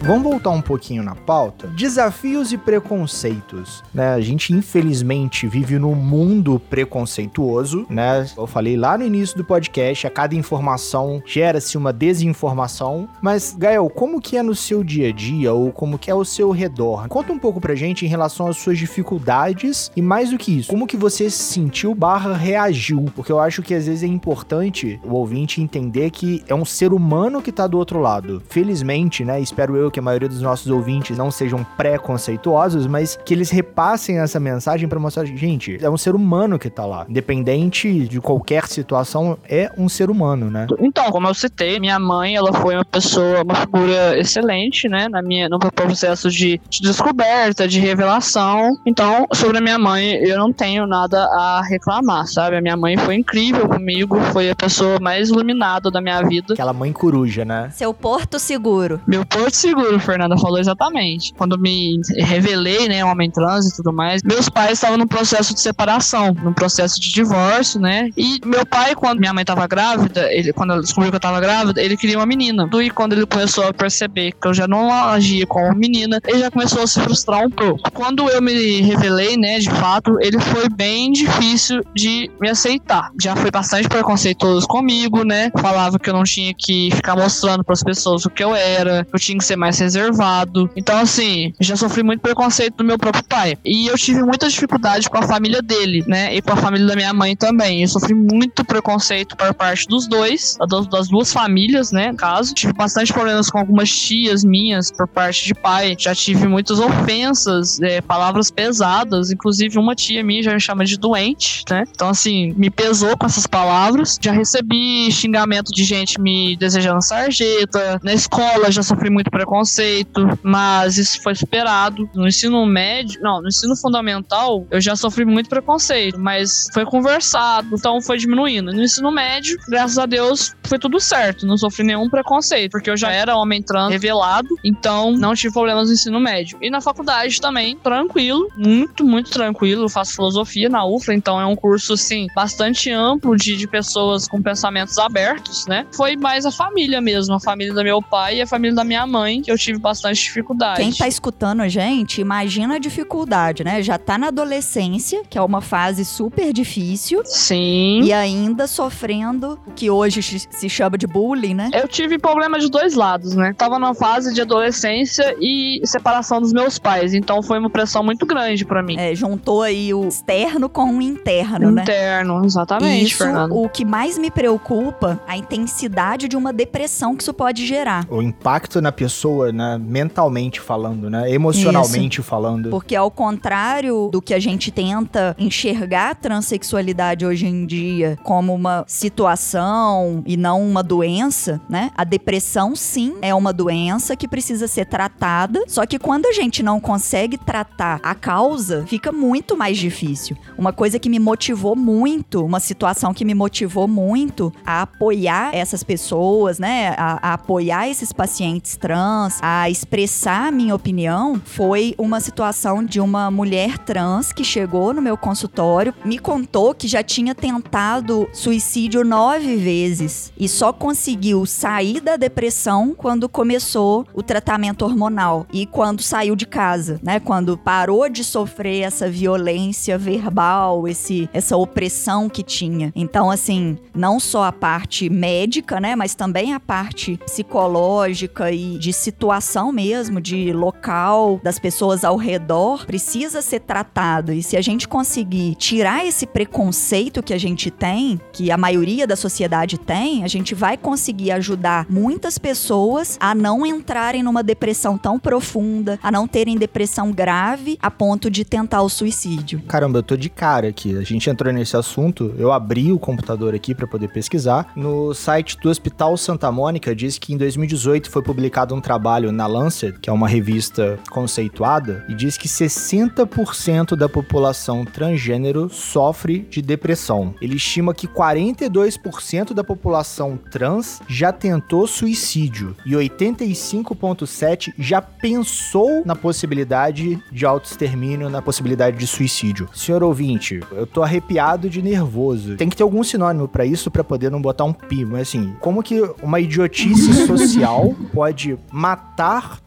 Vamos 0.10 0.24
voltar 0.24 0.50
um 0.50 0.60
pouquinho 0.60 1.04
na 1.04 1.14
pauta. 1.14 1.68
Desafios 1.68 2.52
e 2.52 2.58
preconceitos, 2.58 3.84
né? 3.94 4.16
A 4.16 4.20
gente 4.20 4.52
infelizmente 4.52 5.46
vive 5.46 5.78
num 5.78 5.94
mundo 5.94 6.60
preconceituoso, 6.68 7.86
né? 7.88 8.26
Eu 8.36 8.48
falei 8.48 8.76
lá 8.76 8.98
no 8.98 9.06
início 9.06 9.38
do 9.38 9.46
podcast, 9.46 10.08
a 10.08 10.10
cada 10.10 10.34
informação 10.34 11.22
gera-se 11.28 11.78
uma 11.78 11.94
desinformação. 11.94 13.08
Mas 13.22 13.56
Gael, 13.56 13.88
como 13.88 14.20
que 14.20 14.36
é 14.36 14.42
no 14.42 14.56
seu 14.56 14.84
dia 14.84 15.10
a 15.10 15.12
dia 15.12 15.54
ou 15.54 15.72
como 15.72 16.00
que 16.00 16.10
é 16.10 16.14
ao 16.14 16.26
seu 16.26 16.50
redor? 16.50 17.08
Conta 17.08 17.32
um 17.32 17.38
pouco 17.38 17.62
pra 17.62 17.76
gente 17.76 18.04
em 18.04 18.10
relação 18.10 18.48
às 18.48 18.58
suas 18.58 18.80
dificuldades 18.80 19.92
e 19.96 20.02
mais 20.02 20.32
do 20.32 20.40
que 20.40 20.58
isso, 20.58 20.72
como 20.72 20.88
que 20.88 20.98
você 20.98 21.30
se 21.30 21.54
sentiu 21.54 21.94
barra 21.94 22.34
reagiu? 22.34 23.06
Porque 23.16 23.32
eu 23.32 23.40
acho 23.40 23.62
que 23.62 23.76
às 23.76 23.86
vezes 23.86 24.02
é 24.02 24.08
importante 24.08 25.00
o 25.04 25.14
ouvinte 25.14 25.62
entender 25.62 26.10
que 26.10 26.44
é 26.48 26.56
um 26.56 26.66
ser 26.66 26.94
humano 26.94 27.44
que 27.44 27.52
tá 27.52 27.68
do 27.68 27.78
outro 27.78 28.00
lado. 28.00 28.42
Felizmente, 28.50 29.24
né? 29.24 29.40
Espero 29.40 29.78
eu 29.78 29.92
que 29.92 29.99
a 30.00 30.02
maioria 30.02 30.30
dos 30.30 30.42
nossos 30.42 30.68
ouvintes 30.68 31.18
não 31.18 31.32
sejam 31.32 31.64
preconceituosos, 31.78 32.88
mas 32.88 33.20
que 33.26 33.34
eles 33.34 33.50
repassem 33.50 34.20
essa 34.20 34.40
mensagem 34.40 34.88
para 34.88 35.00
mostrar, 35.00 35.26
gente, 35.26 35.78
é 35.82 35.90
um 35.90 35.98
ser 35.98 36.16
humano 36.16 36.58
que 36.58 36.70
tá 36.70 36.86
lá. 36.86 37.06
Independente 37.08 38.08
de 38.08 38.20
qualquer 38.20 38.68
situação, 38.68 39.38
é 39.48 39.72
um 39.78 39.88
ser 39.90 40.10
humano, 40.10 40.50
né? 40.50 40.68
Então, 40.80 41.12
como 41.12 41.28
eu 41.28 41.34
citei, 41.34 41.80
minha 41.80 42.00
mãe, 42.00 42.36
ela 42.36 42.54
foi 42.54 42.76
uma 42.76 42.86
pessoa, 42.86 43.44
uma 43.44 43.56
figura 43.56 44.18
excelente, 44.18 44.88
né, 44.88 45.08
na 45.10 45.22
minha, 45.22 45.50
no 45.50 45.58
meu 45.60 45.72
processo 45.72 46.30
de, 46.30 46.60
de 46.70 46.82
descoberta, 46.82 47.68
de 47.68 47.80
revelação. 47.80 48.72
Então, 48.86 49.26
sobre 49.34 49.58
a 49.58 49.62
minha 49.62 49.78
mãe, 49.78 50.16
eu 50.16 50.38
não 50.38 50.52
tenho 50.52 50.86
nada 50.86 51.24
a 51.26 51.62
reclamar, 51.62 52.28
sabe? 52.28 52.58
A 52.58 52.62
minha 52.62 52.78
mãe 52.78 52.98
foi 52.98 53.16
incrível 53.16 53.68
comigo, 53.68 54.20
foi 54.32 54.50
a 54.50 54.56
pessoa 54.56 55.00
mais 55.00 55.30
iluminada 55.30 55.90
da 55.92 56.02
minha 56.02 56.22
vida. 56.22 56.54
Aquela 56.54 56.74
mãe 56.74 56.92
coruja, 56.92 57.46
né? 57.46 57.70
Seu 57.74 57.94
porto 57.94 58.40
seguro. 58.40 59.00
Meu 59.08 59.26
porto 59.26 59.56
seguro 59.56 59.89
o 59.96 60.00
Fernanda 60.00 60.38
falou 60.38 60.60
exatamente. 60.60 61.34
Quando 61.34 61.58
me 61.58 62.00
revelei, 62.18 62.88
né, 62.88 63.04
homem 63.04 63.30
trans 63.30 63.68
e 63.68 63.76
tudo 63.76 63.94
mais, 63.94 64.22
meus 64.24 64.50
pais 64.50 64.74
estavam 64.74 64.98
no 64.98 65.08
processo 65.08 65.54
de 65.54 65.60
separação, 65.60 66.36
no 66.44 66.54
processo 66.54 67.00
de 67.00 67.12
divórcio, 67.12 67.80
né? 67.80 68.10
E 68.18 68.40
meu 68.46 68.66
pai, 68.66 68.96
quando 68.96 69.20
minha 69.20 69.34
mãe 69.34 69.46
tava 69.46 69.68
grávida, 69.68 70.32
ele, 70.32 70.54
quando 70.54 70.74
ela 70.74 70.82
descobriu 70.82 71.12
que 71.12 71.16
eu 71.16 71.22
tava 71.22 71.40
grávida, 71.40 71.82
ele 71.82 71.98
queria 71.98 72.18
uma 72.18 72.26
menina. 72.26 72.70
E 72.82 72.90
quando 72.90 73.14
ele 73.14 73.26
começou 73.26 73.66
a 73.66 73.74
perceber 73.74 74.32
que 74.32 74.48
eu 74.48 74.54
já 74.54 74.68
não 74.68 74.92
agia 74.92 75.46
como 75.46 75.76
menina, 75.76 76.20
ele 76.26 76.40
já 76.40 76.52
começou 76.52 76.84
a 76.84 76.88
se 76.88 77.00
frustrar 77.00 77.46
um 77.46 77.50
pouco. 77.50 77.92
Quando 77.92 78.30
eu 78.30 78.42
me 78.42 78.82
revelei, 78.82 79.38
né, 79.38 79.60
de 79.60 79.70
fato, 79.70 80.18
ele 80.22 80.40
foi 80.40 80.70
bem 80.70 81.12
difícil 81.12 81.82
de 81.94 82.30
me 82.40 82.50
aceitar. 82.50 83.12
Já 83.22 83.36
foi 83.36 83.52
bastante 83.52 83.88
preconceituoso 83.88 84.68
comigo, 84.68 85.24
né? 85.24 85.52
Falava 85.60 86.00
que 86.00 86.10
eu 86.10 86.14
não 86.14 86.24
tinha 86.24 86.54
que 86.58 86.90
ficar 86.92 87.16
mostrando 87.16 87.64
para 87.64 87.74
as 87.74 87.84
pessoas 87.84 88.26
o 88.26 88.30
que 88.30 88.44
eu 88.44 88.56
era, 88.56 89.06
eu 89.12 89.20
tinha 89.20 89.38
que 89.38 89.44
ser 89.44 89.56
mais 89.56 89.69
reservado. 89.78 90.70
Então, 90.76 90.98
assim, 90.98 91.54
já 91.60 91.76
sofri 91.76 92.04
muito 92.04 92.22
preconceito 92.22 92.78
do 92.78 92.84
meu 92.84 92.98
próprio 92.98 93.24
pai. 93.24 93.58
E 93.64 93.88
eu 93.88 93.98
tive 93.98 94.24
muita 94.24 94.48
dificuldade 94.50 95.10
com 95.10 95.18
a 95.18 95.24
família 95.24 95.62
dele, 95.62 96.04
né? 96.08 96.36
E 96.36 96.42
com 96.42 96.54
a 96.54 96.56
família 96.56 96.88
da 96.88 96.96
minha 96.96 97.14
mãe 97.14 97.36
também. 97.36 97.82
Eu 97.82 97.88
sofri 97.88 98.14
muito 98.14 98.66
preconceito 98.66 99.36
por 99.38 99.54
parte 99.54 99.88
dos 99.88 100.08
dois, 100.08 100.58
das 100.90 101.08
duas 101.08 101.32
famílias, 101.32 101.92
né? 101.92 102.12
No 102.12 102.18
caso, 102.18 102.54
tive 102.54 102.74
bastante 102.74 103.14
problemas 103.14 103.50
com 103.50 103.60
algumas 103.60 103.90
tias 103.90 104.44
minhas 104.44 104.92
por 104.92 105.08
parte 105.08 105.46
de 105.46 105.54
pai. 105.54 105.96
Já 105.98 106.16
tive 106.16 106.48
muitas 106.48 106.80
ofensas, 106.80 107.80
é, 107.82 108.02
palavras 108.02 108.50
pesadas. 108.50 109.32
Inclusive, 109.32 109.78
uma 109.78 109.96
tia 109.96 110.24
minha 110.24 110.42
já 110.42 110.54
me 110.54 110.60
chama 110.60 110.86
de 110.86 110.98
doente, 110.98 111.64
né? 111.70 111.84
Então, 111.90 112.10
assim, 112.10 112.54
me 112.58 112.70
pesou 112.70 113.18
com 113.18 113.26
essas 113.26 113.46
palavras. 113.46 114.18
Já 114.22 114.32
recebi 114.32 115.12
xingamento 115.12 115.72
de 115.72 115.84
gente 115.84 116.20
me 116.20 116.56
desejando 116.58 117.02
sarjeta. 117.04 118.00
Na 118.04 118.14
escola 118.14 118.72
já 118.72 118.82
sofri 118.82 119.10
muito 119.10 119.30
preconceito 119.30 119.59
preconceito, 119.60 120.40
mas 120.42 120.98
isso 120.98 121.22
foi 121.22 121.36
superado. 121.36 122.10
No 122.14 122.28
ensino 122.28 122.66
médio, 122.66 123.20
não, 123.22 123.42
no 123.42 123.48
ensino 123.48 123.76
fundamental, 123.76 124.66
eu 124.72 124.80
já 124.80 124.96
sofri 124.96 125.26
muito 125.26 125.50
preconceito, 125.50 126.20
mas 126.20 126.68
foi 126.74 126.86
conversado, 126.86 127.76
então 127.76 128.02
foi 128.02 128.18
diminuindo. 128.18 128.72
No 128.72 128.82
ensino 128.82 129.12
médio, 129.12 129.58
graças 129.68 129.98
a 129.98 130.06
Deus, 130.06 130.56
foi 130.64 130.80
tudo 130.80 131.00
certo, 131.00 131.46
não 131.46 131.58
sofri 131.58 131.84
nenhum 131.84 132.10
preconceito, 132.10 132.72
porque 132.72 132.90
eu 132.90 132.98
já 132.98 133.12
era 133.12 133.36
homem 133.36 133.62
trans 133.62 133.90
revelado, 133.90 134.48
então 134.64 135.12
não 135.12 135.34
tive 135.34 135.54
problemas 135.54 135.88
no 135.88 135.94
ensino 135.94 136.20
médio. 136.20 136.58
E 136.62 136.70
na 136.70 136.80
faculdade 136.80 137.42
também, 137.42 137.76
tranquilo, 137.78 138.48
muito, 138.56 139.06
muito 139.06 139.30
tranquilo. 139.32 139.86
Eu 139.86 139.90
faço 139.90 140.14
filosofia 140.14 140.70
na 140.70 140.86
UFLA, 140.86 141.16
então 141.16 141.40
é 141.40 141.46
um 141.46 141.56
curso, 141.56 141.94
assim, 141.94 142.28
bastante 142.36 142.92
amplo 142.92 143.36
de, 143.36 143.56
de 143.56 143.68
pessoas 143.68 144.28
com 144.28 144.42
pensamentos 144.42 144.98
abertos, 144.98 145.66
né? 145.68 145.86
Foi 145.94 146.16
mais 146.16 146.46
a 146.46 146.52
família 146.52 147.02
mesmo, 147.02 147.36
a 147.36 147.40
família 147.40 147.74
do 147.74 147.84
meu 147.84 148.02
pai 148.02 148.38
e 148.38 148.42
a 148.42 148.48
família 148.48 148.76
da 148.76 148.84
minha 148.84 149.06
mãe, 149.06 149.42
que 149.50 149.54
eu 149.54 149.58
tive 149.58 149.80
bastante 149.80 150.22
dificuldade. 150.22 150.80
Quem 150.80 150.94
tá 150.94 151.08
escutando 151.08 151.62
a 151.62 151.68
gente, 151.68 152.22
imagina 152.22 152.76
a 152.76 152.80
dificuldade, 152.80 153.64
né? 153.64 153.82
Já 153.82 153.98
tá 153.98 154.16
na 154.16 154.28
adolescência, 154.28 155.24
que 155.28 155.40
é 155.40 155.42
uma 155.42 155.60
fase 155.60 156.06
super 156.06 156.54
difícil. 156.54 157.24
Sim. 157.26 158.02
E 158.04 158.14
ainda 158.14 158.68
sofrendo 158.68 159.60
o 159.66 159.72
que 159.72 159.90
hoje 159.90 160.22
se 160.22 160.70
chama 160.70 161.00
de 161.00 161.08
bullying, 161.08 161.56
né? 161.56 161.72
Eu 161.74 161.88
tive 161.88 162.20
problema 162.20 162.60
de 162.60 162.70
dois 162.70 162.94
lados, 162.94 163.34
né? 163.36 163.54
Tava 163.58 163.80
numa 163.80 163.96
fase 163.96 164.34
de 164.34 164.42
adolescência 164.42 165.36
e 165.40 165.82
separação 165.84 166.40
dos 166.40 166.54
meus 166.54 166.78
pais, 166.78 167.16
então 167.16 167.42
foi 167.42 167.58
uma 167.58 167.70
pressão 167.70 168.04
muito 168.04 168.28
grande 168.28 168.64
para 168.66 168.84
mim. 168.84 168.98
É, 169.00 169.16
juntou 169.16 169.64
aí 169.64 169.92
o 169.94 170.08
externo 170.08 170.70
com 170.70 170.96
o 170.96 171.02
interno, 171.02 171.72
né? 171.72 171.82
Interno, 171.82 172.46
exatamente, 172.46 173.06
isso, 173.08 173.24
Fernando. 173.24 173.56
o 173.56 173.68
que 173.68 173.84
mais 173.84 174.16
me 174.18 174.30
preocupa, 174.30 175.20
a 175.28 175.36
intensidade 175.36 176.28
de 176.28 176.38
uma 176.38 176.54
depressão 176.54 177.16
que 177.16 177.24
isso 177.24 177.34
pode 177.34 177.66
gerar. 177.66 178.06
O 178.10 178.22
impacto 178.22 178.80
na 178.80 178.92
pessoa, 178.92 179.39
né, 179.48 179.80
mentalmente 179.80 180.60
falando, 180.60 181.10
né, 181.10 181.32
emocionalmente 181.32 182.22
falando. 182.22 182.70
Porque 182.70 182.96
ao 182.96 183.10
contrário 183.10 184.10
do 184.12 184.22
que 184.22 184.34
a 184.34 184.40
gente 184.40 184.72
tenta 184.72 185.36
enxergar 185.38 186.12
a 186.12 186.16
transexualidade 186.16 187.26
hoje 187.26 187.48
em 187.48 187.66
dia 187.66 188.18
como 188.24 188.54
uma 188.54 188.84
situação 188.88 190.24
e 190.26 190.36
não 190.38 190.62
uma 190.62 190.84
doença, 190.84 191.62
né? 191.70 191.92
A 191.96 192.04
depressão 192.04 192.76
sim 192.76 193.16
é 193.22 193.34
uma 193.34 193.54
doença 193.54 194.16
que 194.16 194.28
precisa 194.28 194.68
ser 194.68 194.86
tratada, 194.86 195.64
só 195.68 195.86
que 195.86 196.00
quando 196.00 196.26
a 196.26 196.34
gente 196.34 196.62
não 196.64 196.80
consegue 196.80 197.38
tratar 197.38 198.00
a 198.04 198.16
causa, 198.16 198.86
fica 198.88 199.12
muito 199.12 199.58
mais 199.58 199.78
difícil. 199.78 200.38
Uma 200.58 200.74
coisa 200.74 201.00
que 201.00 201.10
me 201.10 201.20
motivou 201.20 201.76
muito, 201.76 202.44
uma 202.44 202.60
situação 202.60 203.14
que 203.14 203.26
me 203.26 203.34
motivou 203.34 203.88
muito 203.88 204.54
a 204.66 204.82
apoiar 204.82 205.54
essas 205.54 205.84
pessoas, 205.84 206.60
né? 206.60 206.96
A, 206.98 207.32
a 207.32 207.34
apoiar 207.34 207.90
esses 207.90 208.12
pacientes 208.12 208.78
trans, 208.78 209.29
a 209.42 209.70
expressar 209.70 210.48
a 210.48 210.52
minha 210.52 210.74
opinião, 210.74 211.40
foi 211.44 211.94
uma 211.98 212.20
situação 212.20 212.84
de 212.84 213.00
uma 213.00 213.30
mulher 213.30 213.78
trans 213.78 214.32
que 214.32 214.44
chegou 214.44 214.94
no 214.94 215.02
meu 215.02 215.18
consultório, 215.18 215.94
me 216.04 216.18
contou 216.18 216.74
que 216.74 216.88
já 216.88 217.04
tinha 217.04 217.36
tentado 217.36 218.28
suicídio 218.34 219.04
nove 219.04 219.56
vezes 219.58 220.32
e 220.38 220.48
só 220.48 220.72
conseguiu 220.72 221.46
sair 221.46 222.00
da 222.00 222.16
depressão 222.16 222.94
quando 222.96 223.30
começou 223.30 224.06
o 224.14 224.24
tratamento 224.24 224.84
hormonal 224.84 225.46
e 225.52 225.66
quando 225.66 226.02
saiu 226.02 226.36
de 226.36 226.46
casa, 226.46 227.00
né? 227.04 227.20
Quando 227.20 227.58
parou 227.58 228.10
de 228.10 228.24
sofrer 228.24 228.82
essa 228.82 229.10
violência 229.10 229.98
verbal, 229.98 230.88
esse, 230.88 231.30
essa 231.34 231.58
opressão 231.58 232.30
que 232.30 232.44
tinha. 232.44 232.92
Então, 232.96 233.30
assim, 233.30 233.78
não 233.94 234.20
só 234.20 234.44
a 234.46 234.52
parte 234.52 235.10
médica, 235.10 235.80
né? 235.80 235.96
Mas 235.96 236.16
também 236.16 236.54
a 236.54 236.60
parte 236.60 237.18
psicológica 237.26 238.52
e 238.52 238.78
de 238.78 238.94
situação 239.20 239.70
mesmo, 239.74 240.22
de 240.22 240.54
local, 240.54 241.42
das 241.44 241.60
pessoas 241.60 242.06
ao 242.06 242.16
redor, 242.16 242.86
precisa 242.86 243.42
ser 243.42 243.60
tratado. 243.60 244.32
E 244.32 244.42
se 244.42 244.56
a 244.56 244.62
gente 244.62 244.88
conseguir 244.88 245.56
tirar 245.56 246.06
esse 246.06 246.26
preconceito 246.26 247.22
que 247.22 247.34
a 247.34 247.38
gente 247.38 247.70
tem, 247.70 248.22
que 248.32 248.50
a 248.50 248.58
maioria 248.58 249.06
da 249.06 249.18
sociedade 249.18 249.78
tem, 249.78 250.24
a 250.24 250.28
gente 250.30 250.56
vai 250.56 250.78
conseguir 250.78 251.32
ajudar 251.32 251.86
muitas 251.90 252.38
pessoas 252.38 253.18
a 253.20 253.36
não 253.36 253.66
entrarem 253.66 254.24
numa 254.24 254.42
depressão 254.42 254.98
tão 254.98 255.20
profunda, 255.20 256.00
a 256.02 256.10
não 256.10 256.26
terem 256.26 256.58
depressão 256.58 257.12
grave 257.12 257.78
a 257.82 257.92
ponto 257.92 258.32
de 258.32 258.46
tentar 258.46 258.82
o 258.84 258.90
suicídio. 258.90 259.62
Caramba, 259.68 260.00
eu 260.00 260.04
tô 260.04 260.16
de 260.16 260.30
cara 260.30 260.70
aqui. 260.70 260.98
A 260.98 261.04
gente 261.04 261.30
entrou 261.30 261.52
nesse 261.52 261.76
assunto, 261.76 262.34
eu 262.38 262.54
abri 262.54 262.90
o 262.90 262.98
computador 262.98 263.54
aqui 263.54 263.76
para 263.76 263.86
poder 263.86 264.08
pesquisar. 264.08 264.72
No 264.78 265.14
site 265.14 265.58
do 265.62 265.70
Hospital 265.70 266.16
Santa 266.16 266.50
Mônica 266.50 266.96
diz 266.96 267.18
que 267.18 267.34
em 267.34 267.38
2018 267.38 268.10
foi 268.10 268.24
publicado 268.24 268.74
um 268.74 268.80
trabalho 268.80 269.09
na 269.32 269.48
Lancet, 269.48 269.98
que 270.00 270.10
é 270.10 270.14
uma 270.14 270.28
revista 270.28 271.00
conceituada, 271.10 272.06
e 272.08 272.14
diz 272.14 272.38
que 272.38 272.48
60% 272.48 273.96
da 273.96 274.08
população 274.08 274.86
transgênero 274.86 275.68
sofre 275.70 276.48
de 276.50 276.62
depressão. 276.62 277.34
Ele 277.42 277.56
estima 277.56 277.94
que 277.94 278.08
42% 278.08 279.54
da 279.54 279.64
população 279.64 280.38
trans 280.38 281.02
já 281.08 281.32
tentou 281.32 281.88
suicídio 281.88 282.76
e 282.86 282.92
85,7% 282.92 284.74
já 284.78 285.02
pensou 285.02 286.04
na 286.06 286.16
possibilidade 286.16 287.20
de 287.32 287.46
autoextermínio, 287.46 288.30
na 288.30 288.42
possibilidade 288.42 288.98
de 288.98 289.08
suicídio. 289.08 289.68
Senhor 289.74 290.04
ouvinte, 290.04 290.60
eu 290.72 290.86
tô 290.86 291.02
arrepiado 291.02 291.70
de 291.70 291.82
nervoso. 291.82 292.56
Tem 292.58 292.70
que 292.70 292.76
ter 292.76 292.84
algum 292.84 293.04
sinônimo 293.04 293.48
para 293.48 293.66
isso 293.66 293.90
para 293.90 294.04
poder 294.04 294.30
não 294.30 294.42
botar 294.42 294.66
um 294.66 294.74
pi, 294.74 295.04
mas 295.04 295.22
assim, 295.22 295.54
como 295.60 295.82
que 295.82 296.00
uma 296.22 296.40
idiotice 296.40 297.14
social 297.26 297.96
pode 298.14 298.58
matar 298.72 298.99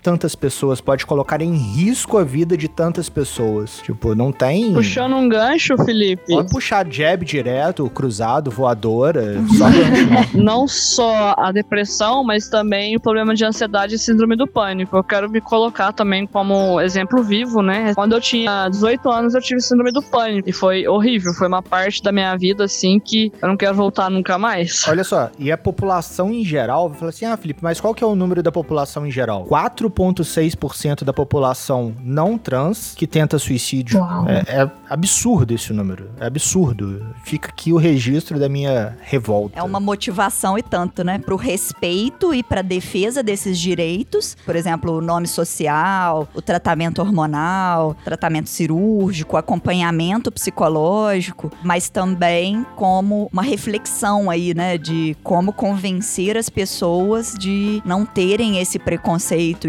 tantas 0.03 0.35
pessoas, 0.35 0.80
pode 0.80 1.05
colocar 1.05 1.43
em 1.43 1.55
risco 1.55 2.16
a 2.16 2.24
vida 2.24 2.57
de 2.57 2.68
tantas 2.68 3.09
pessoas? 3.09 3.80
Tipo, 3.83 4.14
não 4.14 4.33
tem. 4.33 4.72
Puxando 4.72 5.14
um 5.14 5.28
gancho, 5.28 5.76
Felipe. 5.85 6.22
Pode 6.26 6.51
puxar 6.51 6.87
jab 6.91 7.24
direto, 7.24 7.89
cruzado, 7.91 8.51
voadora, 8.51 9.37
só 9.59 9.66
gancho. 9.70 10.37
Não 10.43 10.66
só 10.66 11.35
a 11.37 11.53
depressão, 11.53 12.24
mas 12.24 12.49
também 12.49 12.97
o 12.97 13.01
problema 13.01 13.35
de 13.35 13.45
ansiedade 13.45 13.95
e 13.95 13.99
síndrome 13.99 14.37
do 14.37 14.47
pânico. 14.47 14.97
Eu 14.97 15.05
quero 15.05 15.30
me 15.30 15.41
colocar 15.41 15.93
também 15.93 16.26
como 16.26 16.80
exemplo 16.80 17.22
vivo, 17.22 17.62
né? 17.62 17.95
Quando 17.95 18.14
eu 18.14 18.20
tinha 18.20 18.68
18 18.68 19.11
anos, 19.11 19.35
eu 19.35 19.41
tive 19.41 19.61
síndrome 19.61 19.93
do 19.93 20.03
pânico. 20.03 20.49
E 20.49 20.53
foi 20.53 20.87
horrível. 20.89 21.33
Foi 21.35 21.49
uma 21.49 21.62
parte 21.62 22.03
da 22.03 22.11
minha 22.11 22.35
vida, 22.37 22.64
assim, 22.64 22.99
que 22.99 23.33
eu 23.41 23.49
não 23.49 23.57
quero 23.57 23.74
voltar 23.74 24.11
nunca 24.11 24.39
mais. 24.39 24.87
Olha 24.89 25.05
só, 25.05 25.30
e 25.39 25.53
a 25.53 25.59
população 25.59 26.33
em 26.33 26.45
geral, 26.45 26.93
fala 26.95 27.11
assim: 27.11 27.24
ah, 27.24 27.37
Felipe, 27.37 27.61
mas 27.62 27.80
qual 27.80 27.95
que 27.95 28.03
é 28.03 28.07
o 28.07 28.14
número 28.14 28.43
da 28.43 28.51
população 28.51 29.07
em 29.07 29.11
geral? 29.12 29.46
4,6% 29.46 31.04
da 31.04 31.12
população 31.12 31.94
não 32.00 32.36
trans 32.38 32.94
que 32.96 33.06
tenta 33.06 33.38
suicídio. 33.38 34.00
É, 34.26 34.62
é 34.62 34.70
absurdo 34.88 35.54
esse 35.54 35.72
número. 35.72 36.10
É 36.18 36.26
absurdo. 36.26 37.04
Fica 37.24 37.48
aqui 37.48 37.72
o 37.72 37.76
registro 37.76 38.38
da 38.38 38.48
minha 38.48 38.96
revolta. 39.02 39.58
É 39.58 39.62
uma 39.62 39.80
motivação 39.80 40.58
e 40.58 40.62
tanto, 40.62 41.04
né? 41.04 41.18
Pro 41.18 41.36
respeito 41.36 42.34
e 42.34 42.42
pra 42.42 42.62
defesa 42.62 43.22
desses 43.22 43.58
direitos. 43.58 44.36
Por 44.44 44.56
exemplo, 44.56 44.92
o 44.92 45.00
nome 45.00 45.26
social, 45.26 46.28
o 46.34 46.42
tratamento 46.42 47.00
hormonal, 47.00 47.96
tratamento 48.04 48.48
cirúrgico, 48.48 49.36
acompanhamento 49.36 50.30
psicológico, 50.32 51.50
mas 51.62 51.88
também 51.88 52.64
como 52.76 53.28
uma 53.32 53.42
reflexão 53.42 54.30
aí, 54.30 54.54
né? 54.54 54.78
De 54.78 55.16
como 55.22 55.52
convencer 55.52 56.36
as 56.36 56.48
pessoas 56.48 57.34
de 57.38 57.82
não 57.84 58.04
terem 58.04 58.58
esse 58.58 58.78
preconceito, 58.78 59.01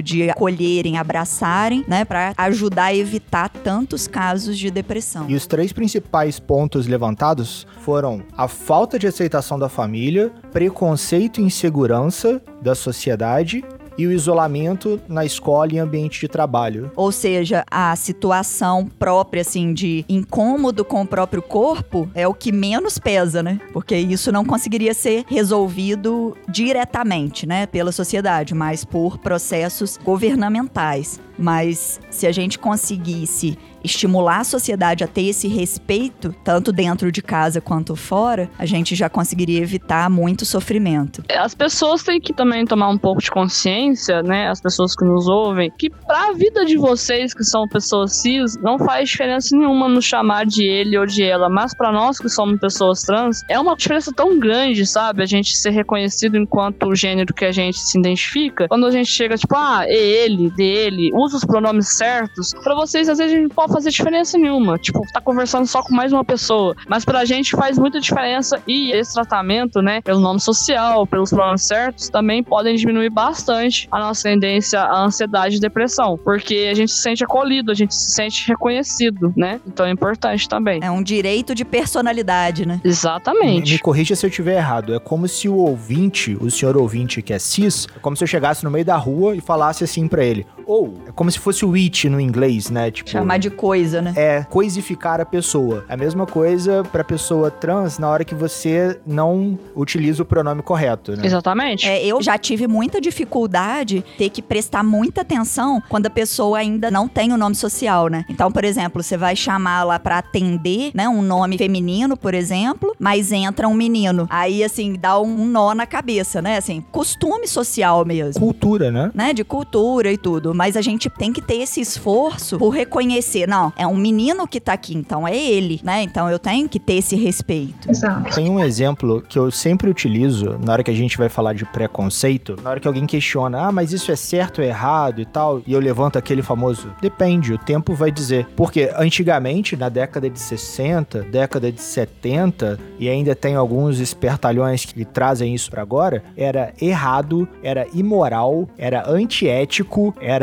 de 0.01 0.29
acolherem, 0.29 0.97
abraçarem, 0.97 1.83
né? 1.87 2.05
Pra 2.05 2.33
ajudar 2.37 2.85
a 2.85 2.95
evitar 2.95 3.49
tantos 3.49 4.07
casos 4.07 4.57
de 4.57 4.69
depressão. 4.69 5.29
E 5.29 5.35
os 5.35 5.47
três 5.47 5.73
principais 5.73 6.39
pontos 6.39 6.87
levantados 6.87 7.67
foram 7.81 8.23
a 8.37 8.47
falta 8.47 8.97
de 8.97 9.07
aceitação 9.07 9.57
da 9.57 9.69
família, 9.69 10.31
preconceito 10.51 11.41
e 11.41 11.43
insegurança 11.43 12.41
da 12.61 12.75
sociedade 12.75 13.63
e 13.97 14.07
o 14.07 14.11
isolamento 14.11 14.99
na 15.07 15.25
escola 15.25 15.73
e 15.73 15.79
ambiente 15.79 16.19
de 16.19 16.27
trabalho. 16.27 16.91
Ou 16.95 17.11
seja, 17.11 17.63
a 17.69 17.95
situação 17.95 18.89
própria, 18.99 19.41
assim, 19.41 19.73
de 19.73 20.05
incômodo 20.07 20.83
com 20.83 21.01
o 21.01 21.07
próprio 21.07 21.41
corpo 21.41 22.09
é 22.13 22.27
o 22.27 22.33
que 22.33 22.51
menos 22.51 22.97
pesa, 22.97 23.43
né? 23.43 23.59
Porque 23.71 23.95
isso 23.95 24.31
não 24.31 24.45
conseguiria 24.45 24.93
ser 24.93 25.25
resolvido 25.27 26.35
diretamente, 26.47 27.45
né, 27.45 27.65
pela 27.65 27.91
sociedade, 27.91 28.53
mas 28.53 28.83
por 28.85 29.17
processos 29.17 29.97
governamentais. 29.97 31.19
Mas 31.43 31.99
se 32.09 32.25
a 32.25 32.31
gente 32.31 32.57
conseguisse 32.57 33.57
estimular 33.83 34.39
a 34.39 34.43
sociedade 34.43 35.03
a 35.03 35.07
ter 35.07 35.23
esse 35.23 35.47
respeito, 35.47 36.33
tanto 36.43 36.71
dentro 36.71 37.11
de 37.11 37.21
casa 37.21 37.59
quanto 37.59 37.95
fora, 37.95 38.49
a 38.57 38.65
gente 38.65 38.95
já 38.95 39.09
conseguiria 39.09 39.61
evitar 39.61 40.09
muito 40.09 40.45
sofrimento. 40.45 41.21
As 41.29 41.53
pessoas 41.53 42.01
têm 42.01 42.19
que 42.21 42.33
também 42.33 42.65
tomar 42.65 42.87
um 42.87 42.97
pouco 42.97 43.21
de 43.21 43.29
consciência, 43.29 44.23
né? 44.23 44.47
As 44.47 44.61
pessoas 44.61 44.95
que 44.95 45.03
nos 45.03 45.27
ouvem, 45.27 45.69
que 45.77 45.89
pra 45.89 46.31
vida 46.31 46.65
de 46.65 46.77
vocês, 46.77 47.33
que 47.33 47.43
são 47.43 47.67
pessoas 47.67 48.13
cis, 48.13 48.57
não 48.61 48.79
faz 48.79 49.09
diferença 49.09 49.55
nenhuma 49.55 49.89
nos 49.89 50.05
chamar 50.05 50.45
de 50.45 50.63
ele 50.63 50.97
ou 50.97 51.05
de 51.05 51.23
ela. 51.23 51.49
Mas 51.49 51.75
pra 51.75 51.91
nós 51.91 52.19
que 52.19 52.29
somos 52.29 52.59
pessoas 52.59 53.01
trans, 53.01 53.41
é 53.49 53.59
uma 53.59 53.75
diferença 53.75 54.13
tão 54.15 54.39
grande, 54.39 54.85
sabe? 54.85 55.21
A 55.21 55.25
gente 55.25 55.57
ser 55.57 55.71
reconhecido 55.71 56.37
enquanto 56.37 56.87
o 56.87 56.95
gênero 56.95 57.33
que 57.33 57.43
a 57.43 57.51
gente 57.51 57.79
se 57.79 57.99
identifica. 57.99 58.67
Quando 58.69 58.85
a 58.85 58.91
gente 58.91 59.09
chega, 59.09 59.35
tipo, 59.35 59.55
ah, 59.57 59.83
é 59.85 59.93
ele, 59.93 60.49
dele, 60.51 61.11
usa 61.13 61.32
usa 61.33 61.37
os 61.37 61.45
pronomes 61.45 61.87
certos, 61.89 62.51
para 62.63 62.75
vocês 62.75 63.09
às 63.09 63.17
vezes 63.17 63.41
não 63.41 63.49
pode 63.49 63.73
fazer 63.73 63.89
diferença 63.89 64.37
nenhuma. 64.37 64.77
Tipo, 64.77 65.01
tá 65.11 65.19
conversando 65.19 65.65
só 65.65 65.81
com 65.81 65.93
mais 65.93 66.13
uma 66.13 66.23
pessoa. 66.23 66.75
Mas 66.87 67.03
pra 67.03 67.25
gente 67.25 67.51
faz 67.51 67.77
muita 67.77 67.99
diferença 67.99 68.61
e 68.67 68.91
esse 68.91 69.13
tratamento, 69.13 69.81
né, 69.81 70.01
pelo 70.01 70.19
nome 70.19 70.39
social, 70.39 71.05
pelos 71.07 71.31
pronomes 71.31 71.63
certos, 71.63 72.09
também 72.09 72.43
podem 72.43 72.75
diminuir 72.75 73.09
bastante 73.09 73.87
a 73.91 73.99
nossa 73.99 74.23
tendência 74.23 74.79
à 74.79 75.03
ansiedade 75.03 75.57
e 75.57 75.59
depressão. 75.59 76.17
Porque 76.23 76.69
a 76.71 76.73
gente 76.73 76.91
se 76.91 77.01
sente 77.01 77.23
acolhido, 77.23 77.71
a 77.71 77.75
gente 77.75 77.93
se 77.95 78.11
sente 78.11 78.47
reconhecido, 78.47 79.33
né? 79.35 79.59
Então 79.65 79.85
é 79.85 79.91
importante 79.91 80.47
também. 80.47 80.79
É 80.83 80.91
um 80.91 81.01
direito 81.01 81.55
de 81.55 81.65
personalidade, 81.65 82.65
né? 82.65 82.79
Exatamente. 82.83 83.65
Me, 83.65 83.73
me 83.73 83.79
corrija 83.79 84.15
se 84.15 84.25
eu 84.25 84.29
estiver 84.29 84.57
errado. 84.57 84.93
É 84.93 84.99
como 84.99 85.27
se 85.27 85.49
o 85.49 85.55
ouvinte, 85.55 86.37
o 86.39 86.49
senhor 86.51 86.77
ouvinte 86.77 87.21
que 87.21 87.33
é 87.33 87.39
cis, 87.39 87.87
é 87.95 87.99
como 87.99 88.15
se 88.15 88.23
eu 88.23 88.27
chegasse 88.27 88.63
no 88.63 88.71
meio 88.71 88.85
da 88.85 88.97
rua 88.97 89.35
e 89.35 89.41
falasse 89.41 89.83
assim 89.83 90.07
pra 90.07 90.23
ele: 90.23 90.45
ou 90.65 90.93
é 91.07 91.11
como 91.11 91.31
se 91.31 91.39
fosse 91.39 91.65
o 91.65 91.73
it 91.73 92.07
no 92.09 92.19
inglês, 92.19 92.69
né? 92.69 92.91
Tipo, 92.91 93.09
Chamar 93.09 93.37
de 93.37 93.49
coisa, 93.49 94.01
né? 94.01 94.13
é 94.15 94.43
coisificar 94.49 95.19
a 95.19 95.25
pessoa. 95.25 95.85
É 95.89 95.93
a 95.93 95.97
mesma 95.97 96.25
coisa 96.25 96.83
pra 96.91 97.03
pessoa 97.03 97.49
trans 97.51 97.97
na 97.99 98.09
hora 98.09 98.23
que 98.23 98.35
você 98.35 98.99
não 99.05 99.57
utiliza 99.75 100.21
o 100.23 100.25
pronome 100.25 100.61
correto, 100.61 101.15
né? 101.15 101.25
Exatamente. 101.25 101.87
É, 101.87 102.05
eu 102.05 102.21
já 102.21 102.37
tive 102.37 102.67
muita 102.67 102.99
dificuldade 103.01 104.03
ter 104.17 104.29
que 104.29 104.41
prestar 104.41 104.83
muita 104.83 105.21
atenção 105.21 105.81
quando 105.89 106.05
a 106.05 106.09
pessoa 106.09 106.59
ainda 106.59 106.89
não 106.91 107.07
tem 107.07 107.33
o 107.33 107.37
nome 107.37 107.55
social, 107.55 108.07
né? 108.07 108.25
Então, 108.29 108.51
por 108.51 108.63
exemplo, 108.63 109.01
você 109.01 109.17
vai 109.17 109.35
chamar 109.35 109.83
lá 109.83 109.99
pra 109.99 110.19
atender, 110.19 110.91
né, 110.93 111.09
um 111.09 111.21
nome 111.21 111.57
feminino, 111.57 112.15
por 112.15 112.33
exemplo, 112.33 112.95
mas 112.99 113.31
entra 113.31 113.67
um 113.67 113.73
menino. 113.73 114.27
Aí, 114.29 114.63
assim, 114.63 114.93
dá 114.93 115.19
um 115.19 115.45
nó 115.47 115.73
na 115.73 115.85
cabeça, 115.85 116.41
né? 116.41 116.57
Assim, 116.57 116.83
costume 116.91 117.47
social 117.47 118.05
mesmo. 118.05 118.39
Cultura, 118.39 118.91
né? 118.91 119.11
Né, 119.13 119.33
de 119.33 119.43
cultura 119.43 120.11
e 120.11 120.17
tudo, 120.17 120.53
mas 120.53 120.62
a 120.77 120.81
gente 120.81 121.09
tem 121.09 121.31
que 121.31 121.41
ter 121.41 121.55
esse 121.55 121.81
esforço 121.81 122.57
por 122.57 122.69
reconhecer, 122.69 123.47
não, 123.47 123.71
é 123.77 123.85
um 123.85 123.95
menino 123.95 124.47
que 124.47 124.59
tá 124.59 124.73
aqui, 124.73 124.95
então 124.95 125.27
é 125.27 125.35
ele, 125.35 125.79
né? 125.83 126.03
Então 126.03 126.29
eu 126.29 126.39
tenho 126.39 126.67
que 126.69 126.79
ter 126.79 126.95
esse 126.95 127.15
respeito. 127.15 127.89
Exato. 127.89 128.33
Tem 128.33 128.49
um 128.49 128.59
exemplo 128.59 129.21
que 129.21 129.37
eu 129.37 129.51
sempre 129.51 129.89
utilizo 129.89 130.57
na 130.63 130.73
hora 130.73 130.83
que 130.83 130.91
a 130.91 130.95
gente 130.95 131.17
vai 131.17 131.29
falar 131.29 131.53
de 131.53 131.65
preconceito, 131.65 132.55
na 132.61 132.69
hora 132.69 132.79
que 132.79 132.87
alguém 132.87 133.05
questiona, 133.05 133.67
ah, 133.67 133.71
mas 133.71 133.91
isso 133.91 134.11
é 134.11 134.15
certo 134.15 134.59
ou 134.59 134.65
errado 134.65 135.21
e 135.21 135.25
tal, 135.25 135.61
e 135.65 135.73
eu 135.73 135.79
levanto 135.79 136.17
aquele 136.17 136.41
famoso, 136.41 136.93
depende, 137.01 137.53
o 137.53 137.57
tempo 137.57 137.93
vai 137.93 138.11
dizer. 138.11 138.47
Porque 138.55 138.91
antigamente, 138.95 139.75
na 139.75 139.89
década 139.89 140.29
de 140.29 140.39
60, 140.39 141.23
década 141.23 141.71
de 141.71 141.81
70, 141.81 142.79
e 142.99 143.09
ainda 143.09 143.35
tem 143.35 143.55
alguns 143.55 143.99
espertalhões 143.99 144.85
que 144.85 145.05
trazem 145.05 145.53
isso 145.53 145.69
pra 145.69 145.81
agora, 145.81 146.23
era 146.35 146.73
errado, 146.81 147.47
era 147.61 147.85
imoral, 147.93 148.67
era 148.77 149.09
antiético, 149.09 150.15
era 150.19 150.42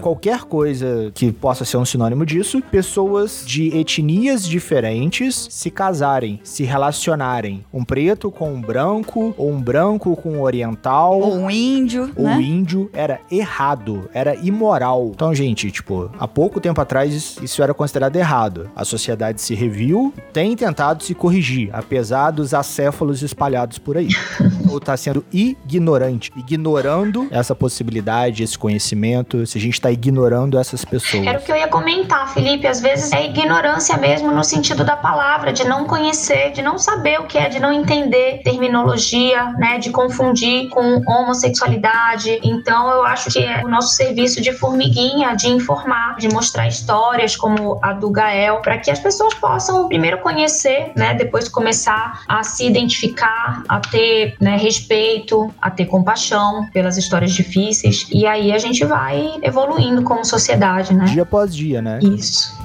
qualquer 0.00 0.42
coisa 0.44 1.10
que 1.14 1.30
possa 1.32 1.64
ser 1.64 1.76
um 1.76 1.84
sinônimo 1.84 2.24
disso, 2.26 2.62
pessoas 2.70 3.42
de 3.46 3.76
etnias 3.76 4.46
diferentes 4.46 5.46
se 5.50 5.70
casarem, 5.70 6.40
se 6.42 6.64
relacionarem, 6.64 7.64
um 7.72 7.84
preto 7.84 8.30
com 8.30 8.52
um 8.54 8.60
branco, 8.60 9.34
ou 9.36 9.50
um 9.50 9.60
branco 9.60 10.16
com 10.16 10.32
um 10.32 10.42
oriental, 10.42 11.20
Ou 11.20 11.34
um 11.36 11.50
índio, 11.50 12.10
ou 12.16 12.24
né? 12.24 12.40
índio 12.40 12.90
era 12.92 13.20
errado, 13.30 14.08
era 14.12 14.34
imoral. 14.36 15.10
Então, 15.14 15.34
gente, 15.34 15.70
tipo, 15.70 16.10
há 16.18 16.26
pouco 16.28 16.60
tempo 16.60 16.80
atrás 16.80 17.12
isso- 17.14 17.44
isso 17.44 17.62
era 17.62 17.72
considerado 17.74 18.16
errado. 18.16 18.70
A 18.74 18.84
sociedade 18.84 19.40
se 19.40 19.54
reviu, 19.54 20.12
tem 20.32 20.54
tentado 20.56 21.02
se 21.02 21.14
corrigir, 21.14 21.70
apesar 21.72 22.30
dos 22.30 22.54
acéfalos 22.54 23.22
espalhados 23.22 23.78
por 23.78 23.96
aí. 23.96 24.08
ou 24.70 24.78
tá 24.80 24.96
sendo 24.96 25.24
ignorante, 25.32 26.30
ignorando 26.36 27.26
essa 27.30 27.54
possibilidade, 27.54 28.42
esse 28.42 28.56
conhecimento, 28.58 29.39
se 29.46 29.58
a 29.58 29.60
gente 29.60 29.80
tá 29.80 29.90
ignorando 29.90 30.58
essas 30.58 30.84
pessoas. 30.84 31.26
Era 31.26 31.38
o 31.38 31.42
que 31.42 31.52
eu 31.52 31.56
ia 31.56 31.68
comentar, 31.68 32.32
Felipe. 32.32 32.66
Às 32.66 32.80
vezes 32.80 33.12
é 33.12 33.26
ignorância 33.26 33.96
mesmo 33.96 34.30
no 34.32 34.44
sentido 34.44 34.84
da 34.84 34.96
palavra, 34.96 35.52
de 35.52 35.64
não 35.64 35.84
conhecer, 35.84 36.52
de 36.52 36.62
não 36.62 36.78
saber 36.78 37.20
o 37.20 37.24
que 37.24 37.38
é, 37.38 37.48
de 37.48 37.60
não 37.60 37.72
entender 37.72 38.40
terminologia, 38.44 39.52
né, 39.58 39.78
de 39.78 39.90
confundir 39.90 40.68
com 40.68 41.02
homossexualidade. 41.06 42.40
Então 42.42 42.90
eu 42.90 43.04
acho 43.04 43.30
que 43.30 43.38
é 43.38 43.62
o 43.64 43.68
nosso 43.68 43.94
serviço 43.94 44.40
de 44.40 44.52
formiguinha, 44.52 45.34
de 45.34 45.48
informar, 45.48 46.16
de 46.16 46.28
mostrar 46.28 46.68
histórias 46.68 47.36
como 47.36 47.78
a 47.82 47.92
do 47.92 48.10
Gael, 48.10 48.60
para 48.60 48.78
que 48.78 48.90
as 48.90 48.98
pessoas 48.98 49.34
possam 49.34 49.88
primeiro 49.88 50.18
conhecer, 50.18 50.92
né, 50.96 51.14
depois 51.14 51.48
começar 51.48 52.22
a 52.28 52.42
se 52.42 52.66
identificar, 52.66 53.62
a 53.68 53.80
ter 53.80 54.36
né, 54.40 54.56
respeito, 54.56 55.52
a 55.60 55.70
ter 55.70 55.86
compaixão 55.86 56.66
pelas 56.72 56.96
histórias 56.96 57.32
difíceis. 57.32 58.06
E 58.12 58.26
aí 58.26 58.52
a 58.52 58.58
gente 58.58 58.84
vai 58.84 59.29
evoluindo 59.42 60.02
como 60.02 60.24
sociedade, 60.24 60.94
né? 60.94 61.04
Dia 61.06 61.22
após 61.22 61.54
dia, 61.54 61.80
né? 61.80 61.98
Isso. 62.02 62.58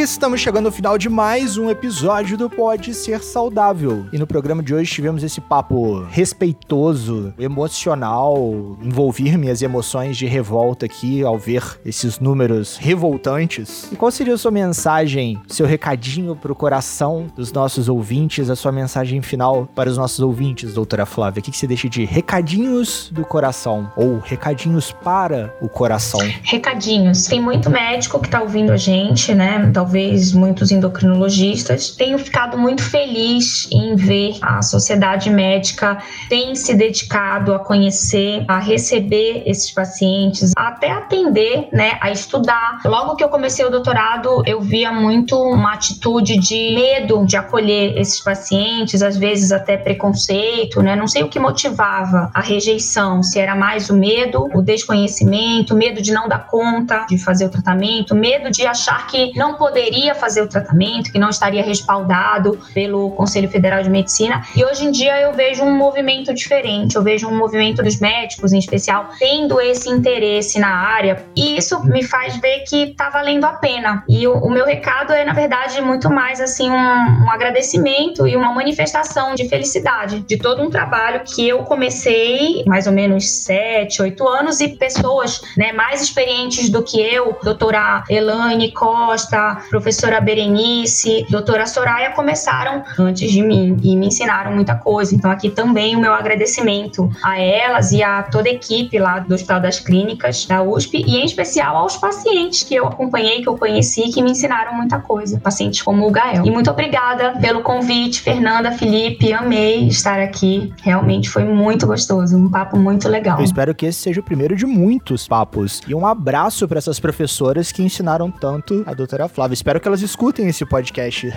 Estamos 0.00 0.40
chegando 0.40 0.66
ao 0.66 0.72
final 0.72 0.96
de 0.96 1.08
mais 1.08 1.58
um 1.58 1.68
episódio 1.68 2.38
do 2.38 2.48
Pode 2.48 2.94
Ser 2.94 3.20
Saudável. 3.20 4.06
E 4.12 4.18
no 4.18 4.28
programa 4.28 4.62
de 4.62 4.72
hoje 4.72 4.92
tivemos 4.92 5.24
esse 5.24 5.40
papo 5.40 6.04
respeitoso, 6.08 7.34
emocional, 7.36 8.78
envolver 8.80 9.36
minhas 9.36 9.60
emoções 9.60 10.16
de 10.16 10.24
revolta 10.24 10.86
aqui 10.86 11.24
ao 11.24 11.36
ver 11.36 11.80
esses 11.84 12.20
números 12.20 12.76
revoltantes. 12.76 13.90
E 13.90 13.96
qual 13.96 14.12
seria 14.12 14.34
a 14.34 14.38
sua 14.38 14.52
mensagem, 14.52 15.36
seu 15.48 15.66
recadinho 15.66 16.36
pro 16.36 16.54
coração 16.54 17.26
dos 17.34 17.52
nossos 17.52 17.88
ouvintes, 17.88 18.48
a 18.48 18.54
sua 18.54 18.70
mensagem 18.70 19.20
final 19.20 19.68
para 19.74 19.90
os 19.90 19.98
nossos 19.98 20.20
ouvintes, 20.20 20.74
doutora 20.74 21.06
Flávia? 21.06 21.40
O 21.40 21.42
que 21.42 21.50
que 21.50 21.58
você 21.58 21.66
deixa 21.66 21.88
de 21.88 22.04
recadinhos 22.04 23.10
do 23.12 23.24
coração 23.24 23.90
ou 23.96 24.20
recadinhos 24.20 24.92
para 24.92 25.52
o 25.60 25.68
coração? 25.68 26.20
Recadinhos. 26.44 27.26
Tem 27.26 27.42
muito 27.42 27.68
médico 27.68 28.20
que 28.20 28.30
tá 28.30 28.40
ouvindo 28.40 28.70
a 28.70 28.76
gente, 28.76 29.34
né? 29.34 29.58
Talvez 29.88 30.34
muitos 30.34 30.70
endocrinologistas. 30.70 31.92
Tenho 31.92 32.18
ficado 32.18 32.58
muito 32.58 32.82
feliz 32.82 33.66
em 33.72 33.96
ver 33.96 34.36
a 34.42 34.60
sociedade 34.60 35.30
médica 35.30 35.96
tem 36.28 36.54
se 36.54 36.74
dedicado 36.74 37.54
a 37.54 37.58
conhecer, 37.58 38.44
a 38.46 38.58
receber 38.58 39.44
esses 39.46 39.70
pacientes, 39.70 40.52
até 40.54 40.90
atender, 40.90 41.68
né? 41.72 41.96
A 42.02 42.10
estudar. 42.10 42.80
Logo 42.84 43.16
que 43.16 43.24
eu 43.24 43.30
comecei 43.30 43.64
o 43.64 43.70
doutorado, 43.70 44.42
eu 44.44 44.60
via 44.60 44.92
muito 44.92 45.40
uma 45.40 45.72
atitude 45.72 46.36
de 46.36 46.74
medo 46.74 47.24
de 47.24 47.38
acolher 47.38 47.98
esses 47.98 48.20
pacientes, 48.20 49.00
às 49.00 49.16
vezes 49.16 49.52
até 49.52 49.78
preconceito, 49.78 50.82
né? 50.82 50.96
Não 50.96 51.06
sei 51.06 51.22
o 51.22 51.30
que 51.30 51.38
motivava 51.38 52.30
a 52.34 52.42
rejeição, 52.42 53.22
se 53.22 53.38
era 53.38 53.54
mais 53.54 53.88
o 53.88 53.96
medo, 53.96 54.50
o 54.54 54.60
desconhecimento, 54.60 55.74
medo 55.74 56.02
de 56.02 56.12
não 56.12 56.28
dar 56.28 56.46
conta 56.46 57.06
de 57.08 57.16
fazer 57.16 57.46
o 57.46 57.48
tratamento, 57.48 58.14
medo 58.14 58.50
de 58.50 58.66
achar 58.66 59.06
que 59.06 59.32
não 59.34 59.54
poderia 59.54 59.77
fazer 60.14 60.42
o 60.42 60.48
tratamento, 60.48 61.12
que 61.12 61.18
não 61.18 61.30
estaria 61.30 61.62
respaldado 61.62 62.58
pelo 62.74 63.10
Conselho 63.12 63.48
Federal 63.48 63.82
de 63.82 63.90
Medicina. 63.90 64.42
E 64.54 64.64
hoje 64.64 64.84
em 64.84 64.90
dia 64.90 65.20
eu 65.20 65.32
vejo 65.32 65.62
um 65.62 65.76
movimento 65.76 66.34
diferente, 66.34 66.96
eu 66.96 67.02
vejo 67.02 67.28
um 67.28 67.36
movimento 67.36 67.82
dos 67.82 67.98
médicos, 68.00 68.52
em 68.52 68.58
especial, 68.58 69.08
tendo 69.18 69.60
esse 69.60 69.88
interesse 69.88 70.58
na 70.58 70.68
área, 70.68 71.24
e 71.36 71.56
isso 71.56 71.82
me 71.84 72.02
faz 72.02 72.36
ver 72.36 72.64
que 72.68 72.94
tá 72.94 73.10
valendo 73.10 73.44
a 73.44 73.52
pena. 73.52 74.04
E 74.08 74.26
o, 74.26 74.34
o 74.34 74.50
meu 74.50 74.64
recado 74.64 75.12
é, 75.12 75.24
na 75.24 75.32
verdade, 75.32 75.80
muito 75.80 76.10
mais 76.10 76.40
assim 76.40 76.70
um, 76.70 77.24
um 77.24 77.30
agradecimento 77.30 78.26
e 78.26 78.36
uma 78.36 78.52
manifestação 78.52 79.34
de 79.34 79.48
felicidade 79.48 80.20
de 80.20 80.36
todo 80.36 80.62
um 80.62 80.70
trabalho 80.70 81.22
que 81.24 81.48
eu 81.48 81.58
comecei 81.64 82.64
mais 82.66 82.86
ou 82.86 82.92
menos 82.92 83.28
sete, 83.28 84.02
oito 84.02 84.26
anos 84.26 84.60
e 84.60 84.68
pessoas 84.68 85.40
né, 85.56 85.72
mais 85.72 86.02
experientes 86.02 86.68
do 86.68 86.82
que 86.82 87.00
eu, 87.00 87.36
doutora 87.42 88.04
Elaine 88.08 88.72
Costa, 88.72 89.62
professora 89.68 90.20
Berenice, 90.20 91.26
doutora 91.30 91.66
Soraya, 91.66 92.10
começaram 92.12 92.82
antes 92.98 93.30
de 93.30 93.42
mim 93.42 93.76
e 93.82 93.96
me 93.96 94.06
ensinaram 94.06 94.52
muita 94.52 94.74
coisa. 94.74 95.14
Então, 95.14 95.30
aqui 95.30 95.50
também 95.50 95.96
o 95.96 96.00
meu 96.00 96.12
agradecimento 96.12 97.10
a 97.22 97.38
elas 97.38 97.92
e 97.92 98.02
a 98.02 98.22
toda 98.22 98.48
a 98.48 98.52
equipe 98.52 98.98
lá 98.98 99.18
do 99.18 99.34
Hospital 99.34 99.60
das 99.60 99.78
Clínicas 99.78 100.46
da 100.46 100.62
USP 100.62 101.04
e, 101.06 101.16
em 101.16 101.24
especial, 101.24 101.76
aos 101.76 101.96
pacientes 101.96 102.62
que 102.62 102.74
eu 102.74 102.86
acompanhei, 102.86 103.42
que 103.42 103.48
eu 103.48 103.56
conheci, 103.56 104.10
que 104.10 104.22
me 104.22 104.30
ensinaram 104.30 104.74
muita 104.74 104.98
coisa. 104.98 105.38
Pacientes 105.40 105.82
como 105.82 106.06
o 106.06 106.10
Gael. 106.10 106.44
E 106.46 106.50
muito 106.50 106.70
obrigada 106.70 107.32
pelo 107.40 107.62
convite, 107.62 108.20
Fernanda, 108.20 108.72
Felipe. 108.72 109.32
Amei 109.32 109.88
estar 109.88 110.20
aqui. 110.20 110.72
Realmente 110.82 111.28
foi 111.28 111.44
muito 111.44 111.86
gostoso. 111.86 112.36
Um 112.36 112.50
papo 112.50 112.76
muito 112.78 113.08
legal. 113.08 113.38
Eu 113.38 113.44
espero 113.44 113.74
que 113.74 113.86
esse 113.86 114.00
seja 114.00 114.20
o 114.20 114.22
primeiro 114.22 114.56
de 114.56 114.66
muitos 114.66 115.26
papos. 115.26 115.80
E 115.86 115.94
um 115.94 116.06
abraço 116.06 116.66
para 116.66 116.78
essas 116.78 116.98
professoras 116.98 117.72
que 117.72 117.82
ensinaram 117.82 118.30
tanto 118.30 118.82
a 118.86 118.94
doutora 118.94 119.28
Flávia. 119.28 119.57
Espero 119.58 119.80
que 119.80 119.88
elas 119.88 120.02
escutem 120.02 120.46
esse 120.46 120.64
podcast. 120.64 121.32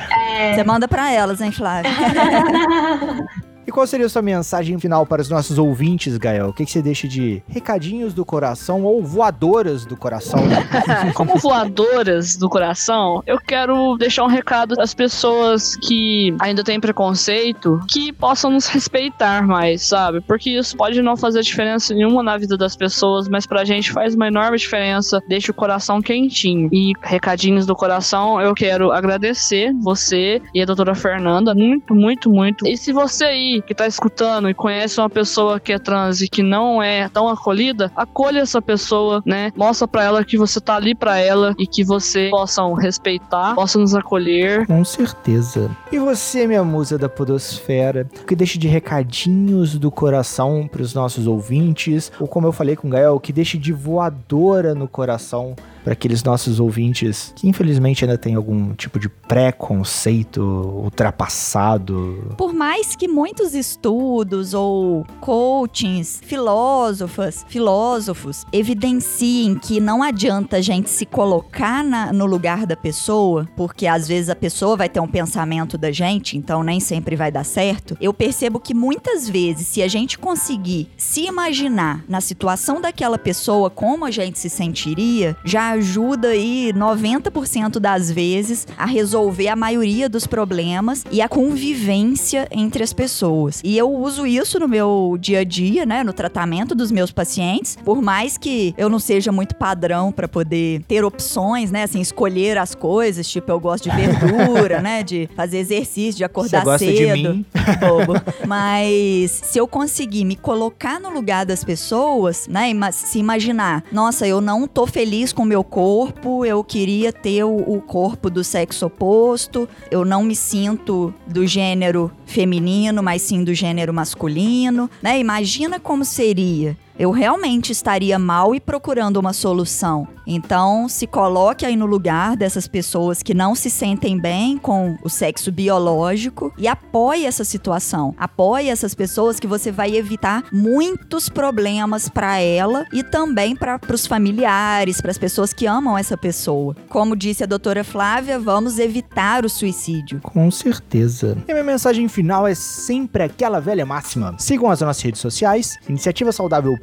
Você 0.53 0.63
manda 0.63 0.87
pra 0.87 1.11
elas, 1.11 1.41
hein, 1.41 1.51
Flávia? 1.51 1.89
E 3.65 3.71
qual 3.71 3.85
seria 3.85 4.05
a 4.05 4.09
sua 4.09 4.21
mensagem 4.21 4.79
final 4.79 5.05
para 5.05 5.21
os 5.21 5.29
nossos 5.29 5.57
ouvintes, 5.57 6.17
Gael? 6.17 6.49
O 6.49 6.53
que, 6.53 6.65
que 6.65 6.71
você 6.71 6.81
deixa 6.81 7.07
de 7.07 7.43
recadinhos 7.47 8.13
do 8.13 8.25
coração 8.25 8.83
ou 8.83 9.03
voadoras 9.03 9.85
do 9.85 9.95
coração? 9.95 10.39
Como 11.13 11.37
voadoras 11.37 12.35
do 12.35 12.49
coração, 12.49 13.21
eu 13.25 13.37
quero 13.39 13.95
deixar 13.97 14.23
um 14.23 14.27
recado 14.27 14.79
às 14.79 14.93
pessoas 14.93 15.75
que 15.75 16.35
ainda 16.39 16.63
têm 16.63 16.79
preconceito, 16.79 17.79
que 17.87 18.11
possam 18.11 18.51
nos 18.51 18.67
respeitar 18.67 19.45
mais, 19.45 19.83
sabe? 19.83 20.21
Porque 20.21 20.49
isso 20.49 20.75
pode 20.75 21.01
não 21.01 21.15
fazer 21.15 21.41
diferença 21.41 21.93
nenhuma 21.93 22.23
na 22.23 22.37
vida 22.37 22.57
das 22.57 22.75
pessoas, 22.75 23.27
mas 23.27 23.45
pra 23.45 23.63
gente 23.63 23.91
faz 23.91 24.15
uma 24.15 24.27
enorme 24.27 24.57
diferença, 24.57 25.21
deixa 25.27 25.51
o 25.51 25.55
coração 25.55 26.01
quentinho. 26.01 26.69
E 26.71 26.93
recadinhos 27.01 27.65
do 27.65 27.75
coração, 27.75 28.41
eu 28.41 28.53
quero 28.53 28.91
agradecer 28.91 29.71
você 29.81 30.41
e 30.53 30.61
a 30.61 30.65
doutora 30.65 30.95
Fernanda, 30.95 31.53
muito, 31.53 31.93
muito, 31.93 32.29
muito. 32.29 32.67
E 32.67 32.75
se 32.75 32.91
você 32.91 33.25
aí 33.25 33.50
que 33.59 33.73
tá 33.73 33.87
escutando 33.87 34.47
e 34.47 34.53
conhece 34.53 34.99
uma 34.99 35.09
pessoa 35.09 35.59
que 35.59 35.73
é 35.73 35.79
trans 35.79 36.21
e 36.21 36.29
que 36.29 36.43
não 36.43 36.81
é 36.81 37.09
tão 37.09 37.27
acolhida, 37.27 37.91
acolha 37.95 38.41
essa 38.41 38.61
pessoa, 38.61 39.23
né? 39.25 39.51
Mostra 39.55 39.87
pra 39.87 40.03
ela 40.03 40.23
que 40.23 40.37
você 40.37 40.61
tá 40.61 40.75
ali 40.75 40.93
pra 40.93 41.17
ela 41.17 41.55
e 41.57 41.65
que 41.65 41.83
você 41.83 42.29
possam 42.29 42.73
respeitar, 42.73 43.55
possam 43.55 43.81
nos 43.81 43.95
acolher. 43.95 44.67
Com 44.67 44.85
certeza. 44.85 45.71
E 45.91 45.97
você, 45.97 46.45
minha 46.45 46.63
musa 46.63 46.99
da 46.99 47.09
podosfera, 47.09 48.07
que 48.27 48.35
deixa 48.35 48.59
de 48.59 48.67
recadinhos 48.67 49.77
do 49.79 49.89
coração 49.89 50.69
pros 50.71 50.93
nossos 50.93 51.25
ouvintes, 51.25 52.11
ou 52.19 52.27
como 52.27 52.45
eu 52.45 52.51
falei 52.51 52.75
com 52.75 52.87
o 52.87 52.91
Gael, 52.91 53.19
que 53.19 53.33
deixe 53.33 53.57
de 53.57 53.73
voadora 53.73 54.75
no 54.75 54.87
coração 54.87 55.55
para 55.83 55.93
aqueles 55.93 56.23
nossos 56.23 56.59
ouvintes 56.59 57.33
que 57.35 57.47
infelizmente 57.47 58.03
ainda 58.03 58.17
tem 58.17 58.35
algum 58.35 58.73
tipo 58.73 58.99
de 58.99 59.09
preconceito 59.09 60.41
ultrapassado. 60.41 62.33
Por 62.37 62.53
mais 62.53 62.95
que 62.95 63.07
muitos 63.07 63.53
estudos 63.53 64.53
ou 64.53 65.05
coachings, 65.19 66.21
filósofas, 66.23 67.45
filósofos 67.47 68.45
evidenciem 68.51 69.55
que 69.55 69.79
não 69.79 70.03
adianta 70.03 70.57
a 70.57 70.61
gente 70.61 70.89
se 70.89 71.05
colocar 71.05 71.83
na, 71.83 72.11
no 72.13 72.25
lugar 72.25 72.65
da 72.65 72.75
pessoa, 72.75 73.47
porque 73.55 73.87
às 73.87 74.07
vezes 74.07 74.29
a 74.29 74.35
pessoa 74.35 74.75
vai 74.75 74.89
ter 74.89 74.99
um 74.99 75.07
pensamento 75.07 75.77
da 75.77 75.91
gente, 75.91 76.37
então 76.37 76.63
nem 76.63 76.79
sempre 76.79 77.15
vai 77.15 77.31
dar 77.31 77.43
certo. 77.43 77.97
Eu 77.99 78.13
percebo 78.13 78.59
que 78.59 78.73
muitas 78.73 79.27
vezes, 79.27 79.67
se 79.67 79.81
a 79.81 79.87
gente 79.87 80.17
conseguir 80.17 80.89
se 80.97 81.25
imaginar 81.25 82.03
na 82.07 82.21
situação 82.21 82.81
daquela 82.81 83.17
pessoa, 83.17 83.69
como 83.69 84.05
a 84.05 84.11
gente 84.11 84.39
se 84.39 84.49
sentiria, 84.49 85.35
já 85.43 85.70
ajuda 85.71 86.29
aí 86.29 86.71
90% 86.73 87.79
das 87.79 88.11
vezes 88.11 88.67
a 88.77 88.85
resolver 88.85 89.47
a 89.47 89.55
maioria 89.55 90.07
dos 90.07 90.27
problemas 90.27 91.03
e 91.11 91.21
a 91.21 91.27
convivência 91.27 92.47
entre 92.51 92.83
as 92.83 92.93
pessoas. 92.93 93.61
E 93.63 93.77
eu 93.77 93.91
uso 93.91 94.25
isso 94.25 94.59
no 94.59 94.67
meu 94.67 95.17
dia 95.19 95.39
a 95.39 95.43
dia, 95.43 95.85
né, 95.85 96.03
no 96.03 96.13
tratamento 96.13 96.75
dos 96.75 96.91
meus 96.91 97.11
pacientes, 97.11 97.77
por 97.83 98.01
mais 98.01 98.37
que 98.37 98.73
eu 98.77 98.89
não 98.89 98.99
seja 98.99 99.31
muito 99.31 99.55
padrão 99.55 100.11
para 100.11 100.27
poder 100.27 100.83
ter 100.87 101.03
opções, 101.03 101.71
né, 101.71 101.83
assim, 101.83 102.01
escolher 102.01 102.57
as 102.57 102.75
coisas, 102.75 103.27
tipo 103.27 103.51
eu 103.51 103.59
gosto 103.59 103.89
de 103.89 103.95
verdura, 103.95 104.81
né, 104.81 105.03
de 105.03 105.29
fazer 105.35 105.57
exercício, 105.57 106.17
de 106.17 106.23
acordar 106.23 106.59
Você 106.59 106.65
gosta 106.65 106.85
cedo. 106.85 107.15
de 107.15 107.27
mim? 107.29 107.45
Bobo. 107.79 108.13
Mas 108.47 109.31
se 109.31 109.57
eu 109.57 109.67
conseguir 109.67 110.25
me 110.25 110.35
colocar 110.35 110.99
no 110.99 111.09
lugar 111.09 111.45
das 111.45 111.63
pessoas, 111.63 112.47
né, 112.47 112.71
se 112.91 113.19
imaginar, 113.19 113.83
nossa, 113.91 114.27
eu 114.27 114.41
não 114.41 114.67
tô 114.67 114.85
feliz 114.85 115.31
com 115.33 115.43
o 115.43 115.45
meu 115.45 115.60
corpo, 115.63 116.45
eu 116.45 116.63
queria 116.63 117.11
ter 117.11 117.43
o, 117.43 117.55
o 117.55 117.81
corpo 117.81 118.29
do 118.29 118.43
sexo 118.43 118.85
oposto, 118.85 119.67
eu 119.89 120.05
não 120.05 120.23
me 120.23 120.35
sinto 120.35 121.13
do 121.27 121.45
gênero 121.45 122.11
feminino, 122.25 123.01
mas 123.03 123.21
sim 123.21 123.43
do 123.43 123.53
gênero 123.53 123.93
masculino, 123.93 124.89
né? 125.01 125.19
Imagina 125.19 125.79
como 125.79 126.05
seria. 126.05 126.77
Eu 127.01 127.09
realmente 127.09 127.71
estaria 127.71 128.19
mal 128.19 128.53
e 128.53 128.59
procurando 128.59 129.17
uma 129.17 129.33
solução. 129.33 130.07
Então, 130.27 130.87
se 130.87 131.07
coloque 131.07 131.65
aí 131.65 131.75
no 131.75 131.87
lugar 131.87 132.37
dessas 132.37 132.67
pessoas 132.67 133.23
que 133.23 133.33
não 133.33 133.55
se 133.55 133.71
sentem 133.71 134.19
bem 134.19 134.55
com 134.55 134.95
o 135.03 135.09
sexo 135.09 135.51
biológico 135.51 136.53
e 136.59 136.67
apoie 136.67 137.25
essa 137.25 137.43
situação. 137.43 138.13
Apoie 138.19 138.69
essas 138.69 138.93
pessoas 138.93 139.39
que 139.39 139.47
você 139.47 139.71
vai 139.71 139.95
evitar 139.95 140.43
muitos 140.53 141.27
problemas 141.27 142.07
para 142.07 142.37
ela 142.37 142.85
e 142.93 143.03
também 143.03 143.55
para 143.55 143.79
os 143.91 144.05
familiares, 144.05 145.01
para 145.01 145.09
as 145.09 145.17
pessoas 145.17 145.53
que 145.53 145.65
amam 145.65 145.97
essa 145.97 146.15
pessoa. 146.15 146.75
Como 146.87 147.15
disse 147.15 147.43
a 147.43 147.47
doutora 147.47 147.83
Flávia, 147.83 148.39
vamos 148.39 148.77
evitar 148.77 149.43
o 149.43 149.49
suicídio. 149.49 150.21
Com 150.21 150.51
certeza. 150.51 151.35
E 151.47 151.51
minha 151.51 151.63
mensagem 151.63 152.07
final 152.07 152.47
é 152.47 152.53
sempre 152.53 153.23
aquela 153.23 153.59
velha 153.59 153.87
máxima. 153.87 154.35
Sigam 154.37 154.69
as 154.69 154.81
nossas 154.81 155.01
redes 155.01 155.19
sociais, 155.19 155.77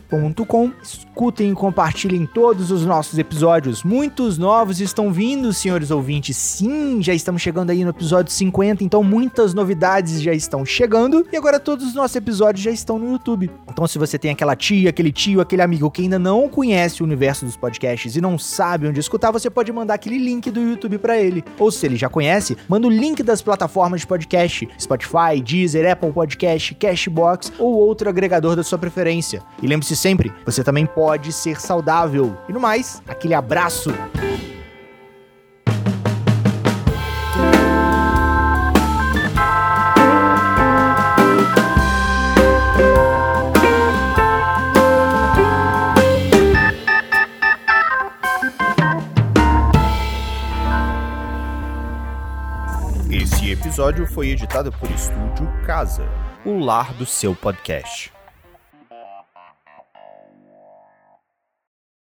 iniciativasaudável.com, 0.08 0.72
escutem 0.82 1.52
e 1.52 1.54
compartilhem 1.54 2.26
todos 2.26 2.70
os 2.70 2.84
nossos 2.84 3.18
episódios. 3.18 3.82
Muitos 3.82 4.38
novos 4.38 4.80
estão 4.80 5.12
vindo, 5.12 5.52
senhores 5.52 5.90
ouvintes. 5.90 6.36
Sim, 6.36 7.02
já 7.02 7.12
estamos 7.12 7.42
chegando 7.42 7.70
aí 7.70 7.84
no 7.84 7.90
episódio 7.90 8.32
50, 8.32 8.82
então 8.82 9.04
muitas 9.04 9.52
novidades 9.52 10.22
já 10.22 10.32
estão 10.32 10.64
chegando. 10.64 11.26
E 11.32 11.36
agora 11.36 11.60
todos 11.60 11.86
os 11.86 11.94
nossos 11.94 12.16
episódios 12.16 12.64
já 12.64 12.70
estão 12.70 12.98
no 12.98 13.12
YouTube. 13.12 13.50
Então 13.70 13.86
se 13.86 13.98
você 13.98 14.18
tem 14.18 14.30
aquela 14.30 14.56
tia, 14.56 14.90
aquele 14.90 15.12
tio, 15.12 15.40
aquele 15.40 15.62
amigo 15.62 15.90
que 15.90 16.02
ainda 16.02 16.18
não 16.18 16.48
conhece 16.48 17.02
o 17.02 17.04
universo 17.04 17.44
dos 17.44 17.56
podcasts 17.56 18.16
e 18.16 18.20
não 18.20 18.38
sabe 18.38 18.88
onde 18.88 19.00
escutar, 19.00 19.30
você 19.30 19.50
pode 19.50 19.70
mandar 19.72 19.94
aquele 19.94 20.18
link 20.18 20.50
do 20.50 20.60
YouTube 20.60 20.98
pra 20.98 21.18
ele. 21.18 21.44
Ou 21.58 21.70
se 21.70 21.84
ele 21.84 21.96
já 21.96 22.08
conhece, 22.08 22.56
manda 22.68 22.86
o 22.86 22.90
link 22.90 23.22
das 23.22 23.42
plataformas 23.42 24.00
de 24.00 24.06
podcast, 24.06 24.68
Spotify, 24.80 25.40
Deezer, 25.44 25.90
Apple 25.90 26.12
Podcast, 26.12 26.74
Cashbox 26.74 27.52
ou 27.58 27.74
outro 27.74 28.08
agregador 28.08 28.56
da 28.56 28.62
sua 28.62 28.78
preferência. 28.78 29.42
E 29.62 29.66
lembre-se 29.66 29.87
sempre, 29.96 30.32
você 30.44 30.64
também 30.64 30.86
pode 30.86 31.32
ser 31.32 31.60
saudável. 31.60 32.36
E 32.48 32.52
no 32.52 32.60
mais, 32.60 33.02
aquele 33.06 33.34
abraço. 33.34 33.90
Esse 53.10 53.50
episódio 53.50 54.06
foi 54.06 54.28
editado 54.28 54.70
por 54.72 54.90
Estúdio 54.90 55.50
Casa, 55.64 56.06
o 56.44 56.58
lar 56.58 56.92
do 56.94 57.06
seu 57.06 57.34
podcast. 57.34 58.17